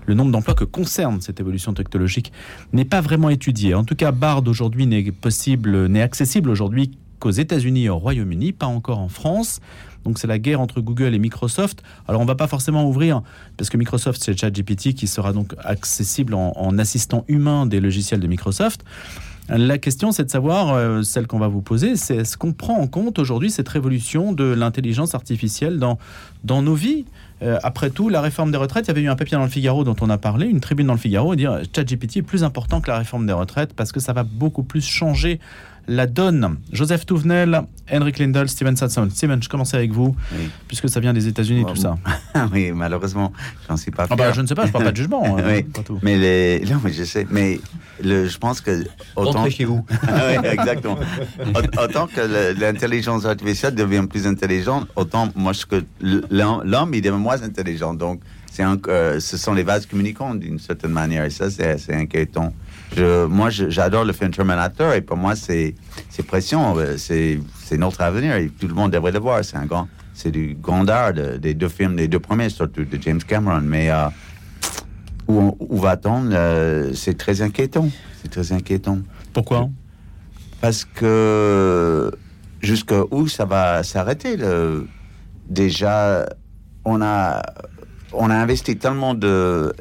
le 0.05 0.13
nombre 0.13 0.31
d'emplois 0.31 0.55
que 0.55 0.65
concerne 0.65 1.21
cette 1.21 1.39
évolution 1.39 1.73
technologique 1.73 2.31
n'est 2.73 2.85
pas 2.85 3.01
vraiment 3.01 3.29
étudié. 3.29 3.73
En 3.73 3.83
tout 3.83 3.95
cas, 3.95 4.11
Bard 4.11 4.43
aujourd'hui 4.47 4.85
n'est 4.85 5.11
possible, 5.11 5.87
n'est 5.87 6.01
accessible 6.01 6.49
aujourd'hui 6.49 6.91
qu'aux 7.19 7.31
États-Unis 7.31 7.85
et 7.85 7.89
au 7.89 7.97
Royaume-Uni, 7.97 8.51
pas 8.51 8.65
encore 8.65 8.99
en 8.99 9.07
France. 9.07 9.61
Donc 10.03 10.19
c'est 10.19 10.27
la 10.27 10.39
guerre 10.39 10.61
entre 10.61 10.81
Google 10.81 11.13
et 11.13 11.19
Microsoft. 11.19 11.83
Alors 12.07 12.21
on 12.21 12.25
va 12.25 12.35
pas 12.35 12.47
forcément 12.47 12.87
ouvrir, 12.87 13.21
parce 13.57 13.69
que 13.69 13.77
Microsoft 13.77 14.21
c'est 14.23 14.37
ChatGPT 14.37 14.93
qui 14.93 15.07
sera 15.07 15.33
donc 15.33 15.53
accessible 15.63 16.33
en, 16.33 16.77
assistant 16.77 17.23
humain 17.27 17.65
des 17.65 17.79
logiciels 17.79 18.19
de 18.19 18.27
Microsoft. 18.27 18.83
La 19.49 19.77
question 19.77 20.11
c'est 20.11 20.23
de 20.23 20.29
savoir, 20.29 20.73
euh, 20.73 21.03
celle 21.03 21.27
qu'on 21.27 21.39
va 21.39 21.49
vous 21.49 21.61
poser, 21.61 21.97
c'est 21.97 22.15
est-ce 22.15 22.37
qu'on 22.37 22.53
prend 22.53 22.79
en 22.79 22.87
compte 22.87 23.19
aujourd'hui 23.19 23.51
cette 23.51 23.67
révolution 23.67 24.31
de 24.31 24.45
l'intelligence 24.45 25.15
artificielle 25.15 25.79
dans, 25.79 25.97
dans 26.43 26.61
nos 26.61 26.75
vies? 26.75 27.05
Euh, 27.43 27.59
après 27.61 27.89
tout, 27.89 28.07
la 28.07 28.21
réforme 28.21 28.51
des 28.51 28.57
retraites, 28.57 28.85
il 28.85 28.87
y 28.87 28.91
avait 28.91 29.01
eu 29.01 29.09
un 29.09 29.15
papier 29.15 29.35
dans 29.35 29.43
le 29.43 29.49
Figaro 29.49 29.83
dont 29.83 29.95
on 29.99 30.09
a 30.09 30.17
parlé, 30.17 30.47
une 30.47 30.61
tribune 30.61 30.87
dans 30.87 30.93
le 30.93 30.99
Figaro, 30.99 31.33
et 31.33 31.35
dire 31.35 31.59
ChatGPT 31.75 32.17
est 32.17 32.21
plus 32.21 32.43
important 32.43 32.79
que 32.79 32.89
la 32.89 32.97
réforme 32.97 33.27
des 33.27 33.33
retraites 33.33 33.73
parce 33.73 33.91
que 33.91 33.99
ça 33.99 34.13
va 34.13 34.23
beaucoup 34.23 34.63
plus 34.63 34.85
changer 34.85 35.39
la 35.87 36.07
donne. 36.07 36.57
Joseph 36.71 37.05
Touvenel, 37.05 37.61
Henrik 37.91 38.17
Lindell, 38.19 38.47
Steven 38.47 38.75
Satson. 38.75 39.09
Steven, 39.09 39.41
je 39.43 39.49
commence 39.49 39.73
avec 39.73 39.91
vous, 39.91 40.15
Oui. 40.31 40.49
puisque 40.67 40.87
ça 40.89 40.99
vient 40.99 41.13
des 41.13 41.27
États-Unis, 41.27 41.65
tout 41.67 41.75
ça. 41.75 41.97
oui, 42.53 42.71
malheureusement, 42.71 43.33
j'en 43.67 43.75
suis 43.77 43.91
pas 43.91 44.07
fier. 44.07 44.15
bah, 44.15 44.31
je 44.31 44.41
ne 44.41 44.47
sais 44.47 44.55
pas, 44.55 44.65
je 44.65 44.71
parle 44.71 44.85
pas 44.85 44.91
de 44.91 44.97
jugement. 44.97 45.23
euh, 45.39 45.55
Oui. 45.55 45.63
pas 45.63 45.81
tout. 45.83 45.99
Mais 46.01 46.17
les... 46.17 46.65
Non, 46.69 46.79
mais 46.83 46.93
je 46.93 47.03
sais. 47.03 47.27
Mais 47.29 47.59
le, 48.03 48.27
je 48.27 48.37
pense 48.37 48.61
que 48.61 48.83
autant 49.15 49.49
chez 49.49 49.65
vous. 49.65 49.85
Ah 50.07 50.21
oui, 50.41 50.47
exactement. 50.49 50.97
Aut- 51.55 51.79
Autant 51.83 52.07
que 52.07 52.21
l'intelligence 52.59 53.25
artificielle 53.25 53.75
devient 53.75 54.05
plus 54.09 54.25
intelligente, 54.27 54.87
autant 54.95 55.29
moi 55.35 55.53
je 55.53 55.65
que 55.65 55.83
l'homme, 56.01 56.93
il 56.93 57.01
devient 57.01 57.17
moins 57.17 57.41
intelligent. 57.41 57.93
Donc, 57.93 58.21
un- 58.61 58.77
euh, 58.87 59.19
ce 59.19 59.35
sont 59.37 59.53
les 59.55 59.63
vases 59.63 59.87
communicants 59.87 60.35
d'une 60.35 60.59
certaine 60.59 60.91
manière. 60.91 61.23
Et 61.25 61.31
ça, 61.31 61.49
c'est 61.49 61.79
c'est 61.79 61.95
inquiétant. 61.95 62.53
Je, 62.95 63.25
moi, 63.25 63.49
j'adore 63.49 64.05
le 64.05 64.13
film 64.13 64.29
Terminator 64.29 64.93
et 64.93 65.01
pour 65.01 65.17
moi, 65.17 65.35
c'est 65.35 65.73
c'est 66.09 66.21
pression. 66.21 66.77
euh, 66.77 66.97
C'est 66.97 67.39
c'est 67.63 67.77
notre 67.77 68.01
avenir 68.01 68.35
et 68.35 68.49
tout 68.49 68.67
le 68.67 68.75
monde 68.75 68.91
devrait 68.91 69.11
le 69.11 69.17
voir. 69.19 69.43
C'est 69.43 69.57
un 69.57 69.65
grand, 69.65 69.87
c'est 70.13 70.29
du 70.29 70.55
grand 70.61 70.87
art 70.87 71.13
de- 71.13 71.37
des 71.37 71.55
deux 71.55 71.69
films, 71.69 71.95
des 71.95 72.07
deux 72.07 72.19
premiers 72.19 72.49
surtout 72.49 72.83
de 72.85 73.01
James 73.01 73.23
Cameron. 73.25 73.61
Mais 73.63 73.89
euh, 73.89 74.05
où, 75.27 75.55
où 75.59 75.77
va-t-on 75.79 76.29
euh, 76.31 76.93
C'est 76.93 77.17
très 77.17 77.41
inquiétant. 77.41 77.89
C'est 78.21 78.29
très 78.29 78.51
inquiétant. 78.51 78.99
Pourquoi? 79.33 79.69
Parce 80.61 80.85
que 80.85 82.11
jusqu'où 82.61 83.27
ça 83.27 83.45
va 83.45 83.81
s'arrêter. 83.83 84.37
Déjà, 85.49 86.25
on 86.85 87.01
a, 87.01 87.41
on 88.13 88.29
a 88.29 88.35
investi 88.35 88.77
tellement 88.77 89.13
de 89.13 89.73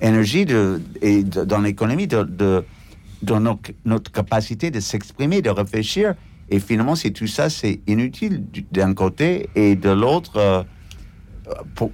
énergie 0.00 0.44
de, 0.44 0.80
et 1.02 1.22
dans 1.24 1.60
l'économie, 1.60 2.06
de, 2.06 2.22
de- 2.22 2.64
dans 3.22 3.40
notre, 3.40 4.12
capacité 4.12 4.70
de 4.70 4.80
s'exprimer, 4.80 5.40
de 5.42 5.50
réfléchir. 5.50 6.14
Et 6.50 6.60
finalement, 6.60 6.94
c'est 6.94 7.10
tout 7.10 7.26
ça, 7.26 7.48
c'est 7.48 7.80
inutile 7.86 8.44
du- 8.50 8.66
d'un 8.70 8.92
côté 8.94 9.48
et 9.54 9.76
de 9.76 9.90
l'autre. 9.90 10.36
euh, 10.36 10.62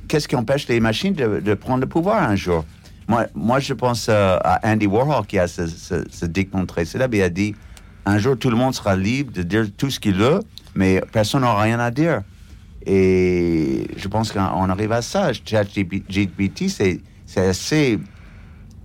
Qu'est-ce 0.09 0.29
qui 0.29 0.37
empêche 0.37 0.69
les 0.69 0.81
machines 0.81 1.13
de, 1.13 1.41
de 1.41 1.55
prendre 1.55 1.81
le 1.81 1.87
pouvoir 1.87 2.23
un 2.29 2.37
jour? 2.37 2.65
Moi, 3.09 3.27
moi, 3.35 3.59
je 3.59 3.75
pense 3.75 4.07
euh, 4.09 4.37
à 4.43 4.61
Andy 4.73 4.87
Warhol 4.87 5.27
qui 5.27 5.39
a 5.39 5.49
ce, 5.49 5.67
ce, 5.67 6.05
ce 6.09 6.85
célèbre. 6.85 7.15
Il 7.15 7.23
a 7.23 7.29
dit 7.29 7.55
un 8.07 8.19
jour, 8.19 8.37
tout 8.39 8.51
le 8.51 8.57
monde 8.57 8.75
sera 8.75 8.97
libre 8.97 9.33
de 9.33 9.43
dire 9.43 9.67
tout 9.77 9.91
ce 9.91 9.99
qu'il 10.01 10.15
veut, 10.15 10.41
mais 10.75 11.03
personne 11.13 11.43
n'aura 11.43 11.63
rien 11.63 11.81
à 11.81 11.91
dire. 11.91 12.23
Et 12.87 13.87
je 13.97 14.09
pense 14.09 14.33
qu'on 14.33 14.41
on 14.41 14.69
arrive 14.71 14.93
à 14.93 15.03
ça. 15.03 15.33
ChatGPT, 15.33 16.69
c'est 16.69 17.01
c'est 17.27 17.47
assez, 17.47 17.99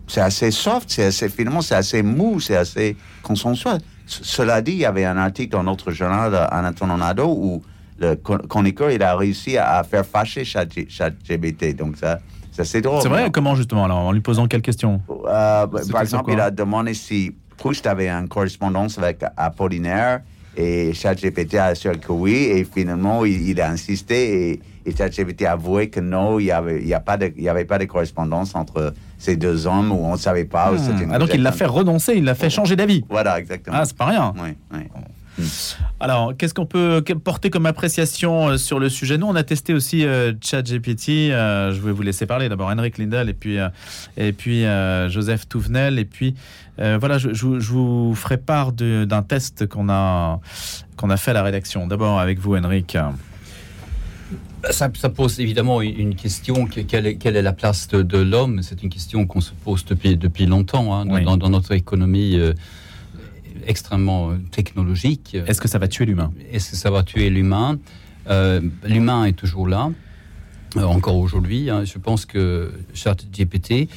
c'est 0.08 0.22
assez 0.22 0.52
soft, 0.52 0.90
c'est 0.90 1.06
assez 1.06 1.30
finalement, 1.30 1.62
c'est 1.62 1.76
assez 1.76 2.04
mou, 2.04 2.40
c'est 2.40 2.56
assez 2.58 2.96
consensuel. 3.24 3.80
C- 4.06 4.20
Cela 4.24 4.62
dit, 4.62 4.74
il 4.74 4.78
y 4.80 4.86
avait 4.86 5.06
un 5.06 5.18
article 5.18 5.52
dans 5.54 5.64
notre 5.64 5.92
journal 5.92 6.34
euh, 6.34 6.46
Anatole 6.52 6.90
Nado 6.98 7.26
où 7.28 7.62
le 7.98 8.16
chron- 8.16 8.46
chroniqueur 8.48 8.92
il 8.92 9.02
a 9.02 9.16
réussi 9.16 9.58
à, 9.58 9.82
faire 9.84 10.06
fâcher 10.06 10.44
Chat- 10.44 10.68
ChatGPT. 10.90 11.76
Donc 11.76 11.98
ça, 11.98 12.20
ça 12.52 12.64
c'est 12.66 12.82
drôle. 12.82 13.02
C'est 13.02 13.08
vrai, 13.10 13.32
comment 13.32 13.56
justement 13.56 13.86
alors 13.86 13.98
En 14.00 14.12
lui 14.12 14.22
posant 14.22 14.48
quelle 14.48 14.62
question? 14.62 15.02
Euh, 15.10 15.66
C'était 15.80 15.92
par 15.94 16.02
exemple, 16.02 16.32
il 16.34 16.40
a 16.40 16.52
demandé 16.52 16.94
si 16.94 17.34
Proust 17.58 17.88
avait 17.88 18.10
une 18.10 18.28
correspondance 18.28 18.98
avec 19.00 19.24
Apollinaire 19.38 20.22
et 20.58 20.94
ChatGPT 20.94 21.56
a 21.56 21.66
assuré 21.66 21.98
que 21.98 22.12
oui. 22.12 22.34
Et 22.34 22.64
finalement, 22.66 23.26
il, 23.26 23.50
il 23.50 23.62
a 23.62 23.70
insisté 23.70 24.52
et, 24.52 24.60
et 24.86 24.96
ChatGPT 24.96 25.44
a 25.46 25.54
avoué 25.54 25.90
que 25.90 26.00
non, 26.00 26.40
il 26.40 26.46
n'y 26.46 26.52
avait, 26.52 26.82
il 26.82 26.88
y 26.88 26.94
a 26.94 27.00
pas 27.00 27.18
de- 27.18 27.32
il 27.36 27.44
y 27.44 27.50
avait 27.50 27.66
pas 27.66 27.78
de 27.78 27.86
correspondance 27.86 28.56
entre 28.56 28.94
ces 29.18 29.36
deux 29.36 29.66
hommes 29.68 29.92
où 29.92 30.00
on 30.06 30.14
ne 30.14 30.18
savait 30.18 30.46
pas. 30.46 30.72
une 30.72 31.12
Ah, 31.12 31.18
donc 31.20 31.30
il 31.34 31.42
l'a 31.42 31.52
fait 31.52 31.66
renoncer, 31.66 32.14
il 32.18 32.24
l'a 32.26 32.36
fait 32.36 32.50
changer 32.50 32.76
d'avis. 32.76 33.04
Voilà, 33.10 33.40
exactement. 33.40 33.78
Ah, 33.80 33.86
c'est 33.86 33.98
pas 33.98 34.06
rien. 34.06 34.34
Oui, 34.42 34.50
oui. 34.74 34.80
Alors, 36.00 36.36
qu'est-ce 36.38 36.54
qu'on 36.54 36.66
peut 36.66 37.04
porter 37.24 37.50
comme 37.50 37.66
appréciation 37.66 38.50
euh, 38.50 38.58
sur 38.58 38.80
le 38.80 38.90
sujet? 38.90 39.18
Nous, 39.18 39.28
on 39.28 39.36
a 39.36 39.44
testé 39.44 39.74
aussi 39.74 40.06
euh, 40.06 40.34
ChatGPT. 40.42 41.10
euh, 41.32 41.74
je 41.74 41.82
vais 41.82 41.92
vous 41.92 42.02
laisser 42.02 42.26
parler. 42.26 42.48
D'abord, 42.50 42.70
Henrik 42.70 42.98
Lindahl 42.98 43.30
et 43.30 43.34
puis, 43.34 43.58
euh, 43.60 43.68
et 44.18 44.32
puis 44.32 44.64
Joseph 45.10 45.48
Touvenel. 45.48 46.00
Et 46.00 46.06
puis, 46.06 46.36
voilà, 46.78 47.18
je, 47.18 47.34
je 47.34 47.46
vous- 47.46 47.60
je 47.60 47.72
vous 47.72 48.16
ferai 48.16 48.38
part 48.38 48.72
d'un 48.72 49.22
test 49.24 49.68
qu'on 49.68 49.90
a, 49.90 50.40
qu'on 50.98 51.10
a 51.10 51.18
fait 51.18 51.32
à 51.32 51.36
la 51.36 51.44
rédaction. 51.44 51.88
D'abord, 51.88 52.20
avec 52.20 52.40
vous, 52.40 52.56
Henrik. 52.56 52.98
Ça, 54.72 54.90
ça 54.96 55.10
pose 55.10 55.40
évidemment 55.40 55.82
une 55.82 56.16
question, 56.16 56.66
que- 56.66 56.82
quelle 56.82 57.06
est, 57.06 57.16
quelle 57.18 57.36
est 57.36 57.44
la 57.44 57.54
place 57.54 57.88
de, 57.88 58.02
de 58.02 58.18
l'homme? 58.18 58.62
C'est 58.64 58.82
une 58.82 58.90
question 58.90 59.28
qu'on 59.28 59.40
se 59.42 59.52
pose 59.64 59.86
depuis, 59.86 60.18
depuis 60.18 60.48
longtemps 60.48 60.96
hein, 60.96 61.06
dans, 61.06 61.14
Oui. 61.14 61.24
dans- 61.24 61.38
dans 61.38 61.50
notre 61.50 61.74
économie 61.74 62.36
extrêmement 63.66 64.32
euh, 64.32 64.36
technologique. 64.52 65.36
Est-ce 65.48 65.62
que 65.62 65.68
ça 65.68 65.80
va 65.80 65.88
tuer 65.88 66.06
l'humain? 66.06 66.32
Est-ce 66.52 66.72
que 66.72 66.76
ça 66.78 66.90
va 66.92 67.04
tuer 67.04 67.30
l'humain? 67.30 67.78
Euh, 68.30 68.62
L'humain 68.86 69.26
est 69.26 69.34
toujours 69.34 69.68
là, 69.68 69.92
euh, 70.78 70.84
encore 70.84 71.18
aujourd'hui. 71.18 71.70
hein. 71.70 71.84
Je 71.86 71.98
pense 71.98 72.26
que 72.26 72.72
ChatGPT 72.94 73.88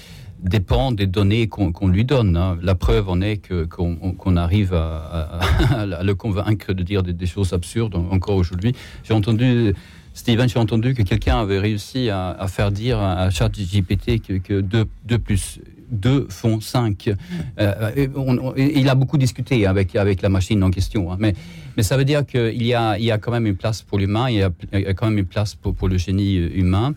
dépend 0.43 0.93
des 0.93 1.07
données 1.07 1.49
qu'on 1.49 1.89
lui 1.89 2.05
donne. 2.05 2.37
hein. 2.37 2.59
La 2.63 2.75
preuve 2.75 3.09
en 3.09 3.21
est 3.21 3.39
que- 3.39 3.65
qu'on 3.65 4.37
arrive 4.37 4.73
à, 4.75 5.41
à- 5.71 5.81
à 5.81 6.03
le 6.05 6.15
convaincre 6.15 6.73
de 6.73 6.83
dire 6.83 7.03
des, 7.03 7.13
des 7.13 7.27
choses 7.27 7.53
absurdes 7.53 7.95
en- 7.97 8.09
encore 8.13 8.37
aujourd'hui. 8.37 8.73
J'ai 9.03 9.15
entendu, 9.15 9.75
Steven, 10.15 10.49
j'ai 10.49 10.59
entendu 10.61 10.95
que 10.95 11.03
quelqu'un 11.03 11.41
avait 11.41 11.59
réussi 11.59 12.09
à, 12.11 12.31
à 12.31 12.47
faire 12.49 12.71
dire 12.71 13.01
à 13.01 13.31
ChatGPT 13.31 14.21
que, 14.21 14.35
que 14.35 14.61
2, 14.61 14.85
2 15.07 15.19
plus 15.19 15.59
2 15.91 16.27
font 16.31 16.61
5. 16.61 17.11
Euh, 17.59 17.91
et 17.97 18.09
on- 18.15 18.39
on- 18.39 18.55
et 18.57 18.79
il 18.79 18.89
a 18.89 18.95
beaucoup 18.95 19.19
discuté 19.19 19.67
avec, 19.67 19.97
avec 19.97 20.23
la 20.23 20.29
machine 20.29 20.63
en 20.63 20.71
question. 20.71 21.13
hein. 21.13 21.17
Mais, 21.19 21.35
mais 21.77 21.83
ça 21.83 21.97
veut 21.97 22.05
dire 22.05 22.25
qu'il 22.27 22.63
y 22.63 22.75
a, 22.75 22.99
il 22.99 23.05
y 23.05 23.11
a 23.11 23.19
quand 23.19 23.31
même 23.33 23.47
une 23.47 23.57
place 23.57 23.83
pour 23.83 23.99
l'humain, 23.99 24.29
il, 24.31 24.37
y 24.37 24.43
a- 24.43 24.51
il 24.73 24.81
y 24.81 24.87
a 24.87 24.95
quand 24.95 25.07
même 25.07 25.19
une 25.19 25.25
place 25.27 25.55
pour, 25.55 25.75
pour 25.75 25.89
le 25.89 25.99
génie 25.99 26.39
euh, 26.39 26.51
humain. 26.55 26.95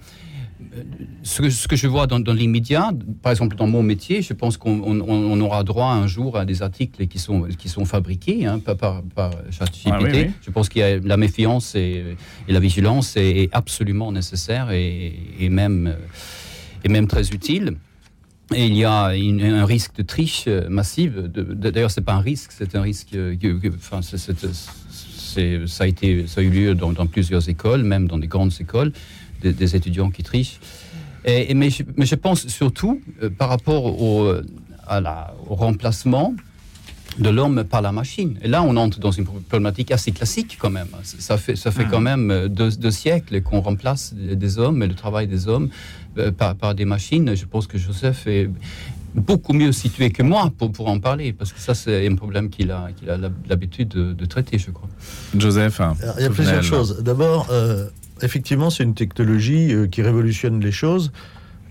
Euh, 0.75 0.83
Ce 1.23 1.41
que, 1.41 1.49
ce 1.49 1.67
que 1.67 1.75
je 1.75 1.87
vois 1.87 2.05
dans, 2.07 2.19
dans 2.19 2.33
l'immédiat, 2.33 2.91
par 3.23 3.31
exemple 3.31 3.55
dans 3.55 3.67
mon 3.67 3.81
métier, 3.83 4.21
je 4.21 4.33
pense 4.33 4.57
qu'on 4.57 4.79
on- 4.81 5.01
on 5.33 5.41
aura 5.41 5.63
droit 5.63 5.91
un 5.91 6.05
jour 6.07 6.37
à 6.37 6.45
des 6.45 6.61
articles 6.61 7.07
qui 7.07 7.17
sont, 7.19 7.43
qui 7.57 7.67
sont 7.69 7.85
fabriqués 7.85 8.45
hein, 8.45 8.59
par, 8.59 8.75
par, 8.77 9.01
par 9.15 9.31
ChatGPT. 9.51 9.89
Ah 9.91 9.99
oui, 10.03 10.09
oui. 10.13 10.31
Je 10.45 10.51
pense 10.51 10.69
qu'il 10.69 10.81
y 10.81 10.85
a 10.85 10.99
la 10.99 11.17
méfiance 11.17 11.73
et, 11.75 12.15
et 12.47 12.51
la 12.53 12.59
vigilance 12.59 13.17
est, 13.17 13.43
est 13.43 13.49
absolument 13.53 14.11
nécessaire 14.11 14.71
et, 14.71 15.13
et 15.39 15.49
même, 15.49 15.87
euh, 15.87 16.83
et 16.85 16.89
même 16.89 17.07
très 17.07 17.29
utile. 17.31 17.75
Et 18.53 18.65
il 18.65 18.75
y 18.75 18.83
a 18.83 19.05
un 19.05 19.65
risque 19.65 19.95
de 19.95 20.03
triche 20.03 20.45
euh, 20.47 20.67
massive. 20.69 21.29
D'ailleurs, 21.33 21.91
c'est 21.91 22.01
pas 22.01 22.13
un 22.13 22.21
risque, 22.21 22.51
c'est 22.51 22.75
un 22.75 22.81
risque. 22.81 23.13
euh, 23.13 23.35
enfin, 23.77 24.01
ça 24.01 24.17
a 25.83 25.87
été, 25.87 26.27
ça 26.27 26.41
a 26.41 26.43
eu 26.43 26.49
lieu 26.49 26.75
dans, 26.75 26.93
plusieurs 27.07 27.47
écoles, 27.47 27.83
même 27.83 28.07
dans 28.07 28.17
des 28.17 28.27
grandes 28.27 28.51
écoles, 28.59 28.91
des, 29.41 29.75
étudiants 29.75 30.09
qui 30.09 30.23
trichent. 30.23 30.59
Mais, 31.25 31.69
je, 31.69 32.15
pense 32.15 32.47
surtout 32.47 33.01
euh, 33.23 33.29
par 33.29 33.49
rapport 33.49 33.85
au 33.85 34.33
remplacement 35.47 36.35
de 37.19 37.29
l'homme 37.29 37.63
par 37.63 37.81
la 37.81 37.91
machine. 37.91 38.37
Et 38.41 38.47
là, 38.47 38.63
on 38.63 38.75
entre 38.77 38.99
dans 38.99 39.11
une 39.11 39.25
problématique 39.25 39.91
assez 39.91 40.11
classique 40.11 40.57
quand 40.59 40.69
même. 40.69 40.87
Ça 41.03 41.37
fait, 41.37 41.55
ça 41.55 41.71
fait 41.71 41.85
quand 41.85 41.99
même 41.99 42.31
euh, 42.31 42.47
deux, 42.47 42.71
deux 42.71 42.91
siècles 42.91 43.41
qu'on 43.41 43.59
remplace 43.59 44.13
des 44.13 44.57
hommes 44.57 44.81
et 44.83 44.87
le 44.87 44.95
travail 44.95 45.27
des 45.27 45.47
hommes 45.47 45.69
euh, 46.17 46.31
par, 46.31 46.55
par 46.55 46.73
des 46.73 46.85
machines. 46.85 47.35
Je 47.35 47.45
pense 47.45 47.67
que 47.67 47.77
Joseph 47.77 48.27
est 48.27 48.49
beaucoup 49.13 49.53
mieux 49.53 49.73
situé 49.73 50.11
que 50.11 50.23
moi 50.23 50.51
pour, 50.57 50.71
pour 50.71 50.87
en 50.87 50.99
parler, 50.99 51.33
parce 51.33 51.51
que 51.51 51.59
ça, 51.59 51.75
c'est 51.75 52.07
un 52.07 52.15
problème 52.15 52.49
qu'il 52.49 52.71
a, 52.71 52.89
qu'il 52.95 53.09
a 53.09 53.17
l'habitude 53.49 53.89
de, 53.89 54.13
de 54.13 54.25
traiter, 54.25 54.57
je 54.57 54.71
crois. 54.71 54.87
Joseph. 55.37 55.81
Alors, 55.81 55.97
Il 56.17 56.23
y 56.23 56.25
a 56.25 56.29
plusieurs 56.29 56.63
choses. 56.63 57.01
D'abord, 57.03 57.47
euh, 57.51 57.87
effectivement, 58.21 58.69
c'est 58.69 58.83
une 58.83 58.93
technologie 58.95 59.73
euh, 59.73 59.87
qui 59.87 60.01
révolutionne 60.01 60.61
les 60.61 60.71
choses, 60.71 61.11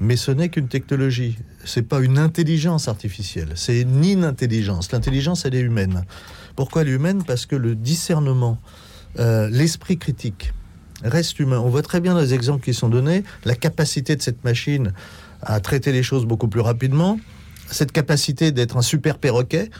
mais 0.00 0.16
ce 0.16 0.30
n'est 0.30 0.48
qu'une 0.48 0.68
technologie. 0.68 1.36
C'est 1.64 1.86
pas 1.86 2.00
une 2.00 2.18
intelligence 2.18 2.88
artificielle. 2.88 3.50
C'est 3.54 3.84
ni 3.84 4.12
une 4.12 4.24
intelligence. 4.24 4.90
L'intelligence, 4.92 5.44
elle 5.44 5.54
est 5.54 5.60
humaine. 5.60 6.04
Pourquoi 6.56 6.82
elle 6.82 6.88
est 6.88 6.92
humaine? 6.92 7.22
Parce 7.26 7.44
que 7.44 7.54
le 7.54 7.74
discernement, 7.74 8.58
euh, 9.18 9.48
l'esprit 9.50 9.98
critique 9.98 10.52
reste 11.02 11.38
humain. 11.38 11.58
On 11.58 11.68
voit 11.68 11.82
très 11.82 12.00
bien 12.00 12.14
dans 12.14 12.20
les 12.20 12.34
exemples 12.34 12.64
qui 12.64 12.74
sont 12.74 12.88
donnés 12.88 13.24
la 13.44 13.54
capacité 13.54 14.16
de 14.16 14.22
cette 14.22 14.42
machine 14.42 14.92
à 15.42 15.60
traiter 15.60 15.92
les 15.92 16.02
choses 16.02 16.26
beaucoup 16.26 16.48
plus 16.48 16.60
rapidement, 16.60 17.18
cette 17.70 17.92
capacité 17.92 18.52
d'être 18.52 18.76
un 18.76 18.82
super 18.82 19.18
perroquet, 19.18 19.70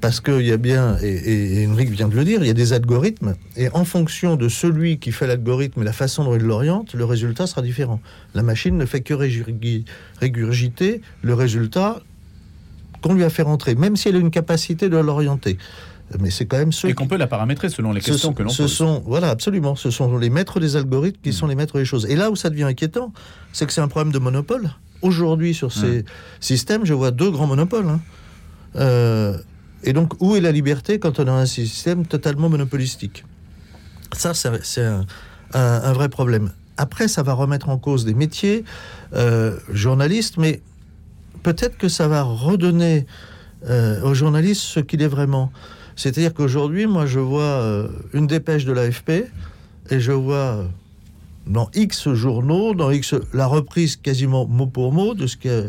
parce 0.00 0.20
qu'il 0.20 0.40
y 0.46 0.52
a 0.52 0.56
bien, 0.56 0.96
et, 1.02 1.08
et, 1.08 1.62
et 1.62 1.66
Henrik 1.66 1.90
vient 1.90 2.08
de 2.08 2.16
le 2.16 2.24
dire, 2.24 2.40
il 2.42 2.46
y 2.46 2.50
a 2.50 2.54
des 2.54 2.72
algorithmes, 2.72 3.34
et 3.56 3.68
en 3.74 3.84
fonction 3.84 4.36
de 4.36 4.48
celui 4.48 4.98
qui 4.98 5.12
fait 5.12 5.26
l'algorithme 5.26 5.82
et 5.82 5.84
la 5.84 5.92
façon 5.92 6.24
dont 6.24 6.34
il 6.34 6.42
l'oriente, 6.42 6.94
le 6.94 7.04
résultat 7.04 7.46
sera 7.46 7.62
différent. 7.62 8.00
La 8.34 8.42
machine 8.42 8.76
ne 8.78 8.86
fait 8.86 9.00
que 9.02 9.12
régurgi- 9.14 9.84
régurgiter 10.20 11.02
le 11.22 11.34
résultat 11.34 12.00
qu'on 13.02 13.14
lui 13.14 13.24
a 13.24 13.30
fait 13.30 13.42
rentrer, 13.42 13.74
même 13.74 13.96
si 13.96 14.08
elle 14.08 14.16
a 14.16 14.18
une 14.18 14.30
capacité 14.30 14.88
de 14.88 14.96
l'orienter. 14.96 15.58
Mais 16.18 16.30
c'est 16.30 16.44
quand 16.46 16.58
même 16.58 16.72
ceux 16.72 16.88
Et 16.88 16.94
qu'on 16.94 17.06
peut 17.06 17.16
la 17.16 17.28
paramétrer 17.28 17.68
selon 17.68 17.92
les 17.92 18.00
questions 18.00 18.30
sont- 18.30 18.32
que 18.34 18.42
l'on 18.42 18.52
pose. 18.52 18.72
sont, 18.72 19.02
voilà, 19.06 19.28
absolument. 19.30 19.76
Ce 19.76 19.90
sont 19.90 20.18
les 20.18 20.28
maîtres 20.28 20.58
des 20.58 20.74
algorithmes 20.76 21.20
qui 21.22 21.32
sont 21.32 21.46
les 21.46 21.54
maîtres 21.54 21.78
des 21.78 21.84
choses. 21.84 22.04
Et 22.10 22.16
là 22.16 22.30
où 22.32 22.36
ça 22.36 22.50
devient 22.50 22.64
inquiétant, 22.64 23.12
c'est 23.52 23.64
que 23.64 23.72
c'est 23.72 23.80
un 23.80 23.86
problème 23.88 24.12
de 24.12 24.18
monopole. 24.18 24.70
Aujourd'hui, 25.02 25.54
sur 25.54 25.72
ces 25.72 26.00
Mm. 26.00 26.04
systèmes, 26.40 26.84
je 26.84 26.94
vois 26.94 27.10
deux 27.12 27.30
grands 27.30 27.46
monopoles. 27.46 27.86
hein. 27.88 28.00
Euh, 28.76 29.38
et 29.82 29.92
donc, 29.92 30.14
où 30.20 30.36
est 30.36 30.40
la 30.40 30.52
liberté 30.52 30.98
quand 30.98 31.20
on 31.20 31.26
a 31.26 31.32
un 31.32 31.46
système 31.46 32.06
totalement 32.06 32.48
monopolistique? 32.48 33.24
Ça, 34.12 34.34
c'est 34.34 34.82
un, 35.54 35.92
vrai 35.92 36.08
problème. 36.08 36.52
Après, 36.76 37.08
ça 37.08 37.22
va 37.22 37.32
remettre 37.32 37.68
en 37.68 37.78
cause 37.78 38.04
des 38.04 38.14
métiers, 38.14 38.64
euh, 39.14 39.58
journalistes, 39.70 40.36
mais 40.36 40.60
peut-être 41.42 41.76
que 41.76 41.88
ça 41.88 42.08
va 42.08 42.22
redonner 42.22 43.06
euh, 43.68 44.02
aux 44.02 44.14
journalistes 44.14 44.62
ce 44.62 44.80
qu'il 44.80 45.02
est 45.02 45.08
vraiment. 45.08 45.52
C'est-à-dire 45.96 46.34
qu'aujourd'hui, 46.34 46.86
moi, 46.86 47.06
je 47.06 47.20
vois 47.20 47.42
euh, 47.42 47.88
une 48.14 48.26
dépêche 48.26 48.64
de 48.64 48.72
l'AFP 48.72 49.10
et 49.90 50.00
je 50.00 50.12
vois 50.12 50.64
dans 51.46 51.70
X 51.74 52.12
journaux, 52.12 52.74
dans 52.74 52.90
X, 52.90 53.14
la 53.32 53.46
reprise 53.46 53.96
quasiment 53.96 54.46
mot 54.46 54.66
pour 54.66 54.92
mot 54.92 55.14
de 55.14 55.26
ce 55.26 55.36
qu'a 55.36 55.62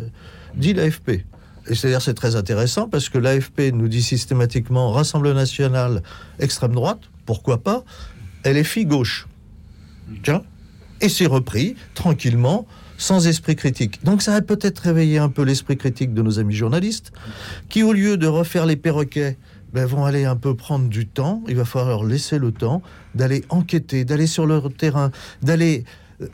dit 0.55 0.73
l'AFP. 0.73 1.25
C'est-à-dire, 1.65 2.01
c'est 2.01 2.13
très 2.13 2.35
intéressant 2.35 2.87
parce 2.87 3.09
que 3.09 3.17
l'AFP 3.17 3.71
nous 3.73 3.87
dit 3.87 4.01
systématiquement 4.01 4.91
Rassemblement 4.91 5.35
national, 5.35 6.01
extrême 6.39 6.73
droite, 6.73 7.01
pourquoi 7.25 7.59
pas, 7.59 7.83
elle 8.43 8.57
est 8.57 8.63
fille 8.63 8.85
gauche. 8.85 9.27
Tiens, 10.23 10.43
et 11.01 11.09
c'est 11.09 11.27
repris 11.27 11.75
tranquillement 11.93 12.67
sans 12.97 13.27
esprit 13.27 13.55
critique. 13.55 14.03
Donc 14.03 14.21
ça 14.21 14.35
a 14.35 14.41
peut-être 14.41 14.79
réveillé 14.79 15.17
un 15.17 15.29
peu 15.29 15.43
l'esprit 15.43 15.77
critique 15.77 16.13
de 16.13 16.21
nos 16.21 16.39
amis 16.39 16.53
journalistes, 16.53 17.11
qui 17.69 17.83
au 17.83 17.93
lieu 17.93 18.17
de 18.17 18.27
refaire 18.27 18.65
les 18.65 18.75
perroquets, 18.75 19.37
ben, 19.73 19.85
vont 19.85 20.05
aller 20.05 20.25
un 20.25 20.35
peu 20.35 20.55
prendre 20.55 20.89
du 20.89 21.07
temps. 21.07 21.41
Il 21.47 21.55
va 21.55 21.65
falloir 21.65 21.89
leur 21.89 22.03
laisser 22.03 22.37
le 22.37 22.51
temps 22.51 22.81
d'aller 23.15 23.43
enquêter, 23.49 24.05
d'aller 24.05 24.27
sur 24.27 24.45
le 24.45 24.61
terrain, 24.69 25.11
d'aller 25.41 25.85
euh, 26.21 26.27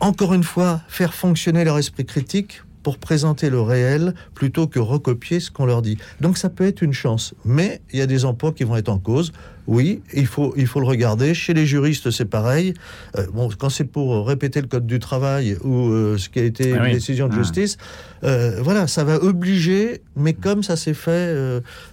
encore 0.00 0.34
une 0.34 0.42
fois 0.42 0.80
faire 0.88 1.14
fonctionner 1.14 1.64
leur 1.64 1.78
esprit 1.78 2.06
critique 2.06 2.62
pour 2.84 2.98
présenter 2.98 3.50
le 3.50 3.60
réel 3.60 4.14
plutôt 4.34 4.68
que 4.68 4.78
recopier 4.78 5.40
ce 5.40 5.50
qu'on 5.50 5.66
leur 5.66 5.82
dit. 5.82 5.98
Donc 6.20 6.38
ça 6.38 6.48
peut 6.50 6.64
être 6.66 6.82
une 6.82 6.92
chance, 6.92 7.34
mais 7.44 7.80
il 7.92 7.98
y 7.98 8.02
a 8.02 8.06
des 8.06 8.24
emplois 8.24 8.52
qui 8.52 8.62
vont 8.62 8.76
être 8.76 8.90
en 8.90 8.98
cause. 8.98 9.32
Oui, 9.66 10.02
il 10.12 10.26
faut, 10.26 10.52
il 10.58 10.66
faut 10.66 10.78
le 10.78 10.86
regarder. 10.86 11.32
Chez 11.32 11.54
les 11.54 11.64
juristes, 11.64 12.10
c'est 12.10 12.26
pareil. 12.26 12.74
Euh, 13.16 13.26
bon, 13.32 13.48
quand 13.58 13.70
c'est 13.70 13.84
pour 13.90 14.26
répéter 14.26 14.60
le 14.60 14.66
code 14.68 14.86
du 14.86 14.98
travail 14.98 15.56
ou 15.64 15.88
euh, 15.88 16.18
ce 16.18 16.28
qui 16.28 16.38
a 16.38 16.44
été 16.44 16.72
Ah 16.74 16.76
une 16.76 16.82
oui. 16.82 16.92
décision 16.92 17.28
de 17.28 17.32
Ah. 17.34 17.38
justice, 17.38 17.78
euh, 18.24 18.60
voilà, 18.62 18.86
ça 18.86 19.04
va 19.04 19.16
obliger, 19.22 20.02
mais 20.16 20.34
comme 20.34 20.62
ça 20.62 20.76
s'est 20.76 20.92
fait, 20.92 21.34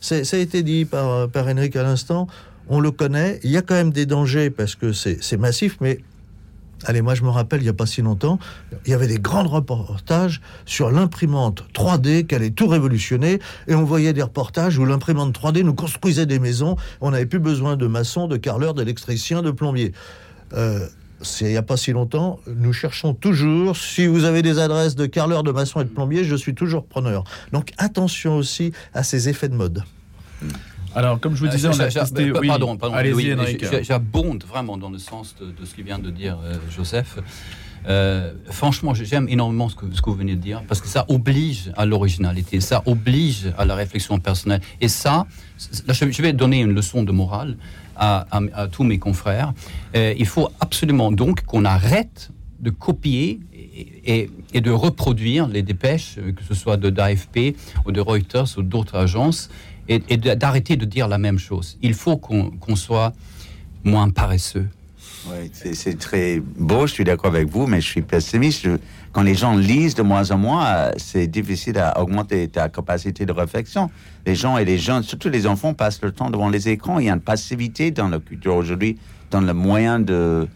ça 0.01 0.15
a 0.17 0.39
été 0.39 0.61
dit 0.63 0.83
par, 0.83 1.29
par 1.29 1.47
Henrik 1.47 1.75
à 1.77 1.83
l'instant, 1.83 2.27
on 2.67 2.81
le 2.81 2.91
connaît. 2.91 3.39
Il 3.43 3.51
y 3.51 3.57
a 3.57 3.61
quand 3.61 3.75
même 3.75 3.91
des 3.91 4.05
dangers 4.05 4.49
parce 4.49 4.75
que 4.75 4.91
c'est 4.93 5.17
c'est 5.23 5.37
massif, 5.37 5.77
mais 5.81 5.99
Allez, 6.85 7.01
moi 7.01 7.15
je 7.15 7.23
me 7.23 7.29
rappelle, 7.29 7.61
il 7.61 7.63
n'y 7.63 7.69
a 7.69 7.73
pas 7.73 7.85
si 7.85 8.01
longtemps, 8.01 8.39
il 8.85 8.91
y 8.91 8.93
avait 8.93 9.07
des 9.07 9.19
grands 9.19 9.47
reportages 9.47 10.41
sur 10.65 10.91
l'imprimante 10.91 11.63
3D 11.73 12.25
qui 12.25 12.35
allait 12.35 12.51
tout 12.51 12.67
révolutionner, 12.67 13.39
et 13.67 13.75
on 13.75 13.83
voyait 13.83 14.13
des 14.13 14.23
reportages 14.23 14.77
où 14.77 14.85
l'imprimante 14.85 15.37
3D 15.37 15.61
nous 15.61 15.73
construisait 15.73 16.25
des 16.25 16.39
maisons, 16.39 16.75
on 16.99 17.11
n'avait 17.11 17.25
plus 17.25 17.39
besoin 17.39 17.75
de 17.75 17.87
maçons, 17.87 18.27
de 18.27 18.37
carreleurs, 18.37 18.73
d'électriciens, 18.73 19.41
de 19.41 19.51
plombiers. 19.51 19.93
Euh, 20.53 20.87
c'est 21.21 21.45
il 21.45 21.51
n'y 21.51 21.57
a 21.57 21.61
pas 21.61 21.77
si 21.77 21.91
longtemps, 21.91 22.39
nous 22.47 22.73
cherchons 22.73 23.13
toujours, 23.13 23.77
si 23.77 24.07
vous 24.07 24.23
avez 24.23 24.41
des 24.41 24.57
adresses 24.57 24.95
de 24.95 25.05
carreleurs, 25.05 25.43
de 25.43 25.51
maçons 25.51 25.81
et 25.81 25.83
de 25.83 25.89
plombiers, 25.89 26.23
je 26.23 26.35
suis 26.35 26.55
toujours 26.55 26.85
preneur. 26.85 27.23
Donc 27.51 27.73
attention 27.77 28.37
aussi 28.37 28.71
à 28.93 29.03
ces 29.03 29.29
effets 29.29 29.49
de 29.49 29.55
mode. 29.55 29.83
Alors, 30.95 31.19
comme 31.19 31.35
je 31.35 31.41
vous 31.45 31.47
disais, 31.49 31.67
on 31.69 31.79
a 31.79 31.83
Euh, 31.85 31.89
testé... 31.89 32.31
oui. 32.31 32.47
Pardon, 32.47 32.75
pardon. 32.77 32.95
Allez-y, 32.95 33.35
j'a- 33.59 33.81
J'abonde 33.81 34.43
vraiment 34.43 34.77
dans 34.77 34.89
le 34.89 34.97
sens 34.97 35.35
de, 35.39 35.45
de 35.45 35.65
ce 35.65 35.73
que 35.75 35.81
vient 35.81 35.99
de 35.99 36.09
dire 36.09 36.37
euh, 36.43 36.55
Joseph. 36.75 37.17
Euh, 37.87 38.33
franchement, 38.49 38.93
j'aime 38.93 39.27
énormément 39.29 39.67
ce 39.69 39.75
que, 39.75 39.85
ce 39.91 40.01
que 40.01 40.09
vous 40.11 40.15
venez 40.17 40.35
de 40.35 40.41
dire 40.41 40.61
parce 40.67 40.81
que 40.81 40.87
ça 40.87 41.05
oblige 41.09 41.71
à 41.75 41.85
l'originalité, 41.87 42.59
ça 42.61 42.83
oblige 42.85 43.51
à 43.57 43.65
la 43.65 43.73
réflexion 43.73 44.19
personnelle. 44.19 44.61
Et 44.81 44.87
ça, 44.87 45.25
là, 45.87 45.93
je 45.93 46.21
vais 46.21 46.33
donner 46.33 46.59
une 46.61 46.73
leçon 46.75 47.01
de 47.03 47.11
morale 47.11 47.57
à, 47.95 48.27
à- 48.29 48.41
à 48.53 48.67
tous 48.67 48.83
mes 48.83 48.99
confrères. 48.99 49.53
Euh, 49.95 50.13
il 50.17 50.27
faut 50.27 50.49
absolument 50.59 51.11
donc 51.11 51.43
qu'on 51.45 51.65
arrête 51.65 52.29
de 52.59 52.69
copier 52.69 53.39
et, 54.05 54.29
de 54.61 54.69
reproduire 54.69 55.47
les 55.47 55.63
dépêches, 55.63 56.15
euh, 56.19 56.33
que 56.33 56.43
ce 56.43 56.53
soit 56.53 56.77
de 56.77 56.89
d'AFP 56.91 57.55
ou 57.87 57.91
de 57.91 57.99
Reuters 58.01 58.45
ou 58.57 58.61
d'autres 58.61 58.95
agences, 58.95 59.49
et, 59.87 60.17
d'arrêter 60.17 60.75
de 60.77 60.85
dire 60.85 61.07
la 61.07 61.17
même 61.17 61.39
chose. 61.39 61.77
Il 61.81 61.93
faut 61.93 62.17
qu'on 62.17 62.75
soit 62.75 63.13
moins 63.83 64.09
paresseux. 64.09 64.67
Oui, 65.27 65.51
c'est 65.53 65.99
très 65.99 66.39
beau, 66.39 66.87
je 66.87 66.93
suis 66.93 67.03
d'accord 67.03 67.29
avec 67.29 67.47
vous, 67.47 67.67
mais 67.67 67.79
je 67.79 67.87
suis 67.87 68.01
pessimiste. 68.01 68.67
Quand 69.11 69.21
les 69.21 69.35
gens 69.35 69.55
lisent 69.55 69.93
de 69.93 70.01
moins 70.01 70.31
en 70.31 70.37
moins, 70.37 70.65
euh, 70.65 70.91
c'est 70.97 71.27
difficile 71.27 71.77
à 71.77 71.99
augmenter 72.01 72.47
ta 72.47 72.69
capacité 72.69 73.25
de 73.25 73.31
réflexion. 73.31 73.91
Les 74.25 74.35
gens 74.35 74.57
et 74.57 74.65
les 74.65 74.77
jeunes, 74.79 75.03
surtout 75.03 75.29
les 75.29 75.45
enfants, 75.45 75.73
passent 75.73 76.01
le 76.01 76.11
temps 76.11 76.29
devant 76.31 76.49
les 76.49 76.69
écrans. 76.69 76.97
Il 76.97 77.05
y 77.05 77.09
a 77.09 77.13
une 77.13 77.19
passivité 77.19 77.91
dans 77.91 78.07
la 78.07 78.19
culture 78.19 78.55
aujourd'hui, 78.55 78.97
dans 79.29 79.41
le 79.41 79.53
moyen 79.53 79.99
de... 79.99 80.47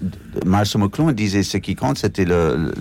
de, 0.00 0.46
Marshall 0.46 0.82
McLuhan 0.82 1.12
disait 1.12 1.42
ce 1.42 1.56
qui 1.56 1.74
compte, 1.74 1.98
c'était 1.98 2.24
le- 2.24 2.72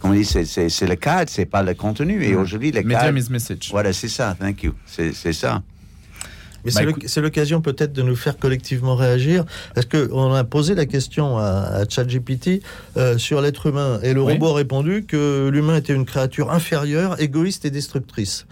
comment 0.00 0.14
on 0.14 0.16
dit, 0.16 0.24
c'est- 0.24 0.44
c'est 0.44 0.68
c'est 0.68 0.86
le 0.86 0.96
cadre, 0.96 1.30
c'est 1.30 1.46
pas 1.46 1.62
le 1.62 1.74
contenu. 1.74 2.24
Et 2.24 2.34
aujourd'hui, 2.34 2.72
le 2.72 2.82
Medium 2.82 3.00
cadre... 3.00 3.18
is 3.18 3.30
message. 3.30 3.68
Voilà, 3.70 3.92
c'est 3.92 4.08
ça, 4.08 4.36
thank 4.40 4.62
you. 4.64 4.74
C'est 4.86 5.12
c'est 5.12 5.32
ça. 5.32 5.62
Mais 6.64 6.72
Bah, 6.72 6.80
c'est 6.80 6.84
le- 6.84 6.90
écoute- 6.90 7.04
c'est 7.06 7.20
l'occasion 7.22 7.62
peut-être 7.62 7.92
de 7.94 8.02
nous 8.02 8.16
faire 8.16 8.36
collectivement 8.36 8.94
réagir. 8.94 9.46
Est-ce 9.76 9.86
qu'on 9.86 10.34
a 10.34 10.44
posé 10.44 10.74
la 10.74 10.84
question 10.84 11.38
à, 11.38 11.42
à 11.44 11.88
ChatGPT 11.88 12.60
euh, 12.98 13.16
sur 13.16 13.40
l'être 13.40 13.66
humain? 13.66 13.98
Et 14.02 14.12
le 14.12 14.22
Oui. 14.22 14.34
robot 14.34 14.48
a 14.48 14.54
répondu 14.56 15.04
que 15.06 15.48
l'humain 15.50 15.76
était 15.76 15.94
une 15.94 16.04
créature 16.04 16.50
inférieure, 16.50 17.18
égoïste 17.20 17.64
et 17.64 17.70
destructrice. 17.70 18.46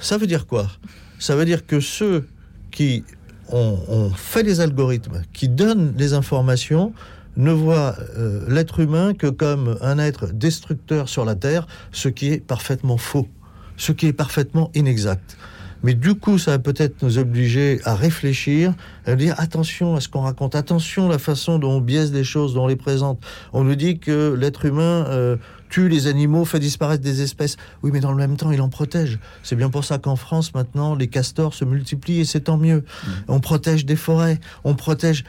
Ça 0.00 0.18
veut 0.18 0.26
dire 0.26 0.46
quoi? 0.46 0.70
Ça 1.18 1.34
veut 1.34 1.46
dire 1.46 1.66
que 1.66 1.80
ceux 1.80 2.26
qui 2.70 3.04
ont, 3.48 3.78
ont 3.88 4.10
fait 4.10 4.42
les 4.42 4.60
algorithmes, 4.60 5.22
qui 5.32 5.48
donnent 5.48 5.94
les 5.96 6.12
informations, 6.12 6.92
ne 7.36 7.52
voient 7.52 7.94
euh, 8.18 8.44
l'être 8.48 8.80
humain 8.80 9.14
que 9.14 9.26
comme 9.26 9.78
un 9.80 9.98
être 9.98 10.32
destructeur 10.32 11.08
sur 11.08 11.24
la 11.24 11.34
Terre, 11.34 11.66
ce 11.92 12.08
qui 12.08 12.32
est 12.32 12.44
parfaitement 12.44 12.96
faux, 12.96 13.28
ce 13.76 13.92
qui 13.92 14.06
est 14.06 14.12
parfaitement 14.12 14.70
inexact. 14.74 15.36
Mais 15.82 15.94
du 15.94 16.14
coup, 16.14 16.38
ça 16.38 16.52
va 16.52 16.58
peut-être 16.58 17.02
nous 17.02 17.18
obliger 17.18 17.80
à 17.84 17.94
réfléchir, 17.94 18.74
à 19.06 19.14
dire 19.14 19.34
attention 19.38 19.96
à 19.96 20.00
ce 20.00 20.08
qu'on 20.08 20.20
raconte, 20.20 20.54
attention 20.54 21.06
à 21.06 21.12
la 21.12 21.18
façon 21.18 21.58
dont 21.58 21.72
on 21.72 21.80
biaise 21.80 22.12
les 22.12 22.24
choses, 22.24 22.54
dont 22.54 22.64
on 22.64 22.66
les 22.66 22.76
présente. 22.76 23.18
On 23.52 23.64
nous 23.64 23.74
dit 23.74 23.98
que 23.98 24.34
l'être 24.38 24.66
humain 24.66 25.06
euh, 25.08 25.36
tue 25.70 25.88
les 25.88 26.06
animaux, 26.06 26.44
fait 26.44 26.58
disparaître 26.58 27.02
des 27.02 27.22
espèces. 27.22 27.56
Oui, 27.82 27.90
mais 27.92 28.00
dans 28.00 28.10
le 28.10 28.18
même 28.18 28.36
temps, 28.36 28.50
il 28.50 28.60
en 28.60 28.68
protège. 28.68 29.18
C'est 29.42 29.56
bien 29.56 29.70
pour 29.70 29.84
ça 29.84 29.98
qu'en 29.98 30.16
France, 30.16 30.52
maintenant, 30.52 30.94
les 30.94 31.06
castors 31.06 31.54
se 31.54 31.64
multiplient 31.64 32.20
et 32.20 32.24
c'est 32.24 32.40
tant 32.40 32.58
mieux. 32.58 32.84
On 33.28 33.40
protège 33.40 33.86
des 33.86 33.96
forêts, 33.96 34.38
on 34.64 34.74
protège. 34.74 35.24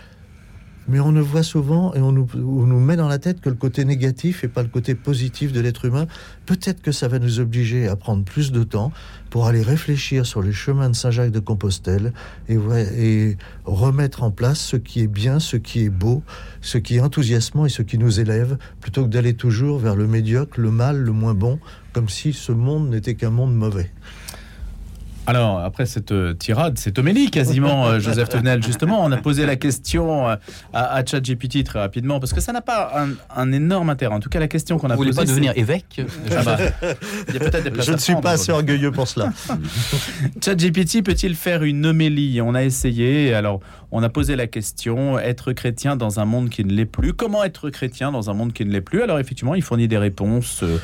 Mais 0.87 0.99
on 0.99 1.11
ne 1.11 1.21
voit 1.21 1.43
souvent 1.43 1.93
et 1.93 1.99
on 1.99 2.11
nous, 2.11 2.27
nous 2.35 2.79
met 2.79 2.95
dans 2.95 3.07
la 3.07 3.19
tête 3.19 3.39
que 3.39 3.49
le 3.49 3.55
côté 3.55 3.85
négatif 3.85 4.43
et 4.43 4.47
pas 4.47 4.63
le 4.63 4.67
côté 4.67 4.95
positif 4.95 5.51
de 5.51 5.59
l'être 5.59 5.85
humain. 5.85 6.07
Peut-être 6.45 6.81
que 6.81 6.91
ça 6.91 7.07
va 7.07 7.19
nous 7.19 7.39
obliger 7.39 7.87
à 7.87 7.95
prendre 7.95 8.23
plus 8.23 8.51
de 8.51 8.63
temps 8.63 8.91
pour 9.29 9.47
aller 9.47 9.61
réfléchir 9.61 10.25
sur 10.25 10.41
les 10.41 10.51
chemins 10.51 10.89
de 10.89 10.95
Saint-Jacques 10.95 11.31
de 11.31 11.39
Compostelle 11.39 12.13
et, 12.49 12.57
et 12.97 13.37
remettre 13.65 14.23
en 14.23 14.31
place 14.31 14.59
ce 14.59 14.75
qui 14.75 15.01
est 15.01 15.07
bien, 15.07 15.39
ce 15.39 15.55
qui 15.55 15.83
est 15.83 15.89
beau, 15.89 16.23
ce 16.61 16.77
qui 16.77 16.97
est 16.97 17.01
enthousiasmant 17.01 17.65
et 17.65 17.69
ce 17.69 17.83
qui 17.83 17.97
nous 17.97 18.19
élève, 18.19 18.57
plutôt 18.81 19.03
que 19.03 19.09
d'aller 19.09 19.35
toujours 19.35 19.79
vers 19.79 19.95
le 19.95 20.07
médiocre, 20.07 20.59
le 20.59 20.71
mal, 20.71 20.97
le 20.97 21.11
moins 21.11 21.33
bon, 21.33 21.59
comme 21.93 22.09
si 22.09 22.33
ce 22.33 22.51
monde 22.51 22.89
n'était 22.89 23.15
qu'un 23.15 23.29
monde 23.29 23.55
mauvais. 23.55 23.91
Alors, 25.31 25.59
après 25.61 25.85
cette 25.85 26.11
euh, 26.11 26.33
tirade, 26.33 26.77
cette 26.77 26.99
homélie 26.99 27.31
quasiment, 27.31 27.85
euh, 27.87 27.99
Joseph 28.01 28.27
Tevenel, 28.27 28.61
justement, 28.61 29.01
on 29.01 29.09
a 29.13 29.17
posé 29.17 29.45
la 29.45 29.55
question 29.55 30.27
euh, 30.27 30.35
à, 30.73 30.93
à 30.95 31.05
ChatGPT 31.05 31.63
très 31.63 31.79
rapidement, 31.79 32.19
parce 32.19 32.33
que 32.33 32.41
ça 32.41 32.51
n'a 32.51 32.59
pas 32.59 32.91
un, 32.97 33.11
un 33.33 33.51
énorme 33.53 33.89
intérêt. 33.89 34.13
En 34.13 34.19
tout 34.19 34.27
cas, 34.27 34.41
la 34.41 34.49
question 34.49 34.77
qu'on 34.77 34.89
a 34.89 34.95
Vous 34.95 35.03
voulez 35.03 35.11
posée. 35.11 35.21
pas 35.21 35.25
devenir 35.29 35.53
évêque 35.55 36.01
Ah 36.35 36.43
bah, 36.43 36.57
Il 37.29 37.35
y 37.35 37.37
a 37.37 37.39
peut-être 37.39 37.63
des 37.63 37.71
places 37.71 37.85
Je 37.85 37.93
ne 37.93 37.97
suis 37.97 38.13
pas 38.15 38.19
quoi. 38.21 38.29
assez 38.31 38.51
orgueilleux 38.51 38.91
pour 38.91 39.07
cela. 39.07 39.31
ChatGPT 40.43 41.01
peut-il 41.01 41.35
faire 41.35 41.63
une 41.63 41.85
homélie? 41.85 42.41
On 42.41 42.53
a 42.53 42.63
essayé. 42.63 43.33
Alors, 43.33 43.61
on 43.91 44.03
a 44.03 44.09
posé 44.09 44.35
la 44.35 44.47
question 44.47 45.17
être 45.17 45.53
chrétien 45.53 45.95
dans 45.95 46.19
un 46.19 46.25
monde 46.25 46.49
qui 46.49 46.65
ne 46.65 46.73
l'est 46.73 46.85
plus. 46.85 47.13
Comment 47.13 47.43
être 47.45 47.69
chrétien 47.69 48.11
dans 48.11 48.29
un 48.29 48.33
monde 48.33 48.51
qui 48.53 48.65
ne 48.65 48.71
l'est 48.71 48.81
plus? 48.81 49.01
Alors, 49.01 49.19
effectivement, 49.19 49.55
il 49.55 49.61
fournit 49.61 49.87
des 49.87 49.97
réponses. 49.97 50.63
euh, 50.63 50.77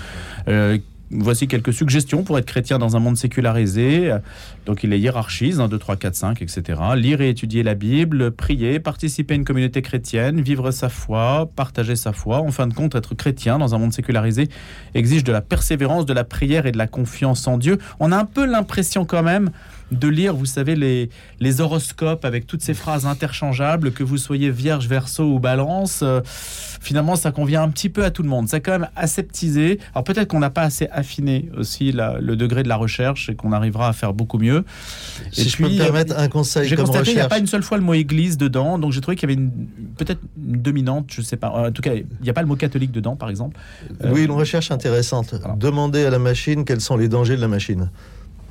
euh, 0.48 0.78
Voici 1.10 1.48
quelques 1.48 1.74
suggestions 1.74 2.24
pour 2.24 2.38
être 2.38 2.46
chrétien 2.46 2.80
dans 2.80 2.98
un 2.98 3.00
monde 3.00 3.16
sécularisé. 3.16 4.14
Donc, 4.66 4.84
il 4.84 4.90
les 4.90 5.00
hiérarchise 5.00 5.62
1, 5.62 5.70
2, 5.70 5.78
3, 5.78 5.96
4, 5.96 6.16
5, 6.16 6.42
etc. 6.42 6.82
Lire 6.96 7.22
et 7.22 7.30
étudier 7.30 7.64
la 7.64 7.76
Bible, 7.76 8.32
prier, 8.32 8.80
participer 8.80 9.34
à 9.34 9.38
une 9.38 9.46
communauté 9.46 9.82
chrétienne, 9.82 10.42
vivre 10.42 10.72
sa 10.72 10.90
foi, 10.90 11.50
partager 11.56 11.96
sa 11.96 12.12
foi. 12.12 12.40
En 12.40 12.52
fin 12.52 12.68
de 12.68 12.74
compte, 12.74 12.96
être 12.96 13.16
chrétien 13.16 13.58
dans 13.58 13.74
un 13.74 13.78
monde 13.78 13.94
sécularisé 13.94 14.50
exige 14.96 15.24
de 15.24 15.32
la 15.32 15.42
persévérance, 15.42 16.06
de 16.06 16.14
la 16.14 16.26
prière 16.26 16.66
et 16.66 16.74
de 16.74 16.78
la 16.78 16.88
confiance 16.88 17.48
en 17.48 17.58
Dieu. 17.58 17.78
On 18.02 18.12
a 18.12 18.18
un 18.18 18.26
peu 18.26 18.46
l'impression 18.46 19.06
quand 19.06 19.24
même 19.24 19.52
de 19.92 20.08
lire, 20.08 20.36
vous 20.36 20.46
savez, 20.46 20.76
les, 20.76 21.10
les 21.40 21.62
horoscopes 21.62 22.26
avec 22.26 22.46
toutes 22.46 22.62
ces 22.62 22.74
phrases 22.74 23.06
interchangeables, 23.06 23.92
que 23.92 24.04
vous 24.04 24.18
soyez 24.18 24.50
vierge, 24.52 24.88
verso 24.88 25.24
ou 25.24 25.40
balance. 25.40 26.02
euh, 26.04 26.22
finalement, 26.80 27.16
ça 27.16 27.32
convient 27.32 27.64
un 27.64 27.70
petit 27.70 27.90
peu 27.90 28.04
à 28.04 28.12
tout 28.12 28.22
le 28.22 28.30
monde. 28.30 28.48
C'est 28.50 28.62
quand 28.62 28.74
même 28.74 28.90
aseptisé. 28.96 29.80
Alors 29.94 30.04
peut-être 30.04 30.28
qu'on 30.28 30.40
n'a 30.40 30.50
pas 30.50 30.62
assez 30.64 30.88
affiné 30.92 31.50
aussi 31.58 31.92
la- 31.92 32.20
le 32.20 32.36
degré 32.36 32.64
de 32.64 32.68
la 32.70 32.76
recherche 32.76 33.30
et 33.30 33.36
qu'on 33.36 33.52
arrivera 33.52 33.88
à 33.90 33.94
faire 33.94 34.14
beaucoup 34.14 34.38
mieux. 34.38 34.64
Si 35.32 35.42
Et 35.42 35.50
je 35.50 35.58
peux 35.58 35.64
me 35.64 35.70
puis, 35.70 35.78
permettre 35.78 36.18
un 36.20 36.28
conseil 36.28 36.68
J'ai 36.68 36.76
constaté 36.76 37.06
qu'il 37.06 37.16
n'y 37.16 37.22
a 37.22 37.30
pas 37.30 37.40
une 37.40 37.48
seule 37.48 37.64
fois 37.64 37.78
le 37.78 37.84
mot 37.84 37.94
église 37.94 38.38
dedans, 38.38 38.78
donc 38.78 38.92
j'ai 38.92 39.02
trouvé 39.02 39.16
qu'il 39.18 39.30
y 39.30 39.34
avait 39.34 39.42
peut-être 39.98 40.22
une 40.38 40.62
dominante, 40.62 41.08
je 41.12 41.22
sais 41.22 41.38
pas. 41.38 41.50
En 41.50 41.72
tout 41.72 41.82
cas, 41.82 41.94
il 41.96 42.06
n'y 42.22 42.30
a 42.30 42.34
pas 42.34 42.42
le 42.42 42.48
mot 42.48 42.56
catholique 42.56 42.92
dedans, 42.92 43.16
par 43.16 43.30
exemple. 43.30 43.58
Euh, 44.04 44.12
Oui, 44.14 44.26
une 44.26 44.32
recherche 44.32 44.70
intéressante. 44.72 45.34
Demandez 45.58 46.06
à 46.06 46.10
la 46.10 46.20
machine 46.20 46.66
quels 46.66 46.82
sont 46.82 46.98
les 46.98 47.08
dangers 47.08 47.36
de 47.38 47.42
la 47.42 47.48
machine. 47.48 47.90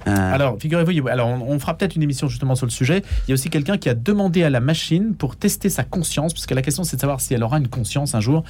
Euh, 0.07 0.35
Alors, 0.35 0.57
figurez-vous, 0.61 1.09
alors 1.09 1.29
on, 1.29 1.41
on 1.55 1.59
fera 1.59 1.77
peut-être 1.77 1.97
une 1.97 2.03
émission 2.03 2.29
justement 2.29 2.55
sur 2.55 2.67
le 2.67 2.71
sujet. 2.71 3.03
Il 3.27 3.31
y 3.31 3.33
a 3.33 3.35
aussi 3.35 3.51
quelqu'un 3.51 3.77
qui 3.77 3.89
a 3.89 3.95
demandé 3.95 4.43
à 4.45 4.51
la 4.51 4.61
machine 4.61 5.15
pour 5.15 5.37
tester 5.37 5.69
sa 5.69 5.83
conscience, 5.85 6.33
parce 6.33 6.47
que 6.47 6.55
la 6.55 6.63
question 6.63 6.85
c'est 6.85 6.97
de 6.97 7.01
savoir 7.01 7.21
si 7.21 7.35
elle 7.35 7.43
aura 7.43 7.59
une 7.59 7.69
conscience 7.69 8.15
un 8.15 8.21
jour, 8.21 8.45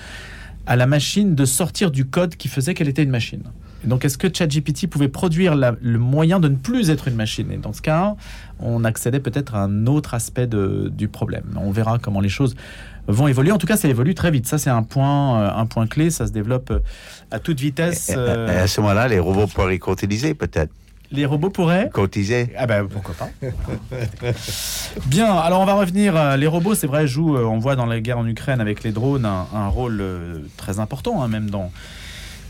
à 0.66 0.76
la 0.76 0.86
machine 0.86 1.34
de 1.34 1.44
sortir 1.44 1.90
du 1.90 2.04
code 2.06 2.36
qui 2.36 2.48
faisait 2.48 2.74
qu'elle 2.74 2.88
était 2.88 3.02
une 3.04 3.10
machine. 3.10 3.42
Et 3.84 3.88
donc, 3.88 4.04
est-ce 4.04 4.18
que 4.18 4.26
ChatGPT 4.32 4.88
pouvait 4.88 5.08
produire 5.08 5.54
la- 5.54 5.76
le 5.80 5.98
moyen 5.98 6.40
de 6.40 6.48
ne 6.48 6.56
plus 6.56 6.90
être 6.90 7.06
une 7.08 7.14
machine? 7.14 7.52
Et 7.52 7.56
dans 7.58 7.72
ce 7.72 7.82
cas, 7.82 8.16
on 8.58 8.82
accédait 8.84 9.20
peut-être 9.20 9.54
à 9.54 9.62
un 9.62 9.86
autre 9.86 10.14
aspect 10.14 10.46
de- 10.48 10.90
du 10.92 11.06
problème. 11.08 11.44
On 11.56 11.70
verra 11.70 11.98
comment 11.98 12.20
les 12.20 12.30
choses 12.30 12.56
vont 13.06 13.28
évoluer. 13.28 13.52
En 13.52 13.58
tout 13.58 13.66
cas, 13.68 13.76
ça 13.76 13.86
évolue 13.86 14.14
très 14.14 14.32
vite. 14.32 14.46
Ça, 14.48 14.58
c'est 14.58 14.70
un 14.70 14.82
point, 14.82 15.40
euh, 15.40 15.50
un 15.54 15.66
point 15.66 15.86
clé. 15.86 16.10
Ça 16.10 16.26
se 16.26 16.32
développe 16.32 16.70
euh, 16.72 16.80
à 17.30 17.38
toute 17.38 17.60
vitesse. 17.60 18.08
et- 18.08 18.14
et- 18.14 18.54
et 18.54 18.56
à 18.58 18.66
ce 18.66 18.80
moment-là, 18.80 19.06
les 19.06 19.20
robots 19.20 19.46
pourraient 19.46 19.78
cotiser 19.78 20.34
peut-être. 20.34 20.72
Les 21.12 21.24
robots 21.26 21.50
pourraient 21.50 21.88
Cotiser. 21.92 22.50
ah 22.58 22.66
ben 22.66 22.86
pourquoi 22.88 23.14
pas. 23.14 23.28
Bien, 25.06 25.32
alors 25.34 25.60
on 25.60 25.64
va 25.66 25.74
revenir. 25.74 26.16
euh, 26.16 26.36
Les 26.36 26.46
robots, 26.46 26.74
c'est 26.74 26.86
vrai, 26.86 27.06
jouent, 27.06 27.36
euh, 27.36 27.44
on 27.44 27.58
voit 27.58 27.76
dans 27.76 27.86
la 27.86 28.00
guerre 28.00 28.18
en 28.18 28.26
Ukraine 28.26 28.60
avec 28.60 28.82
les 28.82 28.92
drones, 28.92 29.24
un, 29.24 29.46
un 29.54 29.68
rôle 29.68 30.00
euh, 30.00 30.38
très 30.56 30.78
important, 30.80 31.22
hein, 31.22 31.28
même 31.28 31.50
dans, 31.50 31.70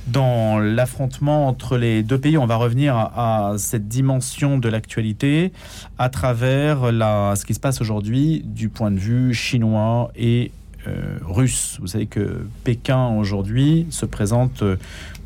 dans 0.06 0.58
l'affrontement 0.58 1.48
entre 1.48 1.76
les 1.76 2.02
deux 2.02 2.18
pays. 2.18 2.38
On 2.38 2.46
va 2.46 2.56
revenir 2.56 2.96
à, 2.96 3.50
à 3.52 3.58
cette 3.58 3.88
dimension 3.88 4.58
de 4.58 4.68
l'actualité 4.68 5.52
à 5.98 6.08
travers 6.08 6.92
la, 6.92 7.34
ce 7.36 7.44
qui 7.44 7.54
se 7.54 7.60
passe 7.60 7.80
aujourd'hui 7.80 8.42
du 8.44 8.68
point 8.68 8.90
de 8.90 8.98
vue 8.98 9.34
chinois 9.34 10.10
et 10.16 10.50
euh, 10.86 11.18
russe. 11.24 11.78
Vous 11.80 11.88
savez 11.88 12.06
que 12.06 12.46
Pékin 12.62 13.08
aujourd'hui 13.18 13.86
se 13.90 14.06
présente 14.06 14.62
euh, 14.62 14.76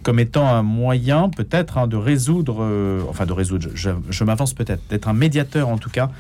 comme 0.03 0.19
étant 0.19 0.47
un 0.49 0.63
moyen 0.63 1.29
peut-être 1.29 1.79
hein, 1.79 1.87
de 1.87 1.97
résoudre, 1.97 2.59
euh, 2.63 3.03
enfin 3.09 3.27
de 3.27 3.33
résoudre, 3.33 3.69
je, 3.75 3.91
je- 3.91 3.91
je 4.11 4.25
m'avance 4.25 4.55
peut-être, 4.55 4.83
d'être 4.89 5.09
un 5.09 5.13
médiateur 5.13 5.69
en 5.69 5.79
tout 5.79 5.91
cas 5.91 6.11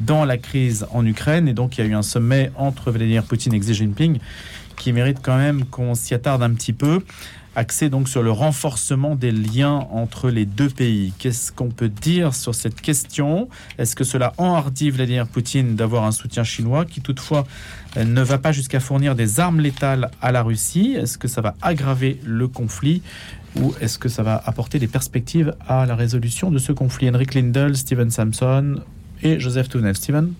dans 0.00 0.24
la 0.24 0.38
crise 0.38 0.86
en 0.92 1.04
Ukraine. 1.06 1.48
Et 1.48 1.52
donc 1.52 1.76
il 1.78 1.84
y 1.84 1.86
a 1.86 1.90
eu 1.90 1.94
un 1.94 2.02
sommet 2.02 2.50
entre 2.56 2.90
Vladimir 2.90 3.24
Poutine 3.24 3.54
et 3.54 3.58
Xi 3.60 3.74
Jinping 3.74 4.18
qui 4.76 4.92
mérite 4.92 5.18
quand 5.22 5.36
même 5.36 5.64
qu'on 5.66 5.94
s'y 5.94 6.14
attarde 6.14 6.42
un 6.42 6.50
petit 6.54 6.72
peu, 6.72 7.00
axé 7.56 7.88
donc 7.88 8.08
sur 8.08 8.22
le 8.22 8.30
renforcement 8.30 9.14
des 9.14 9.30
liens 9.30 9.86
entre 9.90 10.30
les 10.30 10.46
deux 10.46 10.68
pays. 10.68 11.12
Qu'est-ce 11.18 11.52
qu'on 11.52 11.70
peut 11.70 11.88
dire 11.88 12.34
sur 12.34 12.54
cette 12.54 12.80
question? 12.80 13.48
Est-ce 13.78 13.96
que 13.96 14.04
cela 14.04 14.32
enhardit 14.38 14.90
Vladimir 14.90 15.26
Poutine 15.26 15.76
d'avoir 15.76 16.04
un 16.04 16.12
soutien 16.12 16.44
chinois 16.44 16.84
qui 16.84 17.00
toutefois 17.00 17.46
euh, 17.96 18.04
ne 18.04 18.22
va 18.22 18.38
pas 18.38 18.52
jusqu'à 18.52 18.80
fournir 18.80 19.14
des 19.14 19.40
armes 19.40 19.60
létales 19.60 20.10
à 20.20 20.32
la 20.32 20.42
Russie? 20.42 20.94
Est-ce 20.98 21.18
que 21.18 21.28
ça 21.28 21.40
va 21.40 21.54
aggraver 21.62 22.20
le 22.24 22.48
conflit? 22.48 23.02
Ou 23.56 23.72
est-ce 23.80 23.98
que 23.98 24.08
ça 24.08 24.22
va 24.22 24.42
apporter 24.44 24.78
des 24.78 24.88
perspectives 24.88 25.54
à 25.68 25.86
la 25.86 25.94
résolution 25.94 26.50
de 26.50 26.58
ce 26.58 26.72
conflit? 26.72 27.08
Henrik 27.08 27.34
Lindell, 27.34 27.76
Steven 27.76 28.10
Samson 28.10 28.80
et 29.22 29.38
Joseph 29.38 29.68
Tounel. 29.68 29.96
Steven? 29.96 30.32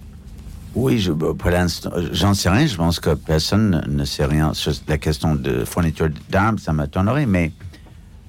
Oui, 0.75 0.99
je, 0.99 1.13
pour 1.13 1.51
l'instant, 1.51 1.91
j'en 2.13 2.35
sais 2.35 2.49
rien. 2.49 2.67
Je 2.67 2.77
pense 2.77 2.99
que 2.99 3.15
personne 3.15 3.85
ne 3.89 4.05
sait 4.05 4.25
rien 4.25 4.55
sur 4.55 4.73
la 4.89 4.99
question 4.99 5.35
de 5.37 5.65
fourniture 5.65 6.09
d'armes. 6.31 6.59
Ça 6.59 6.73
m'étonnerait, 6.73 7.27
mais 7.27 7.53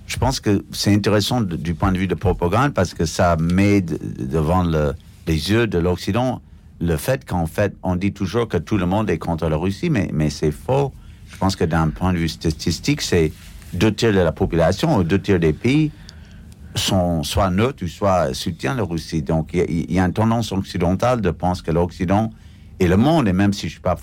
je 0.06 0.18
pense 0.18 0.40
que 0.40 0.64
c'est 0.72 0.94
intéressant 0.94 1.42
du 1.42 1.74
point 1.74 1.92
de 1.92 1.98
vue 1.98 2.08
de 2.08 2.14
propagande 2.14 2.74
parce 2.74 2.94
que 2.94 3.06
ça 3.06 3.36
met 3.38 3.82
de- 3.82 3.98
devant 4.26 4.64
le- 4.64 4.94
les 5.26 5.50
yeux 5.50 5.66
de 5.66 5.80
l'Occident 5.80 6.42
le 6.80 6.98
fait 6.98 7.26
qu'en 7.26 7.48
fait, 7.48 7.74
on 7.82 7.96
dit 7.96 8.12
toujours 8.14 8.48
que 8.48 8.58
tout 8.58 8.78
le 8.78 8.86
monde 8.86 9.10
est 9.10 9.18
contre 9.18 9.48
la 9.50 9.56
Russie, 9.58 9.90
mais 9.90 10.30
c'est 10.30 10.52
faux. 10.52 10.92
Je 11.32 11.38
pense 11.38 11.56
que 11.56 11.64
d'un 11.64 11.90
point 11.90 12.14
de 12.14 12.18
vue 12.20 12.30
statistique, 12.30 13.02
c'est 13.02 13.32
deux 13.74 13.92
tiers 13.94 14.12
de 14.14 14.20
la 14.20 14.32
population 14.32 14.98
ou 14.98 15.04
deux 15.04 15.20
tiers 15.20 15.40
des 15.40 15.54
pays 15.54 15.92
sont 16.76 17.24
soit 17.24 17.50
neutres 17.50 17.84
ou 17.84 17.88
soit 17.88 18.34
soutiennent 18.34 18.78
la 18.78 18.84
Russie. 18.84 19.22
Donc, 19.22 19.52
il 19.54 19.92
y 19.92 20.00
a- 20.00 20.06
une 20.06 20.14
tendance 20.14 20.52
occidentale 20.52 21.22
de 21.22 21.32
penser 21.32 21.64
que 21.64 21.72
l'Occident 21.72 22.32
et 22.80 22.88
le 22.88 22.98
monde, 22.98 23.28
et 23.28 23.34
même 23.34 23.54
si 23.54 23.68
je 23.68 23.74
suis 23.74 23.82
pas 23.82 23.96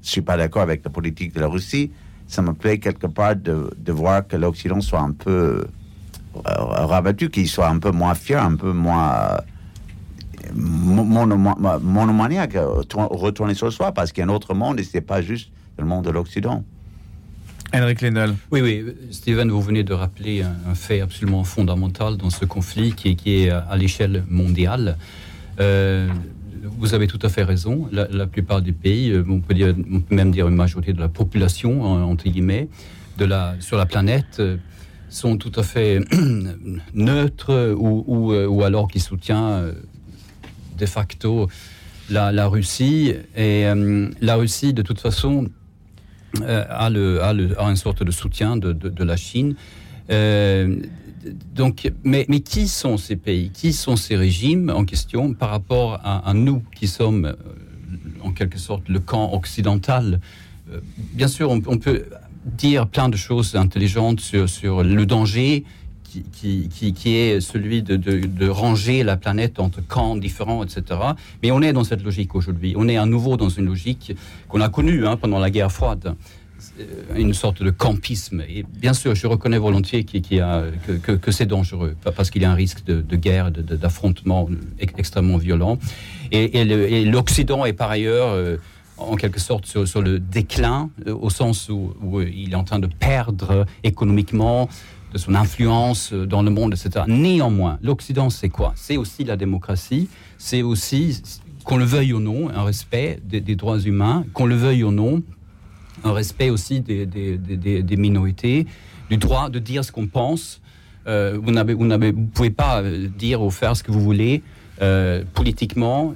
suis 0.00 0.22
pas 0.22 0.36
d'accord 0.36 0.62
avec 0.62 0.82
la 0.84 0.90
politique 0.90 1.34
de 1.34 1.40
la 1.40 1.48
Russie, 1.48 1.90
ça 2.26 2.42
me 2.42 2.52
plaît 2.54 2.78
quelque 2.78 3.06
part 3.06 3.36
de, 3.36 3.70
voir 3.92 4.26
que 4.26 4.36
l'Occident 4.36 4.80
soit 4.80 5.00
un 5.00 5.12
peu 5.12 5.66
euh, 6.36 6.40
rabattu, 6.46 7.30
qu'il 7.30 7.48
soit 7.48 7.68
un 7.68 7.78
peu 7.78 7.90
moins 7.92 8.14
fier, 8.14 8.42
un 8.42 8.56
peu 8.56 8.72
moins 8.72 9.12
euh, 9.14 9.38
mon- 10.54 11.04
mono- 11.04 11.54
monomaniaque, 11.80 12.56
euh, 12.56 12.82
tour- 12.82 13.08
retourner 13.10 13.54
sur 13.54 13.72
soi, 13.72 13.92
parce 13.92 14.12
qu'il 14.12 14.22
y 14.24 14.26
a 14.26 14.30
un 14.30 14.34
autre 14.34 14.54
monde 14.54 14.80
et 14.80 14.84
c'est 14.84 15.00
pas 15.00 15.22
juste 15.22 15.50
le 15.78 15.84
monde 15.84 16.04
de 16.04 16.10
l'Occident. 16.10 16.62
Henrik 17.74 18.00
Lindell. 18.00 18.34
Oui, 18.50 18.60
oui, 18.62 18.84
Steven, 19.10 19.50
vous 19.50 19.60
venez 19.60 19.82
de 19.82 19.92
rappeler 19.92 20.42
un, 20.42 20.74
fait 20.74 21.00
absolument 21.00 21.44
fondamental 21.44 22.16
dans 22.16 22.30
ce 22.30 22.44
conflit 22.44 22.92
qui, 22.92 23.08
est- 23.10 23.14
qui 23.16 23.42
est 23.44 23.50
à, 23.50 23.76
l'échelle 23.76 24.24
mondiale. 24.28 24.96
Euh, 25.60 26.08
vous 26.78 26.94
avez 26.94 27.06
tout 27.06 27.18
à 27.22 27.28
fait 27.28 27.42
raison. 27.42 27.88
La, 27.92 28.26
plupart 28.26 28.62
des 28.62 28.72
pays, 28.72 29.10
euh, 29.10 29.24
on 29.28 29.40
peut, 29.40 29.54
dire, 29.54 29.74
même 30.10 30.30
dire 30.30 30.48
une 30.48 30.54
majorité 30.56 30.92
de 30.92 31.00
la 31.00 31.08
population, 31.08 31.82
en- 31.82 32.02
entre 32.02 32.28
guillemets, 32.28 32.68
de 33.18 33.24
la, 33.24 33.56
sur 33.60 33.76
la 33.76 33.86
planète, 33.86 34.36
euh, 34.40 34.56
sont 35.08 35.36
tout 35.36 35.52
à 35.56 35.62
fait 35.62 36.00
neutres 36.94 37.74
ou, 37.78 38.32
ou, 38.34 38.62
alors 38.62 38.88
qui 38.88 39.00
soutiennent 39.00 39.74
de 40.78 40.86
facto 40.86 41.48
la, 42.10 42.46
Russie. 42.48 43.14
Et 43.36 43.64
la 44.20 44.34
Russie, 44.36 44.72
de 44.74 44.82
toute 44.82 44.98
façon, 45.00 45.46
a, 46.46 46.90
le, 46.90 47.22
a, 47.22 47.32
le- 47.32 47.58
a 47.60 47.64
une 47.68 47.76
sorte 47.76 48.02
de 48.02 48.10
soutien 48.10 48.56
de, 48.56 48.72
de- 48.72 49.04
la 49.04 49.16
Chine. 49.16 49.54
Euh, 50.10 50.76
donc, 51.54 51.90
mais, 52.04 52.24
mais 52.28 52.40
qui 52.40 52.68
sont 52.68 52.96
ces 52.98 53.16
pays? 53.16 53.50
Qui 53.50 53.72
sont 53.72 53.96
ces 53.96 54.16
régimes 54.16 54.70
en 54.70 54.84
question 54.84 55.34
par 55.34 55.50
rapport 55.50 55.94
à, 56.04 56.28
à 56.28 56.34
nous 56.34 56.62
qui 56.74 56.86
sommes 56.86 57.24
euh, 57.26 57.34
en 58.22 58.30
quelque 58.32 58.58
sorte 58.58 58.88
le 58.88 59.00
camp 59.00 59.32
occidental? 59.32 60.20
Euh, 60.72 60.80
Bien 61.14 61.28
sûr, 61.28 61.50
on, 61.50 61.60
on 61.66 61.78
peut 61.78 62.04
dire 62.44 62.86
plein 62.86 63.08
de 63.08 63.16
choses 63.16 63.56
intelligentes 63.56 64.20
sur, 64.20 64.48
sur 64.48 64.84
le 64.84 65.04
danger 65.06 65.64
qui, 66.32 67.16
est 67.16 67.40
celui 67.40 67.82
de, 67.82 68.48
ranger 68.48 69.02
la 69.02 69.16
planète 69.16 69.58
entre 69.58 69.86
camps 69.86 70.16
différents, 70.16 70.64
etc. 70.64 70.82
Mais 71.42 71.50
on 71.50 71.62
est 71.62 71.72
dans 71.72 71.84
cette 71.84 72.02
logique 72.02 72.34
aujourd'hui. 72.34 72.74
On 72.76 72.88
est 72.88 72.96
à 72.96 73.06
nouveau 73.06 73.36
dans 73.36 73.48
une 73.48 73.66
logique 73.66 74.14
qu'on 74.48 74.60
a 74.60 74.68
connue 74.68 75.06
hein, 75.06 75.16
pendant 75.16 75.38
la 75.38 75.50
guerre 75.50 75.72
froide 75.72 76.14
euh, 76.80 76.84
une 77.16 77.34
sorte 77.34 77.62
de 77.62 77.70
campisme. 77.70 78.42
Et 78.48 78.62
bien 78.62 78.92
sûr, 78.92 79.14
je 79.14 79.26
reconnais 79.26 79.58
volontiers 79.58 80.04
que, 80.04 81.30
c'est 81.30 81.46
dangereux, 81.46 81.96
pa- 82.02 82.12
parce 82.12 82.30
qu'il 82.30 82.42
y 82.42 82.44
a 82.44 82.50
un 82.50 82.54
risque 82.54 82.84
de, 82.84 83.16
guerre, 83.16 83.50
d'affrontement 83.50 84.48
ex- 84.78 84.94
extrêmement 84.96 85.36
violent. 85.36 85.78
Et, 86.32 87.04
l'Occident 87.04 87.64
est 87.64 87.72
par 87.72 87.90
ailleurs, 87.90 88.28
euh, 88.28 88.56
en 88.96 89.16
quelque 89.16 89.40
sorte, 89.40 89.66
sur, 89.66 90.02
le 90.02 90.18
déclin, 90.18 90.90
euh, 91.06 91.14
au 91.14 91.30
sens 91.30 91.68
où 91.68 92.20
il 92.20 92.52
est 92.52 92.56
en 92.56 92.64
train 92.64 92.78
de 92.78 92.88
perdre 92.88 93.66
économiquement 93.84 94.68
de 95.12 95.18
son 95.18 95.34
influence 95.34 96.12
euh, 96.12 96.26
dans 96.26 96.42
le 96.42 96.50
monde, 96.50 96.74
etc. 96.74 97.04
Néanmoins, 97.08 97.78
l'Occident, 97.82 98.30
c'est 98.30 98.48
quoi? 98.48 98.72
C'est 98.76 98.96
aussi 98.96 99.24
la 99.24 99.36
démocratie, 99.36 100.08
c'est 100.38 100.62
aussi, 100.62 101.22
qu'on 101.64 101.76
le 101.76 101.84
veuille 101.84 102.12
ou 102.12 102.20
non, 102.20 102.50
un 102.50 102.64
respect 102.64 103.20
des, 103.24 103.40
droits 103.56 103.78
humains, 103.80 104.24
qu'on 104.32 104.46
le 104.46 104.56
veuille 104.56 104.84
ou 104.84 104.90
non, 104.92 105.22
un 106.04 106.12
respect 106.12 106.50
aussi 106.50 106.80
des, 106.80 107.06
des- 107.06 107.36
des- 107.38 107.96
minorités, 107.96 108.66
du 109.10 109.16
droit 109.16 109.48
de 109.50 109.58
dire 109.58 109.84
ce 109.84 109.92
qu'on 109.92 110.06
pense. 110.06 110.60
Euh, 111.06 111.38
vous 111.40 111.52
vous 111.52 112.26
pouvez 112.34 112.50
pas 112.50 112.82
euh, 112.82 113.08
dire 113.08 113.40
ou 113.42 113.50
faire 113.50 113.76
ce 113.76 113.82
que 113.82 113.92
vous 113.92 114.00
voulez 114.00 114.42
politiquement 115.32 116.12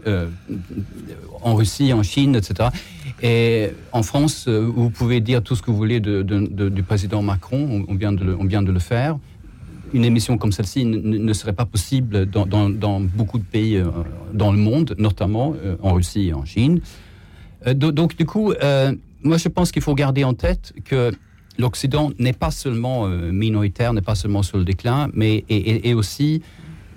en 1.41 1.55
Russie, 1.55 1.95
en 1.95 2.03
Chine, 2.03 2.34
etc. 2.36 2.68
Et 3.23 3.71
en 3.93 4.03
France, 4.03 4.47
euh, 4.49 4.61
vous 4.61 4.91
pouvez 4.91 5.21
dire 5.21 5.43
tout 5.43 5.55
ce 5.55 5.62
que 5.62 5.71
vous 5.71 5.77
voulez 5.77 6.01
du 6.01 6.83
président 6.83 7.23
Macron. 7.23 7.85
On, 7.89 7.95
vient 7.95 8.12
de 8.12 8.73
le, 8.73 8.79
faire. 8.79 9.18
Une 9.93 10.05
émission 10.05 10.39
comme 10.39 10.53
celle-ci 10.53 10.85
ne, 10.85 11.33
serait 11.33 11.53
pas 11.53 11.66
possible 11.66 12.27
dans, 12.27 13.01
beaucoup 13.01 13.39
de 13.39 13.45
pays 13.45 13.77
euh, 13.77 13.89
dans 14.33 14.53
le 14.53 14.59
monde, 14.59 14.95
notamment 14.99 15.55
euh, 15.62 15.77
en 15.83 15.95
Russie 15.95 16.29
et 16.29 16.33
en 16.33 16.45
Chine. 16.45 16.81
Do- 17.66 17.93
donc, 17.93 18.16
du 18.16 18.25
coup, 18.25 18.55
moi, 19.23 19.37
je 19.37 19.49
pense 19.49 19.71
qu'il 19.71 19.83
faut 19.83 19.95
garder 19.95 20.25
en 20.25 20.33
tête 20.33 20.73
que 20.87 21.12
l'Occident 21.59 22.11
n'est 22.18 22.33
pas 22.33 22.51
seulement 22.51 23.07
minoritaire, 23.07 23.93
n'est 23.93 24.01
pas 24.01 24.14
seulement 24.14 24.43
sur 24.43 24.57
le 24.57 24.64
déclin, 24.64 25.11
mais 25.12 25.45
est 25.51 25.93
aussi 25.93 26.41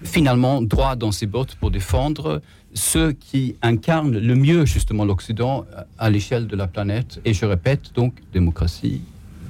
finalement 0.03 0.61
droit 0.61 0.95
dans 0.95 1.11
ses 1.11 1.25
bottes 1.25 1.55
pour 1.55 1.69
défendre 1.69 2.41
ceux 2.73 3.11
qui 3.11 3.55
incarnent 3.61 4.17
le 4.17 4.35
mieux 4.35 4.65
justement 4.65 5.05
l'Occident 5.05 5.65
à 5.99 6.09
l'échelle 6.09 6.47
de 6.47 6.55
la 6.55 6.67
planète. 6.67 7.19
Et 7.25 7.33
je 7.33 7.45
répète, 7.45 7.91
donc, 7.93 8.13
démocratie, 8.33 9.01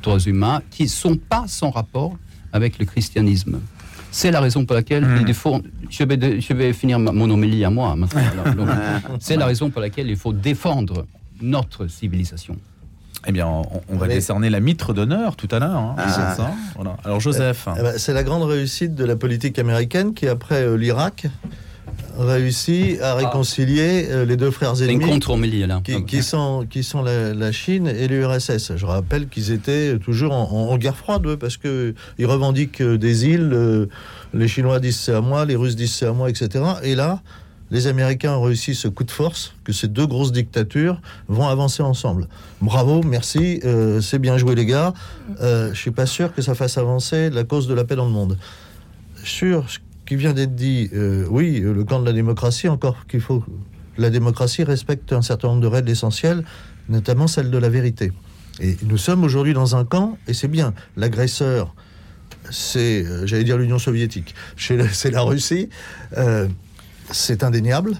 droits 0.02 0.20
humains, 0.20 0.62
qui 0.72 0.84
ne 0.84 0.88
sont 0.90 1.16
pas 1.18 1.46
sans 1.48 1.70
rapport 1.70 2.18
avec 2.52 2.80
le 2.80 2.86
christianisme. 2.86 3.60
C'est 4.12 4.30
la 4.30 4.42
raison 4.42 4.66
pour 4.66 4.76
laquelle 4.76 5.06
Hmm. 5.06 5.18
il 5.22 5.26
défend. 5.26 5.62
Je 5.90 6.04
vais, 6.04 6.18
de- 6.18 6.40
je 6.40 6.54
vais 6.54 6.72
finir 6.74 7.00
ma- 7.00 7.12
mon 7.12 7.30
homélie 7.32 7.64
à 7.66 7.70
moi. 7.72 7.96
Donc, 7.98 8.10
C'est 9.20 9.38
la 9.38 9.46
raison 9.48 9.70
pour 9.72 9.82
laquelle 9.82 10.10
il 10.10 10.18
faut 10.18 10.34
défendre 10.34 11.06
notre 11.42 11.88
civilisation. 11.88 12.58
Eh 13.26 13.32
bien, 13.32 13.48
on, 13.48 13.64
on 13.90 13.96
va 13.98 14.08
Mais- 14.08 14.16
décerner 14.16 14.50
la 14.50 14.60
mitre 14.60 14.94
d'honneur 14.94 15.36
tout 15.38 15.48
à 15.52 15.60
l'heure. 15.60 15.78
hein, 15.78 15.96
Ah. 15.98 16.10
c'est 16.10 16.42
ça. 16.42 16.52
Voilà. 16.76 16.98
Alors, 17.06 17.22
Joseph. 17.22 17.68
Eh 17.80 17.82
ben, 17.82 17.94
c'est 17.98 18.14
la 18.14 18.24
grande 18.24 18.44
réussite 18.44 18.94
de 18.96 19.06
la 19.06 19.16
politique 19.16 19.58
américaine 19.58 20.14
qui, 20.14 20.28
après 20.28 20.62
euh, 20.64 20.76
l'Irak, 20.78 21.26
réussit 22.18 23.02
à 23.02 23.16
réconcilier 23.16 24.08
euh, 24.10 24.26
les 24.26 24.38
deux 24.38 24.52
frères 24.52 24.82
ennemis 24.82 25.06
contre-homélie 25.06 25.66
là. 25.66 25.82
qui, 25.84 26.06
qui 26.06 26.24
sont, 26.24 26.66
qui 26.70 26.84
sont 26.84 27.02
la, 27.02 27.34
la 27.34 27.52
Chine 27.52 27.88
et 27.88 28.08
l'URSS. 28.08 28.76
Je 28.76 28.86
rappelle 28.86 29.28
qu'ils 29.28 29.52
étaient 29.52 29.98
toujours 30.00 30.34
en, 30.34 30.78
guerre 30.78 30.96
froide, 30.98 31.26
eux, 31.26 31.38
parce 31.38 31.58
qu'ils 31.58 31.96
revendiquent 32.26 32.82
euh, 32.82 32.98
des 32.98 33.26
îles. 33.28 33.52
euh, 33.54 33.88
les 34.34 34.48
Chinois 34.48 34.80
disent 34.80 35.00
c'est 35.00 35.14
à 35.14 35.22
moi, 35.22 35.46
les 35.46 35.56
Russes 35.56 35.76
disent 35.76 35.94
c'est 35.94 36.08
à 36.08 36.14
moi, 36.14 36.30
etc. 36.30 36.64
Et 36.84 36.96
là, 36.96 37.22
les 37.74 37.88
Américains 37.88 38.34
ont 38.34 38.44
réussi 38.44 38.76
ce 38.76 38.88
coup 38.88 39.04
de 39.04 39.12
force, 39.12 39.54
que 39.64 39.74
ces 39.74 39.88
deux 39.88 40.06
grosses 40.06 40.32
dictatures 40.32 41.02
vont 41.28 41.48
avancer 41.48 41.82
ensemble. 41.82 42.28
Bravo, 42.62 43.02
merci, 43.04 43.60
euh, 43.66 44.00
c'est 44.00 44.20
bien 44.20 44.38
joué 44.38 44.54
les 44.54 44.66
gars. 44.66 44.94
Euh, 45.42 45.74
je 45.74 45.80
suis 45.80 45.92
pas 45.92 46.06
sûr 46.06 46.34
que 46.34 46.42
ça 46.44 46.54
fasse 46.54 46.78
avancer 46.78 47.32
la 47.32 47.44
cause 47.44 47.68
de 47.68 47.74
la 47.74 47.84
paix 47.84 47.96
dans 47.96 48.06
le 48.06 48.12
monde. 48.12 48.38
Sur 49.24 49.66
qui 50.06 50.16
vient 50.16 50.34
d'être 50.34 50.56
dit, 50.56 50.90
euh, 50.94 51.26
oui, 51.30 51.62
euh, 51.62 51.74
le 51.74 51.84
camp 51.84 52.00
de 52.00 52.06
la 52.06 52.14
démocratie, 52.14 52.68
encore 52.68 53.08
qu'il 53.08 53.22
faut... 53.22 53.44
La 53.98 54.10
démocratie 54.10 54.64
respecte 54.64 55.14
un 55.14 55.22
certain 55.22 55.50
nombre 55.50 55.62
de 55.62 55.68
règles 55.68 55.90
essentielles, 55.90 56.44
notamment 56.90 57.28
celle 57.28 57.52
de 57.52 57.58
la 57.58 57.70
vérité. 57.70 58.12
Et 58.60 58.76
nous 58.84 58.98
sommes 58.98 59.24
aujourd'hui 59.24 59.54
dans 59.54 59.76
un 59.76 59.86
camp, 59.86 60.18
et 60.28 60.34
c'est 60.34 60.48
bien, 60.48 60.74
l'agresseur, 60.98 61.76
c'est, 62.50 63.06
euh, 63.06 63.28
j'allais 63.28 63.44
dire 63.44 63.58
l'Union 63.58 63.78
soviétique, 63.80 64.34
c'est 64.58 65.12
la 65.12 65.22
Russie, 65.22 65.70
c'est 67.12 67.44
indéniable, 67.44 67.94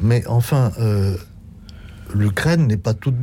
mais 0.00 0.26
enfin, 0.26 0.72
l'Ukraine 2.14 2.66
n'est 2.66 2.76
pas 2.76 2.94
toute 2.94 3.14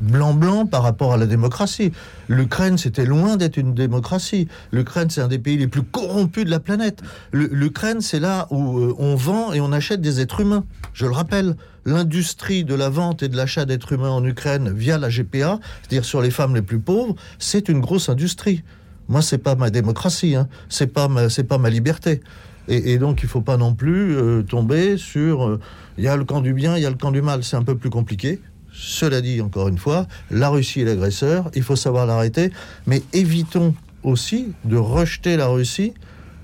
blanc-blanc 0.00 0.66
par 0.66 0.82
rapport 0.82 1.12
à 1.12 1.16
la 1.16 1.26
démocratie. 1.26 1.92
L'Ukraine, 2.28 2.78
c'était 2.78 3.04
loin 3.04 3.36
d'être 3.36 3.56
une 3.56 3.74
démocratie. 3.74 4.48
L'Ukraine, 4.72 5.10
c'est 5.10 5.20
un 5.20 5.28
des 5.28 5.38
pays 5.38 5.56
les 5.56 5.68
plus 5.68 5.82
corrompus 5.82 6.44
de 6.44 6.50
la 6.50 6.60
planète. 6.60 7.02
L'Ukraine, 7.32 8.00
c'est 8.00 8.20
là 8.20 8.46
où 8.50 8.78
euh, 8.78 8.94
on 8.98 9.14
vend 9.14 9.52
et 9.52 9.60
on 9.60 9.72
achète 9.72 10.00
des 10.00 10.20
êtres 10.20 10.40
humains. 10.40 10.64
Je 10.92 11.06
le 11.06 11.12
rappelle, 11.12 11.56
l'industrie 11.84 12.64
de 12.64 12.74
la 12.74 12.88
vente 12.88 13.22
et 13.22 13.28
de 13.28 13.36
l'achat 13.36 13.64
d'êtres 13.64 13.92
humains 13.92 14.10
en 14.10 14.24
Ukraine 14.24 14.72
via 14.72 14.98
la 14.98 15.08
GPA, 15.08 15.58
c'est-à-dire 15.82 16.04
sur 16.04 16.20
les 16.20 16.30
femmes 16.30 16.54
les 16.54 16.62
plus 16.62 16.78
pauvres, 16.78 17.14
c'est 17.38 17.68
une 17.68 17.80
grosse 17.80 18.08
industrie. 18.08 18.62
Moi, 19.08 19.22
c'est 19.22 19.38
pas 19.38 19.54
ma 19.56 19.70
démocratie, 19.70 20.36
hein. 20.36 20.48
c'est 20.68 20.86
pas 20.92 21.08
ma, 21.08 21.70
liberté. 21.70 22.20
Et, 22.68 22.92
et 22.92 22.98
donc, 22.98 23.22
il 23.22 23.28
faut 23.28 23.40
pas 23.40 23.56
non 23.56 23.74
plus 23.74 24.14
euh, 24.16 24.42
tomber 24.42 24.96
sur. 24.96 25.48
euh, 25.48 25.60
Il 25.98 26.04
y 26.04 26.08
a 26.08 26.16
le 26.16 26.24
camp 26.24 26.40
du 26.40 26.52
bien, 26.52 26.76
il 26.76 26.82
y 26.82 26.86
a 26.86 26.90
le 26.90 26.96
camp 26.96 27.10
du 27.10 27.20
mal. 27.22 27.42
C'est 27.42 27.56
un 27.56 27.64
peu 27.64 27.76
plus 27.76 27.90
compliqué. 27.90 28.40
Cela 28.82 29.20
dit, 29.20 29.42
encore 29.42 29.68
une 29.68 29.76
fois, 29.76 30.06
la 30.30 30.48
Russie 30.48 30.80
est 30.80 30.84
l'agresseur. 30.86 31.50
Il 31.54 31.62
faut 31.62 31.76
savoir 31.76 32.06
l'arrêter. 32.06 32.50
Mais 32.86 33.02
évitons 33.12 33.74
aussi 34.02 34.48
de 34.64 34.76
rejeter 34.76 35.36
la 35.36 35.48
Russie 35.48 35.92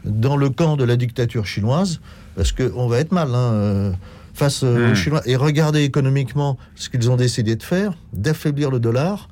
dans 0.04 0.36
le 0.36 0.50
camp 0.50 0.76
de 0.76 0.84
la 0.84 0.96
dictature 0.96 1.46
chinoise, 1.46 2.00
parce 2.36 2.52
qu'on 2.52 2.86
va 2.88 2.98
être 2.98 3.12
mal 3.12 3.34
hein, 3.34 3.52
euh, 3.52 3.92
face 4.34 4.62
aux 4.62 4.94
Chinois. 4.94 5.22
Et 5.24 5.34
regardez 5.34 5.82
économiquement 5.82 6.58
ce 6.74 6.90
qu'ils 6.90 7.10
ont 7.10 7.16
décidé 7.16 7.56
de 7.56 7.62
faire, 7.62 7.94
d'affaiblir 8.12 8.70
le 8.70 8.80
dollar. 8.80 9.28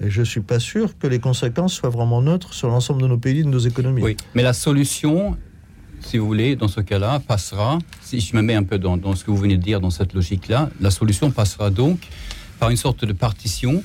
Et 0.00 0.10
je 0.10 0.22
suis 0.22 0.40
pas 0.40 0.58
sûr 0.58 0.98
que 0.98 1.06
les 1.06 1.20
conséquences 1.20 1.74
soient 1.74 1.90
vraiment 1.90 2.22
neutres 2.22 2.54
sur 2.54 2.68
l'ensemble 2.68 3.02
de 3.02 3.06
nos 3.06 3.18
pays, 3.18 3.44
de 3.44 3.48
nos 3.48 3.58
économies. 3.58 4.02
Oui, 4.02 4.16
mais 4.34 4.42
la 4.42 4.52
solution, 4.52 5.36
si 6.00 6.18
vous 6.18 6.26
voulez, 6.26 6.56
dans 6.56 6.68
ce 6.68 6.80
cas-là, 6.80 7.20
passera, 7.20 7.78
si 8.02 8.20
je 8.20 8.34
me 8.34 8.42
mets 8.42 8.54
un 8.54 8.64
peu 8.64 8.78
dans, 8.78 8.96
dans 8.96 9.14
ce 9.14 9.24
que 9.24 9.30
vous 9.30 9.36
venez 9.36 9.56
de 9.56 9.62
dire, 9.62 9.80
dans 9.80 9.90
cette 9.90 10.12
logique-là, 10.12 10.70
la 10.80 10.90
solution 10.90 11.30
passera 11.30 11.70
donc 11.70 12.08
par 12.58 12.70
une 12.70 12.76
sorte 12.76 13.04
de 13.04 13.12
partition, 13.12 13.82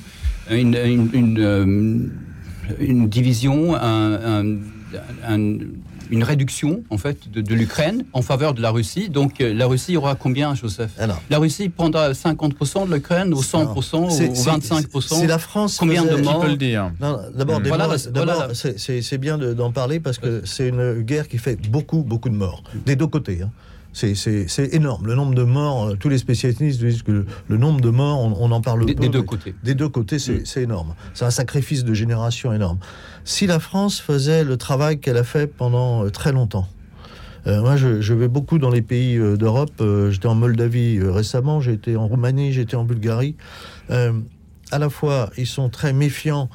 une, 0.50 0.76
une, 0.76 1.10
une, 1.12 1.38
euh, 1.40 2.08
une 2.80 3.08
division, 3.08 3.74
un- 3.74 4.42
un- 4.42 4.56
un- 5.26 5.58
une 6.10 6.22
réduction, 6.22 6.84
en 6.90 6.98
fait, 6.98 7.30
de, 7.32 7.40
de 7.40 7.54
l'Ukraine 7.54 8.04
en 8.12 8.20
faveur 8.20 8.52
de 8.52 8.60
la 8.60 8.70
Russie. 8.70 9.08
Donc, 9.08 9.40
euh, 9.40 9.54
la 9.54 9.66
Russie 9.66 9.96
aura 9.96 10.14
combien, 10.14 10.54
Joseph? 10.54 10.90
Alors, 10.98 11.20
La 11.30 11.38
Russie 11.38 11.70
prendra 11.70 12.12
50% 12.12 12.86
de 12.86 12.94
l'Ukraine, 12.94 13.32
ou 13.32 13.42
100%, 13.42 14.10
c'est- 14.10 14.28
ou 14.28 14.34
c'est- 14.34 14.50
25% 14.50 15.16
Si 15.20 15.26
la 15.26 15.38
France 15.38 15.78
Combien 15.78 16.04
de 16.04 16.16
morts 16.16 16.40
peut 16.40 16.48
le 16.50 16.56
dire 16.58 16.92
D'abord, 17.00 17.60
Voilà 17.64 17.86
voilà 18.12 18.48
c'est- 18.54 18.78
c'est 18.78 19.00
c'est 19.00 19.18
bien 19.18 19.38
de- 19.38 19.54
d'en 19.54 19.72
parler 19.72 19.98
parce 19.98 20.18
que 20.18 20.42
c'est 20.44 20.68
une 20.68 21.00
guerre 21.00 21.26
qui 21.26 21.38
fait 21.38 21.56
beaucoup, 21.70 22.02
beaucoup 22.02 22.28
de 22.28 22.36
morts, 22.36 22.62
des 22.84 22.96
deux 22.96 23.06
côtés. 23.06 23.40
hein. 23.42 23.50
C'est- 23.94 24.74
énorme. 24.74 25.06
Le 25.06 25.14
nombre 25.14 25.34
de 25.34 25.44
morts, 25.44 25.86
euh, 25.90 25.94
tous 25.94 26.08
les 26.08 26.18
spécialistes 26.18 26.60
disent 26.82 27.02
que 27.02 27.12
le, 27.12 27.26
le 27.48 27.56
nombre 27.56 27.80
de 27.80 27.90
morts, 27.90 28.18
on, 28.20 28.34
on 28.38 28.50
en 28.50 28.60
parle 28.60 28.84
des, 28.84 28.94
peu, 28.94 29.02
des 29.02 29.08
deux 29.08 29.22
côtés. 29.22 29.54
Des 29.62 29.74
deux 29.74 29.88
côtés, 29.88 30.18
c'est 30.18 30.46
c'est 30.46 30.62
énorme. 30.62 30.94
C'est 31.14 31.24
un 31.24 31.30
sacrifice 31.30 31.84
de 31.84 31.94
génération 31.94 32.52
énorme. 32.52 32.78
Si 33.24 33.46
la 33.46 33.60
France 33.60 34.00
faisait 34.00 34.42
le 34.44 34.56
travail 34.56 34.98
qu'elle 34.98 35.16
a 35.16 35.24
fait 35.24 35.46
pendant 35.46 36.04
euh, 36.04 36.10
très 36.10 36.32
longtemps, 36.32 36.66
euh, 37.46 37.60
moi, 37.60 37.76
je, 37.76 38.00
je 38.00 38.14
vais 38.14 38.28
beaucoup 38.28 38.58
dans 38.58 38.70
les 38.70 38.82
pays 38.82 39.16
euh, 39.16 39.36
d'Europe. 39.36 39.72
Euh, 39.80 40.10
J'étais 40.10 40.26
en 40.26 40.34
Moldavie 40.34 40.98
récemment, 41.00 41.60
j'ai 41.60 41.72
été 41.74 41.94
en 41.96 42.06
Roumanie, 42.08 42.58
été 42.58 42.74
en 42.76 42.84
Bulgarie. 42.84 43.36
À 44.70 44.78
la 44.78 44.88
fois, 44.90 45.30
ils 45.36 45.46
sont 45.46 45.68
très 45.68 45.92
méfiants 45.92 46.48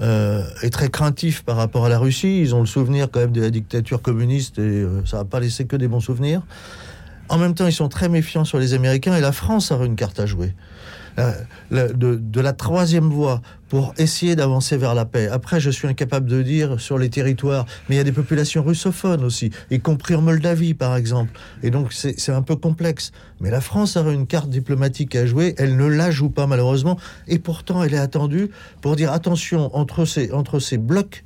euh, 0.00 0.42
et 0.62 0.70
très 0.70 0.88
craintifs 0.90 1.42
par 1.42 1.56
rapport 1.56 1.84
à 1.84 1.88
la 1.88 1.98
Russie. 1.98 2.40
Ils 2.40 2.54
ont 2.54 2.60
le 2.60 2.66
souvenir 2.66 3.08
quand 3.10 3.20
même 3.20 3.32
de 3.32 3.40
la 3.40 3.50
dictature 3.50 4.00
communiste 4.00 4.58
et 4.58 4.62
euh, 4.62 5.04
ça 5.04 5.18
va 5.18 5.24
pas 5.24 5.40
laissé 5.40 5.64
que 5.66 5.76
des 5.76 5.88
bons 5.88 6.00
souvenirs. 6.00 6.42
En 7.28 7.38
même 7.38 7.54
temps, 7.54 7.66
ils 7.66 7.72
sont 7.72 7.88
très 7.88 8.08
méfiants 8.08 8.44
sur 8.44 8.58
les 8.58 8.74
Américains 8.74 9.16
et 9.16 9.20
la 9.20 9.32
France 9.32 9.72
a 9.72 9.76
une 9.84 9.96
carte 9.96 10.18
à 10.20 10.26
jouer. 10.26 10.54
Euh, 11.18 11.32
de, 11.70 12.40
la 12.40 12.52
troisième 12.52 13.08
voie 13.10 13.42
pour 13.68 13.92
essayer 13.98 14.36
d'avancer 14.36 14.76
vers 14.76 14.94
la 14.94 15.04
paix. 15.04 15.28
Après, 15.28 15.58
je 15.58 15.70
suis 15.70 15.88
incapable 15.88 16.26
de 16.26 16.42
dire 16.42 16.80
sur 16.80 16.96
les 16.98 17.10
territoires, 17.10 17.66
mais 17.88 17.96
il 17.96 17.98
y 17.98 18.00
a 18.00 18.04
des 18.04 18.12
populations 18.12 18.62
russophones 18.62 19.24
aussi, 19.24 19.50
y 19.70 19.80
compris 19.80 20.14
en 20.14 20.22
Moldavie, 20.22 20.74
par 20.74 20.96
exemple. 20.96 21.32
Et 21.62 21.70
donc, 21.70 21.92
c'est 21.92 22.18
c'est 22.18 22.32
un 22.32 22.42
peu 22.42 22.56
complexe. 22.56 23.10
Mais 23.40 23.50
la 23.50 23.60
France 23.60 23.96
a 23.96 24.02
une 24.10 24.26
carte 24.26 24.48
diplomatique 24.48 25.16
à 25.16 25.26
jouer. 25.26 25.54
Elle 25.58 25.76
ne 25.76 25.86
la 25.86 26.10
joue 26.10 26.30
pas, 26.30 26.46
malheureusement. 26.46 26.98
Et 27.26 27.38
pourtant, 27.38 27.82
elle 27.82 27.94
est 27.94 27.98
attendue 27.98 28.50
pour 28.80 28.96
dire 28.96 29.12
attention, 29.12 29.74
entre 29.76 30.04
ces, 30.04 30.32
entre 30.32 30.60
ces 30.60 30.78
blocs, 30.78 31.24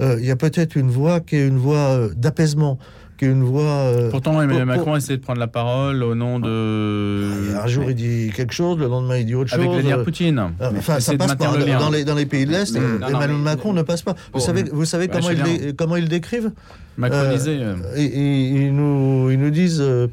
euh, 0.00 0.16
il 0.18 0.26
y 0.26 0.30
a 0.30 0.36
peut-être 0.36 0.76
une 0.76 0.90
voie 0.90 1.20
qui 1.20 1.36
est 1.36 1.46
une 1.46 1.58
voie 1.58 1.76
euh, 1.76 2.08
d'apaisement, 2.14 2.78
qui 3.16 3.24
est 3.26 3.28
une 3.28 3.42
voie. 3.44 3.62
euh, 3.62 4.10
Pourtant, 4.10 4.32
Emmanuel 4.40 4.64
pour- 4.66 4.76
Macron 4.76 4.96
essaie 4.96 5.16
de 5.16 5.22
prendre 5.22 5.38
la 5.38 5.46
parole 5.46 6.02
au 6.02 6.14
nom 6.14 6.38
de. 6.40 7.56
un 7.62 7.66
jour, 7.66 7.84
il 7.88 7.94
dit 7.94 8.32
quelque 8.34 8.52
chose, 8.54 8.78
le 8.78 8.86
lendemain, 8.88 9.16
il 9.18 9.26
dit 9.26 9.34
autre 9.34 9.52
Avec 9.54 9.66
chose. 9.66 9.74
Vladimir 9.74 9.98
Euh, 9.98 10.04
Poutine. 10.04 10.38
Enfin, 10.60 10.96
Essayer 10.96 11.00
ça 11.00 11.12
de 11.12 11.16
passe 11.18 11.28
maintenir 11.28 11.50
pas. 11.52 11.58
le 11.58 11.64
lien. 11.64 11.78
Dans 11.78 11.90
les, 11.90 12.04
dans 12.04 12.14
les 12.14 12.26
pays 12.26 12.44
de 12.46 12.50
l'Est, 12.50 12.74
Mm. 12.74 12.82
euh, 12.82 12.98
Non, 12.98 13.08
Emmanuel 13.08 13.30
mais- 13.30 13.36
Macron 13.44 13.72
ne 13.72 13.82
passe 13.82 14.02
pas. 14.02 14.12
Vous 14.12 14.18
Bon, 14.34 14.38
savez, 14.40 14.64
vous 14.72 14.84
savez 14.84 15.06
bah, 15.08 15.14
comment, 15.20 15.30
ils 15.30 15.42
dé- 15.42 15.72
comment 15.76 15.96
ils 15.96 16.02
le 16.04 16.08
décrivent? 16.08 16.50
Macronisé. 16.96 17.58
euh. 17.60 17.74
Et- 17.96 18.04
et 18.04 18.48
ils, 18.66 18.74
nous, 18.74 19.30
ils 19.30 19.38
nous 19.38 19.50
disent 19.50 19.80
euh, 19.80 20.06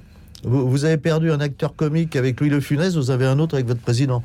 vous, 0.44 0.70
vous 0.70 0.86
avez 0.86 0.98
perdu 0.98 1.32
un 1.32 1.40
acteur 1.40 1.76
comique 1.76 2.16
avec 2.16 2.40
Louis 2.40 2.50
Le 2.50 2.60
Funès, 2.60 2.96
vous 2.96 3.12
avez 3.12 3.26
un 3.26 3.38
autre 3.40 3.56
avec 3.56 3.68
votre 3.68 3.82
président. 3.82 4.24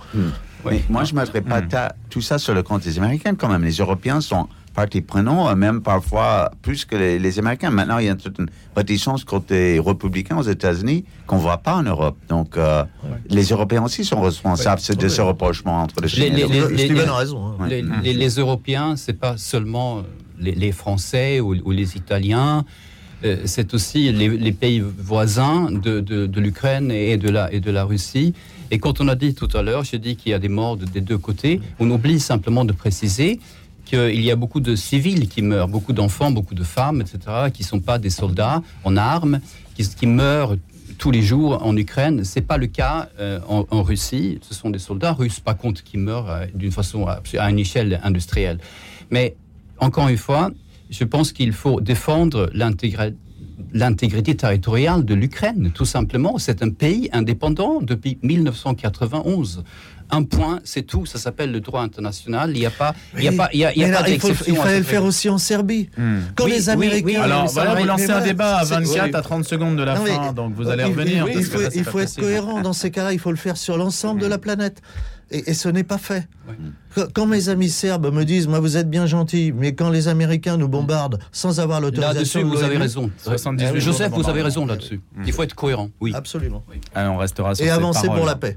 Mais 0.68 0.83
moi, 0.89 1.05
je 1.05 1.14
ne 1.14 1.20
mettrais 1.20 1.43
pas 1.43 1.61
Hmm. 1.61 1.68
ta- 1.68 1.95
tout 2.11 2.20
ça 2.20 2.39
sur 2.39 2.53
le 2.55 2.62
compte 2.62 2.83
des 2.83 2.99
Américains 2.99 3.35
quand 3.37 3.49
même. 3.49 3.62
Les 3.62 3.77
Européens 3.77 4.20
sont 4.20 4.49
partie 4.77 5.01
prenante, 5.01 5.57
même 5.57 5.81
parfois 5.81 6.51
plus 6.62 6.85
que 6.85 6.95
les, 6.97 7.18
les 7.18 7.39
Américains. 7.39 7.70
Maintenant, 7.70 7.99
il 7.99 8.07
y 8.07 8.09
a 8.11 8.14
toute 8.14 8.39
une 8.39 8.49
réticence 8.77 9.24
côté 9.24 9.81
républicain 9.85 10.37
aux 10.37 10.43
États-Unis 10.57 11.05
qu'on 11.27 11.37
ne 11.37 11.41
voit 11.41 11.59
pas 11.59 11.77
en 11.77 11.83
Europe. 11.83 12.16
Donc, 12.29 12.57
euh, 12.57 12.85
les 13.29 13.45
Européens 13.55 13.85
aussi 13.85 14.05
sont 14.05 14.20
responsables 14.20 14.83
de 14.83 15.03
Ouais. 15.03 15.09
ce 15.09 15.22
rapprochement 15.22 15.81
entre 15.83 15.97
les 16.03 16.09
Les- 16.09 16.27
et 16.27 16.31
les- 16.31 16.89
les- 16.89 17.01
Euh, 17.01 17.09
a 17.09 17.16
raison. 17.16 17.41
hein. 17.47 17.55
Ouais. 17.61 17.68
Les, 17.70 17.83
les- 18.05 18.14
les 18.14 18.29
Européens, 18.45 18.95
c'est 18.97 19.18
pas 19.27 19.37
seulement 19.39 20.03
les, 20.39 20.53
les 20.53 20.72
Français 20.72 21.41
ou, 21.41 21.57
ou 21.64 21.70
les 21.70 21.97
Italiens, 21.97 22.64
euh, 23.24 23.39
c'est 23.47 23.72
aussi 23.72 24.12
les, 24.12 24.29
les 24.29 24.53
pays 24.53 24.81
voisins 25.12 25.70
de, 25.70 26.01
de- 26.01 26.27
de 26.27 26.41
l'Ukraine 26.41 26.91
et 26.91 27.16
de, 27.16 27.31
la, 27.31 27.51
et 27.51 27.61
de 27.61 27.70
la 27.70 27.85
Russie. 27.85 28.35
Et 28.70 28.79
quand 28.79 29.01
on 29.01 29.09
a 29.09 29.14
dit 29.14 29.33
tout 29.35 29.49
à 29.55 29.62
l'heure, 29.62 29.85
j'ai 29.85 29.99
dit 29.99 30.16
qu'il 30.16 30.33
y 30.33 30.35
a 30.35 30.39
des 30.39 30.51
morts 30.51 30.77
de- 30.77 30.85
des 30.85 31.01
deux 31.01 31.16
côtés, 31.29 31.61
on 31.79 31.91
oublie 31.91 32.20
simplement 32.20 32.64
de 32.66 32.72
préciser 32.72 33.41
qu'il 33.87 34.20
y 34.20 34.30
a 34.30 34.37
beaucoup 34.37 34.61
de 34.61 34.76
civils 34.76 35.28
qui 35.28 35.41
meurent, 35.41 35.68
beaucoup 35.68 35.95
d'enfants, 35.95 36.30
beaucoup 36.30 36.55
de 36.55 36.64
femmes, 36.64 37.01
etc., 37.01 37.18
qui 37.55 37.62
ne 37.62 37.66
sont 37.66 37.80
pas 37.80 37.99
des 37.99 38.11
soldats 38.11 38.62
en 38.84 38.97
armes, 38.97 39.41
qui, 39.74 40.07
meurent 40.07 40.57
tous 40.99 41.11
les 41.11 41.22
jours 41.22 41.64
en 41.64 41.76
Ukraine. 41.76 42.24
C'est 42.24 42.41
pas 42.43 42.59
le 42.59 42.66
cas 42.66 43.09
euh, 43.18 43.41
en, 43.49 43.82
Russie. 43.82 44.39
Ce 44.43 44.55
sont 44.55 44.70
des 44.70 44.78
soldats 44.78 45.12
russes, 45.12 45.41
par 45.41 45.57
contre, 45.57 45.82
qui 45.82 45.97
meurent 45.99 46.30
euh, 46.30 46.47
d'une 46.55 46.72
façon 46.72 47.07
à, 47.07 47.22
à 47.39 47.51
une 47.51 47.59
échelle 47.59 48.01
industrielle. 48.03 48.59
Mais 49.11 49.37
encore 49.78 50.09
une 50.09 50.16
fois, 50.16 50.51
je 50.91 51.05
pense 51.05 51.32
qu'il 51.32 51.53
faut 51.53 51.80
défendre 51.80 52.51
l'intégrité 53.72 54.37
territoriale 54.37 55.05
de 55.05 55.14
l'Ukraine, 55.14 55.70
tout 55.74 55.84
simplement. 55.84 56.39
C'est 56.39 56.62
un 56.62 56.70
pays 56.70 57.09
indépendant 57.12 57.80
depuis 57.80 58.18
1991 58.22 59.64
un 60.11 60.22
point, 60.22 60.61
c'est 60.64 60.82
tout. 60.82 61.07
Ça 61.07 61.18
s'appelle 61.18 61.52
le 61.52 61.61
droit 61.61 61.82
international. 61.82 62.50
Il 62.54 62.61
n'y 62.61 62.66
a 62.66 62.70
pas, 62.70 62.94
il 63.16 63.24
y 63.24 63.28
a 63.28 63.32
pas, 63.32 63.48
il 63.52 63.61
y 63.61 63.64
a, 63.64 63.72
il 63.74 63.80
y 63.80 63.84
a 63.84 63.88
Mais 63.88 63.92
pas 63.94 64.02
là, 64.02 64.09
il, 64.09 64.20
faut- 64.20 64.34
fallait 64.34 64.78
le 64.78 64.84
faire 64.84 65.04
aussi 65.04 65.28
en 65.28 65.38
Serbie. 65.38 65.88
Hmm. 65.96 66.18
Quand 66.34 66.44
Oui, 66.44 66.52
les 66.52 66.64
oui, 66.66 66.70
Américains. 66.70 67.07
oui, 67.07 67.16
Alors 67.16 67.46
voilà, 67.46 67.74
vous 67.74 67.84
lancez 67.84 68.11
un 68.11 68.20
débat 68.22 68.59
à 68.59 68.64
c'est- 68.64 68.74
24 68.74 69.04
oui. 69.04 69.14
à 69.14 69.22
30 69.22 69.44
secondes 69.44 69.76
de 69.76 69.82
la 69.82 69.94
Non, 69.96 70.02
mais- 70.04 70.11
fin, 70.11 70.32
donc 70.32 70.54
vous 70.54 70.68
allez 70.68 70.84
revenir. 70.84 71.26
Il, 71.28 71.44
faut, 71.44 71.59
là, 71.61 72.02
être 72.02 72.16
cohérent 72.20 72.61
dans 72.62 72.72
ces 72.72 72.90
cas-là. 72.90 73.12
Il 73.12 73.18
faut 73.18 73.30
le 73.30 73.36
faire 73.36 73.57
sur 73.57 73.76
l'ensemble 73.76 74.20
de 74.20 74.26
la 74.26 74.38
planète. 74.38 74.80
Et, 75.32 75.50
et 75.50 75.54
ce 75.54 75.68
n'est 75.68 75.82
pas 75.82 75.98
fait. 75.98 76.28
Ouais. 76.48 77.04
Quand, 77.12 77.26
mes 77.26 77.48
amis 77.48 77.68
serbes 77.68 78.14
me 78.14 78.24
disent, 78.24 78.46
moi 78.46 78.61
vous 78.61 78.76
êtes 78.76 78.88
bien 78.88 79.07
gentils, 79.07 79.52
mais 79.52 79.74
quand 79.74 79.90
les 79.90 80.07
Américains 80.07 80.57
nous 80.57 80.68
bombardent 80.68 81.18
sans 81.32 81.59
avoir 81.59 81.80
Là-dessus, 81.80 82.00
l'autorisation, 82.00 82.40
de 82.42 82.44
vous 82.46 82.62
avez 82.62 82.76
raison. 82.76 83.11
78 83.18 83.66
jours 83.80 83.92
Joseph, 83.92 84.12
vous 84.12 84.28
avez 84.30 84.42
raison 84.42 84.66
là-dessus. 84.66 85.00
Il 85.26 85.32
faut 85.32 85.42
être 85.42 85.54
cohérent. 85.57 85.90
Oui. 86.00 86.12
Absolument. 86.14 86.62
Allez, 86.94 87.09
on 87.09 87.16
restera 87.18 87.57
sur 87.57 87.66
Et 87.66 87.70
avancer 87.70 88.07
pour 88.07 88.24
la 88.24 88.36
paix. 88.36 88.57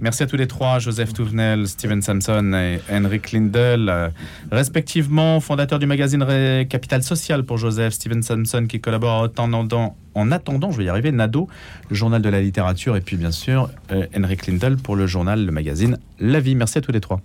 Merci 0.00 0.22
à 0.22 0.26
tous 0.26 0.36
les 0.36 0.46
trois, 0.46 0.78
Joseph 0.78 1.12
Touvenel, 1.12 1.66
Steven 1.68 2.00
Samson 2.02 2.52
et 2.54 2.80
Henrik 2.90 3.32
Lindel, 3.32 3.88
euh, 3.88 4.08
respectivement 4.50 5.40
fondateurs 5.40 5.78
du 5.78 5.86
magazine 5.86 6.22
Ré- 6.22 6.66
Capital 6.68 7.02
Social 7.02 7.44
pour 7.44 7.58
Joseph, 7.58 7.92
Steven 7.94 8.22
Samson 8.22 8.66
qui 8.66 8.80
collabore 8.80 9.20
en 9.20 9.24
attendant, 9.24 9.96
en 10.14 10.32
attendant, 10.32 10.70
je 10.72 10.78
vais 10.78 10.84
y 10.84 10.88
arriver, 10.88 11.12
Nado, 11.12 11.48
le 11.90 11.96
journal 11.96 12.22
de 12.22 12.28
la 12.28 12.40
littérature, 12.40 12.96
et 12.96 13.00
puis 13.00 13.16
bien 13.16 13.30
sûr 13.30 13.68
euh, 13.92 14.06
Henrik 14.16 14.46
Lindel 14.46 14.76
pour 14.76 14.96
le 14.96 15.06
journal, 15.06 15.44
le 15.44 15.52
magazine 15.52 15.98
La 16.20 16.40
Vie. 16.40 16.54
Merci 16.54 16.78
à 16.78 16.80
tous 16.80 16.92
les 16.92 17.00
trois. 17.00 17.20